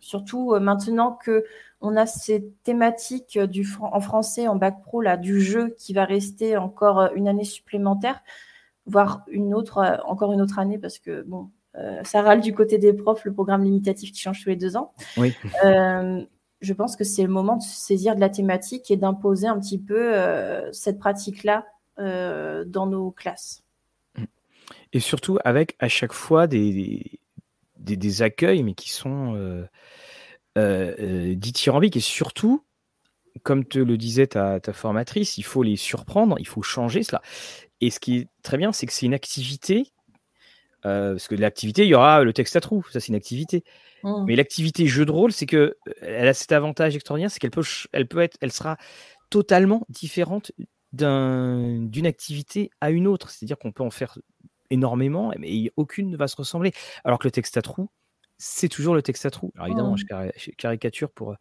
Surtout 0.00 0.54
euh, 0.54 0.60
maintenant 0.60 1.12
que 1.12 1.44
on 1.80 1.96
a 1.96 2.06
ces 2.06 2.50
thématiques 2.64 3.38
en 3.80 4.00
français 4.00 4.48
en 4.48 4.56
bac 4.56 4.82
pro 4.82 5.00
là 5.00 5.16
du 5.16 5.40
jeu 5.40 5.74
qui 5.78 5.92
va 5.92 6.04
rester 6.04 6.56
encore 6.56 7.00
euh, 7.00 7.08
une 7.14 7.28
année 7.28 7.44
supplémentaire, 7.44 8.20
voire 8.86 9.24
une 9.28 9.54
autre 9.54 9.78
euh, 9.78 9.96
encore 10.04 10.32
une 10.32 10.40
autre 10.40 10.58
année 10.58 10.78
parce 10.78 10.98
que 10.98 11.22
bon 11.22 11.50
ça 12.02 12.22
râle 12.22 12.40
du 12.40 12.54
côté 12.54 12.78
des 12.78 12.92
profs 12.92 13.24
le 13.24 13.32
programme 13.32 13.62
limitatif 13.62 14.12
qui 14.12 14.20
change 14.20 14.42
tous 14.42 14.48
les 14.48 14.56
deux 14.56 14.76
ans. 14.76 14.92
Oui. 15.16 15.34
je 15.62 16.72
pense 16.72 16.96
que 16.96 17.04
c'est 17.04 17.22
le 17.22 17.28
moment 17.28 17.56
de 17.56 17.62
se 17.62 17.76
saisir 17.76 18.16
de 18.16 18.20
la 18.20 18.28
thématique 18.28 18.90
et 18.90 18.96
d'imposer 18.96 19.46
un 19.46 19.58
petit 19.60 19.78
peu 19.78 20.12
cette 20.72 20.98
pratique-là 20.98 21.66
dans 21.96 22.86
nos 22.86 23.10
classes. 23.10 23.62
Et 24.92 25.00
surtout 25.00 25.38
avec 25.44 25.76
à 25.78 25.88
chaque 25.88 26.12
fois 26.12 26.46
des, 26.46 27.20
des, 27.78 28.22
accueils, 28.22 28.62
mais 28.62 28.74
qui 28.74 28.90
sont 28.90 29.34
euh, 29.34 29.66
euh, 30.56 30.94
euh, 30.98 31.34
dithyrambiques. 31.34 31.96
Et 31.96 32.00
surtout, 32.00 32.64
comme 33.42 33.64
te 33.64 33.78
le 33.78 33.96
disait 33.96 34.28
ta, 34.28 34.60
formatrice, 34.72 35.38
il 35.38 35.44
faut 35.44 35.62
les 35.62 35.76
surprendre, 35.76 36.36
il 36.38 36.46
faut 36.46 36.62
changer 36.62 37.02
cela. 37.02 37.22
Et 37.80 37.90
ce 37.90 38.00
qui 38.00 38.18
est 38.18 38.28
très 38.42 38.56
bien, 38.56 38.72
c'est 38.72 38.86
que 38.86 38.92
c'est 38.92 39.06
une 39.06 39.14
activité. 39.14 39.92
Parce 40.82 41.28
que 41.28 41.34
l'activité, 41.34 41.84
il 41.84 41.88
y 41.88 41.94
aura 41.94 42.22
le 42.22 42.32
texte 42.32 42.56
à 42.56 42.60
trous, 42.60 42.84
ça 42.90 43.00
c'est 43.00 43.08
une 43.08 43.14
activité. 43.14 43.64
Mmh. 44.04 44.24
Mais 44.26 44.36
l'activité 44.36 44.86
jeu 44.86 45.04
de 45.04 45.10
rôle, 45.10 45.32
c'est 45.32 45.46
que 45.46 45.76
elle 46.00 46.28
a 46.28 46.34
cet 46.34 46.52
avantage 46.52 46.94
extraordinaire, 46.94 47.30
c'est 47.30 47.40
qu'elle 47.40 47.50
peut, 47.50 47.64
elle 47.92 48.06
peut 48.06 48.20
être, 48.20 48.36
elle 48.40 48.52
sera 48.52 48.76
totalement 49.30 49.84
différente 49.88 50.52
d'une 50.92 52.06
activité 52.06 52.70
à 52.80 52.90
une 52.90 53.06
autre. 53.06 53.30
C'est-à-dire 53.30 53.58
qu'on 53.58 53.72
peut 53.72 53.82
en 53.82 53.90
faire 53.90 54.18
énormément, 54.70 55.32
mais 55.38 55.70
aucune 55.76 56.10
ne 56.10 56.16
va 56.16 56.28
se 56.28 56.36
ressembler. 56.36 56.72
Alors 57.04 57.18
que 57.18 57.26
le 57.26 57.32
texte 57.32 57.56
à 57.56 57.62
trous, 57.62 57.90
c'est 58.36 58.68
toujours 58.68 58.94
le 58.94 59.02
texte 59.02 59.26
à 59.26 59.30
trous. 59.30 59.52
Alors 59.56 59.66
évidemment, 59.66 59.94
mmh. 59.94 60.30
je, 60.36 60.50
caricature 60.52 61.10
pour, 61.10 61.36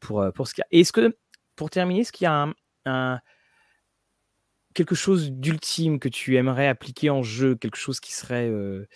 pour, 0.00 0.24
pour 0.34 0.46
ce 0.48 0.54
qu'il 0.54 0.64
y 0.70 0.76
a. 0.76 0.80
Est-ce 0.80 0.92
que, 0.92 1.16
pour 1.56 1.70
terminer, 1.70 2.00
est-ce 2.00 2.12
qu'il 2.12 2.24
y 2.24 2.28
a 2.28 2.48
un, 2.84 3.20
quelque 4.74 4.94
chose 4.94 5.32
d'ultime 5.32 5.98
que 5.98 6.08
tu 6.08 6.36
aimerais 6.36 6.68
appliquer 6.68 7.10
en 7.10 7.22
jeu, 7.22 7.54
quelque 7.54 7.76
chose 7.76 8.00
qui 8.00 8.12
serait 8.12 8.48
euh, 8.48 8.86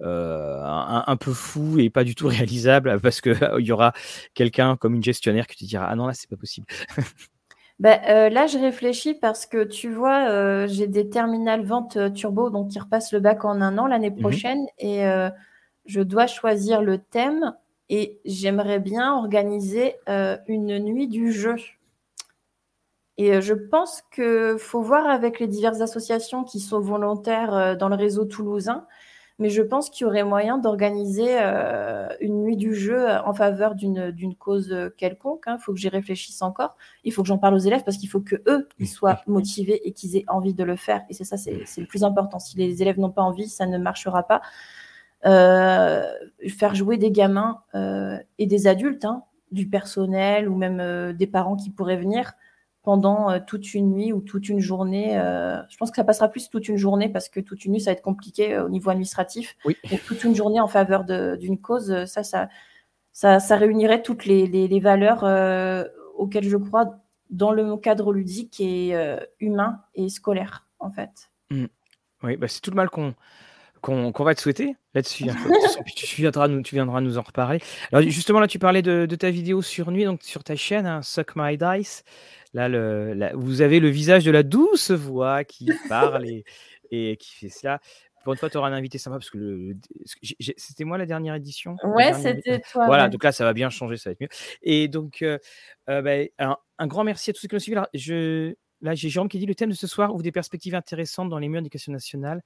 euh, 0.00 0.60
un, 0.64 1.16
peu 1.16 1.32
fou 1.32 1.78
et 1.78 1.90
pas 1.90 2.04
du 2.04 2.14
tout 2.14 2.28
réalisable 2.28 3.00
parce 3.00 3.20
qu'il 3.20 3.38
il 3.58 3.66
y 3.66 3.72
aura 3.72 3.92
quelqu'un 4.34 4.76
comme 4.76 4.94
une 4.94 5.02
gestionnaire 5.02 5.46
qui 5.46 5.56
te 5.56 5.64
dira 5.64 5.86
Ah 5.88 5.96
non, 5.96 6.06
là, 6.06 6.14
c'est 6.14 6.30
pas 6.30 6.36
possible. 6.36 6.66
Bah, 7.78 8.00
euh, 8.08 8.28
là, 8.28 8.48
je 8.48 8.58
réfléchis 8.58 9.14
parce 9.14 9.46
que 9.46 9.62
tu 9.62 9.88
vois, 9.92 10.28
euh, 10.30 10.66
j'ai 10.66 10.88
des 10.88 11.08
terminales 11.08 11.64
vente 11.64 11.96
euh, 11.96 12.10
turbo 12.10 12.50
donc 12.50 12.70
qui 12.70 12.78
repassent 12.80 13.12
le 13.12 13.20
bac 13.20 13.44
en 13.44 13.60
un 13.60 13.78
an 13.78 13.86
l'année 13.86 14.10
Mmh 14.10 14.18
prochaine 14.18 14.66
et 14.78 15.04
je 15.86 16.00
dois 16.00 16.26
choisir 16.26 16.82
le 16.82 16.98
thème 16.98 17.54
et 17.88 18.18
j'aimerais 18.24 18.80
bien 18.80 19.14
organiser 19.14 19.94
une 20.46 20.78
nuit 20.78 21.08
du 21.08 21.32
jeu. 21.32 21.56
Et 23.18 23.40
je 23.40 23.54
pense 23.54 24.02
qu'il 24.14 24.56
faut 24.58 24.80
voir 24.80 25.06
avec 25.06 25.40
les 25.40 25.48
diverses 25.48 25.80
associations 25.80 26.44
qui 26.44 26.60
sont 26.60 26.80
volontaires 26.80 27.76
dans 27.76 27.88
le 27.88 27.96
réseau 27.96 28.24
toulousain 28.24 28.86
mais 29.38 29.50
je 29.50 29.62
pense 29.62 29.88
qu'il 29.88 30.04
y 30.04 30.08
aurait 30.08 30.24
moyen 30.24 30.58
d'organiser 30.58 31.38
euh, 31.40 32.08
une 32.20 32.42
nuit 32.42 32.56
du 32.56 32.74
jeu 32.74 33.08
en 33.24 33.32
faveur 33.32 33.76
d'une 33.76 34.34
cause 34.36 34.74
quelconque. 34.96 35.44
Il 35.46 35.50
hein. 35.50 35.58
faut 35.58 35.72
que 35.72 35.78
j'y 35.78 35.88
réfléchisse 35.88 36.42
encore. 36.42 36.76
Il 37.04 37.12
faut 37.12 37.22
que 37.22 37.28
j'en 37.28 37.38
parle 37.38 37.54
aux 37.54 37.58
élèves 37.58 37.84
parce 37.84 37.98
qu'il 37.98 38.08
faut 38.08 38.20
que 38.20 38.36
eux 38.48 38.68
ils 38.80 38.88
soient 38.88 39.20
motivés 39.28 39.80
et 39.86 39.92
qu'ils 39.92 40.16
aient 40.16 40.24
envie 40.26 40.54
de 40.54 40.64
le 40.64 40.74
faire. 40.74 41.02
Et 41.08 41.14
c'est 41.14 41.24
ça, 41.24 41.36
c'est 41.36 41.52
le 41.52 41.86
plus 41.86 42.02
important. 42.02 42.40
Si 42.40 42.56
les 42.56 42.82
élèves 42.82 42.98
n'ont 42.98 43.12
pas 43.12 43.22
envie, 43.22 43.48
ça 43.48 43.66
ne 43.66 43.78
marchera 43.78 44.24
pas. 44.24 44.42
Euh, 45.24 46.04
faire 46.48 46.74
jouer 46.74 46.96
des 46.96 47.12
gamins 47.12 47.62
euh, 47.74 48.18
et 48.38 48.46
des 48.46 48.66
adultes, 48.66 49.04
hein, 49.04 49.22
du 49.52 49.68
personnel 49.68 50.48
ou 50.48 50.56
même 50.56 51.12
des 51.12 51.26
parents 51.28 51.56
qui 51.56 51.70
pourraient 51.70 51.96
venir 51.96 52.32
pendant 52.88 53.30
euh, 53.30 53.38
toute 53.46 53.74
une 53.74 53.90
nuit 53.90 54.14
ou 54.14 54.22
toute 54.22 54.48
une 54.48 54.60
journée. 54.60 55.18
Euh, 55.18 55.60
je 55.68 55.76
pense 55.76 55.90
que 55.90 55.96
ça 55.96 56.04
passera 56.04 56.28
plus 56.28 56.48
toute 56.48 56.68
une 56.68 56.78
journée 56.78 57.10
parce 57.10 57.28
que 57.28 57.38
toute 57.38 57.66
une 57.66 57.72
nuit, 57.72 57.82
ça 57.82 57.90
va 57.90 57.92
être 57.92 58.02
compliqué 58.02 58.54
euh, 58.54 58.64
au 58.64 58.70
niveau 58.70 58.88
administratif. 58.88 59.58
Oui. 59.66 59.76
toute 60.06 60.24
une 60.24 60.34
journée 60.34 60.58
en 60.58 60.68
faveur 60.68 61.04
d'une 61.04 61.60
cause, 61.60 62.06
ça, 62.06 62.22
ça, 62.22 62.48
ça, 63.12 63.56
réunirait 63.56 64.00
toutes 64.00 64.24
les, 64.24 64.80
valeurs 64.80 65.22
auxquelles 66.16 66.48
je 66.48 66.56
crois 66.56 66.94
dans 67.28 67.52
le 67.52 67.76
cadre 67.76 68.10
ludique 68.10 68.58
et 68.58 68.94
humain 69.38 69.82
et 69.94 70.08
scolaire, 70.08 70.66
en 70.78 70.90
fait. 70.90 71.30
Mmh. 71.50 71.66
Oui, 72.22 72.38
bah 72.38 72.48
c'est 72.48 72.62
tout 72.62 72.70
le 72.70 72.76
mal 72.76 72.88
qu'on 72.88 73.14
qu'on 73.80 74.12
va 74.24 74.34
te 74.34 74.40
souhaiter 74.40 74.74
là-dessus. 74.94 75.28
Hein. 75.28 75.36
tu, 75.96 76.16
viendras 76.16 76.48
nous, 76.48 76.62
tu 76.62 76.74
viendras 76.74 77.00
nous 77.00 77.18
en 77.18 77.22
reparler. 77.22 77.60
Alors 77.92 78.02
justement, 78.08 78.40
là, 78.40 78.48
tu 78.48 78.58
parlais 78.58 78.82
de, 78.82 79.06
ta 79.06 79.30
vidéo 79.30 79.62
sur 79.62 79.90
nuit, 79.90 80.04
donc 80.04 80.22
sur 80.22 80.44
ta 80.44 80.56
chaîne, 80.56 80.86
hein, 80.86 81.02
Suck 81.02 81.32
My 81.36 81.56
Dice. 81.56 82.04
Là, 82.54 82.68
le, 82.68 83.30
vous 83.34 83.60
avez 83.60 83.80
le 83.80 83.88
visage 83.88 84.24
de 84.24 84.30
la 84.30 84.42
douce 84.42 84.90
voix 84.90 85.44
qui 85.44 85.70
parle 85.88 86.26
et, 86.26 86.44
qui 87.20 87.34
fait 87.34 87.48
cela. 87.48 87.80
Pour 88.24 88.32
une 88.32 88.38
fois, 88.38 88.50
tu 88.50 88.58
auras 88.58 88.68
un 88.68 88.72
invité 88.72 88.98
sympa 88.98 89.16
parce 89.16 89.30
que 89.30 89.72
c'était 90.56 90.84
moi 90.84 90.98
la 90.98 91.06
dernière 91.06 91.34
édition? 91.34 91.76
Ouais, 91.82 92.12
c'était 92.14 92.60
toi. 92.60 92.86
Voilà, 92.86 93.08
donc 93.08 93.22
là, 93.24 93.32
ça 93.32 93.44
va 93.44 93.52
bien 93.52 93.70
changer, 93.70 93.96
ça 93.96 94.10
va 94.10 94.12
être 94.12 94.20
mieux. 94.20 94.28
Et 94.62 94.88
donc, 94.88 95.22
euh, 95.22 95.38
euh, 95.88 96.02
bah, 96.02 96.56
un, 96.78 96.86
grand 96.86 97.04
merci 97.04 97.30
à 97.30 97.32
tous 97.32 97.40
ceux 97.40 97.48
qui 97.48 97.54
nous 97.54 97.60
suivent. 97.60 97.76
là, 97.76 98.94
j'ai 98.94 99.08
Jérôme 99.08 99.28
qui 99.28 99.38
dit 99.38 99.46
le 99.46 99.54
thème 99.54 99.70
de 99.70 99.74
ce 99.74 99.86
soir 99.86 100.12
ouvre 100.12 100.22
des 100.22 100.32
perspectives 100.32 100.74
intéressantes 100.74 101.30
dans 101.30 101.38
les 101.38 101.48
murs 101.48 101.62
d'éducation 101.62 101.92
nationale. 101.92 102.42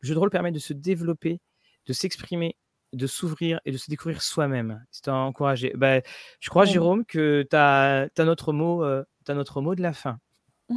Le 0.00 0.08
jeu 0.08 0.14
de 0.14 0.18
rôle 0.18 0.30
permet 0.30 0.52
de 0.52 0.58
se 0.58 0.72
développer, 0.72 1.40
de 1.86 1.92
s'exprimer, 1.92 2.56
de 2.92 3.06
s'ouvrir 3.06 3.60
et 3.64 3.72
de 3.72 3.76
se 3.76 3.90
découvrir 3.90 4.22
soi-même. 4.22 4.84
C'est 4.90 5.08
à 5.08 5.14
encourager. 5.14 5.72
Bah, 5.76 6.00
je 6.40 6.50
crois, 6.50 6.64
Jérôme, 6.64 7.04
que 7.04 7.46
tu 7.48 7.56
as, 7.56 8.08
notre 8.18 8.52
mot. 8.52 8.84
Euh, 8.84 9.04
notre 9.28 9.60
mot 9.60 9.74
de 9.74 9.82
la 9.82 9.92
fin. 9.92 10.18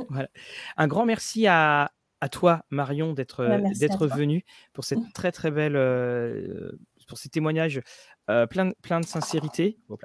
Voilà. 0.09 0.29
Un 0.77 0.87
grand 0.87 1.05
merci 1.05 1.47
à, 1.47 1.91
à 2.21 2.29
toi, 2.29 2.63
Marion, 2.69 3.13
d'être 3.13 3.45
d'être 3.79 4.07
venue 4.07 4.43
pour 4.73 4.83
cette 4.83 4.99
mmh. 4.99 5.11
très 5.13 5.31
très 5.31 5.51
belle 5.51 5.75
euh, 5.75 6.71
pour 7.07 7.17
ces 7.17 7.29
témoignages 7.29 7.81
euh, 8.29 8.45
plein, 8.45 8.71
plein 8.83 8.99
de 8.99 9.05
sincérité. 9.05 9.77
Euh, 9.89 9.95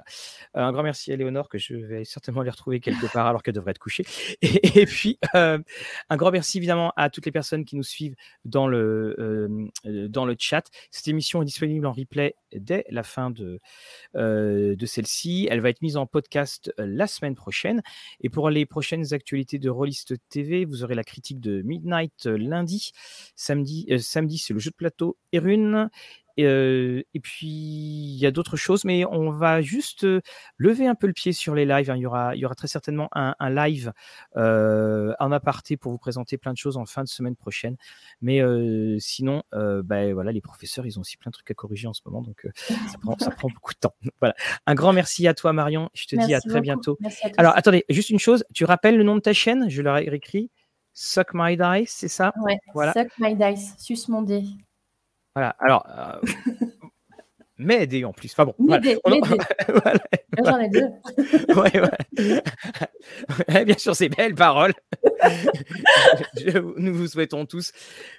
un 0.55 0.71
grand 0.71 0.83
merci 0.83 1.11
à 1.11 1.15
Léonore, 1.15 1.47
que 1.47 1.57
je 1.57 1.75
vais 1.75 2.05
certainement 2.05 2.41
les 2.41 2.49
retrouver 2.49 2.79
quelque 2.79 3.11
part 3.11 3.27
alors 3.27 3.43
qu'elle 3.43 3.53
devrait 3.53 3.71
être 3.71 3.79
couchée. 3.79 4.03
Et, 4.41 4.85
puis, 4.85 5.19
euh, 5.35 5.59
un 6.09 6.17
grand 6.17 6.31
merci 6.31 6.57
évidemment 6.57 6.91
à 6.97 7.09
toutes 7.09 7.25
les 7.25 7.31
personnes 7.31 7.65
qui 7.65 7.75
nous 7.75 7.83
suivent 7.83 8.15
dans 8.43 8.67
le, 8.67 9.69
dans 9.83 10.25
le 10.25 10.35
chat. 10.39 10.63
Cette 10.89 11.07
émission 11.07 11.41
est 11.41 11.45
disponible 11.45 11.85
en 11.85 11.91
replay 11.91 12.35
dès 12.55 12.85
la 12.89 13.03
fin 13.03 13.29
de, 13.29 13.59
de 14.15 14.85
celle-ci. 14.85 15.47
Elle 15.51 15.61
va 15.61 15.69
être 15.69 15.81
mise 15.81 15.97
en 15.97 16.07
podcast 16.07 16.73
la 16.77 17.07
semaine 17.07 17.35
prochaine. 17.35 17.81
Et 18.21 18.29
pour 18.29 18.49
les 18.49 18.65
prochaines 18.65 19.13
actualités 19.13 19.59
de 19.59 19.69
Rollist 19.69 20.15
TV, 20.29 20.65
vous 20.65 20.83
aurez 20.83 20.95
la 20.95 21.03
critique 21.03 21.39
de 21.39 21.61
Midnight 21.61 22.25
lundi. 22.25 22.91
Samedi, 23.35 23.87
samedi 23.99 24.37
c'est 24.37 24.53
le 24.53 24.59
jeu 24.59 24.71
de 24.71 24.75
plateau 24.75 25.17
Erune. 25.31 25.89
Et, 26.37 27.19
puis, 27.21 27.47
il 27.47 28.17
y 28.17 28.25
a 28.25 28.31
d'autres 28.31 28.57
choses, 28.57 28.85
mais 28.85 29.05
on 29.05 29.31
va 29.31 29.61
juste 29.61 30.05
lever 30.57 30.87
un 30.87 30.95
peu 30.95 31.07
le 31.07 31.13
pied 31.13 31.33
sur 31.33 31.55
les 31.55 31.65
lives. 31.65 31.89
Hein. 31.89 31.97
Il, 31.97 32.01
y 32.01 32.05
aura, 32.05 32.35
il 32.35 32.39
y 32.39 32.45
aura 32.45 32.55
très 32.55 32.67
certainement 32.67 33.09
un, 33.13 33.35
live 33.49 33.93
en 34.35 35.31
aparté 35.31 35.77
pour 35.77 35.91
vous 35.91 35.97
présenter 35.97 36.37
plein 36.37 36.53
de 36.53 36.57
choses 36.57 36.77
en 36.77 36.85
fin 36.85 37.03
de 37.03 37.07
semaine 37.07 37.35
prochaine. 37.35 37.77
Mais 38.21 38.41
sinon, 38.99 39.43
ben 39.51 40.13
voilà, 40.13 40.31
les 40.31 40.41
professeurs, 40.41 40.85
ils 40.85 40.97
ont 40.97 41.01
aussi 41.01 41.17
plein 41.17 41.29
de 41.29 41.33
trucs 41.33 41.51
à 41.51 41.53
corriger 41.53 41.87
en 41.87 41.93
ce 41.93 42.01
moment, 42.05 42.21
donc 42.21 42.47
ça 42.55 42.97
prend, 43.01 43.17
ça, 43.19 43.31
prend, 43.31 43.49
beaucoup 43.49 43.73
de 43.73 43.79
temps. 43.79 43.95
Voilà. 44.21 44.35
Un 44.65 44.75
grand 44.75 44.93
merci 44.93 45.27
à 45.27 45.33
toi, 45.33 45.53
Marion. 45.53 45.89
Je 45.93 46.05
te 46.05 46.15
dis 46.15 46.33
à 46.33 46.41
très 46.41 46.61
bientôt. 46.61 46.97
Alors, 47.37 47.55
attendez, 47.55 47.85
juste 47.89 48.09
une 48.09 48.19
chose. 48.19 48.43
Tu 48.53 48.65
rappelles 48.65 48.97
le 48.97 49.03
nom 49.03 49.15
de 49.15 49.21
ta 49.21 49.33
chaîne? 49.33 49.69
Je 49.69 49.81
l'aurais 49.81 50.05
écrit. 50.05 50.51
Suck 50.93 51.31
My 51.33 51.57
Dice, 51.57 51.91
c'est 51.91 52.07
ça? 52.07 52.33
Ouais, 52.41 52.57
voilà. 52.73 52.93
Suck 52.93 53.09
My 53.19 53.35
Dice, 53.35 54.07
mon 54.07 54.21
dé. 54.21 54.43
Voilà. 55.35 55.55
Alors, 55.59 55.85
euh, 55.89 56.19
m'aider 57.57 58.05
en 58.05 58.13
plus. 58.13 58.31
Enfin 58.31 58.45
bon. 58.45 58.55
M'aider. 58.57 58.97
Voilà. 59.67 59.99
J'en 60.43 60.59
ai 60.59 60.69
deux. 60.69 60.87
ouais, 61.55 61.81
ouais. 63.49 63.65
bien 63.65 63.77
sûr, 63.77 63.95
c'est 63.95 64.09
belles 64.09 64.35
paroles. 64.35 64.73
nous 66.77 66.93
vous 66.93 67.07
souhaitons 67.07 67.45
tous 67.45 67.71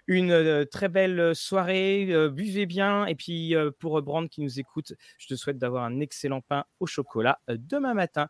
une 0.07 0.31
euh, 0.31 0.65
très 0.65 0.89
belle 0.89 1.35
soirée. 1.35 2.09
Euh, 2.11 2.29
buvez 2.29 2.67
bien. 2.67 3.07
Et 3.07 3.15
puis, 3.15 3.55
pour 3.79 4.01
Brand 4.03 4.29
qui 4.29 4.43
nous 4.43 4.61
écoute, 4.61 4.93
je 5.19 5.27
te 5.29 5.35
souhaite 5.35 5.59
d'avoir 5.59 5.85
un 5.85 6.01
excellent 6.01 6.43
pain 6.43 6.65
au 6.81 6.87
chocolat 6.87 7.39
demain 7.49 7.95
matin. 7.95 8.29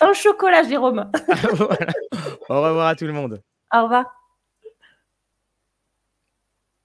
Un 0.00 0.12
chocolat, 0.12 0.62
Jérôme. 0.62 1.10
Au 2.48 2.62
revoir 2.62 2.86
à 2.86 2.94
tout 2.94 3.06
le 3.06 3.12
monde. 3.12 3.42
Au 3.74 3.82
revoir. 3.82 4.04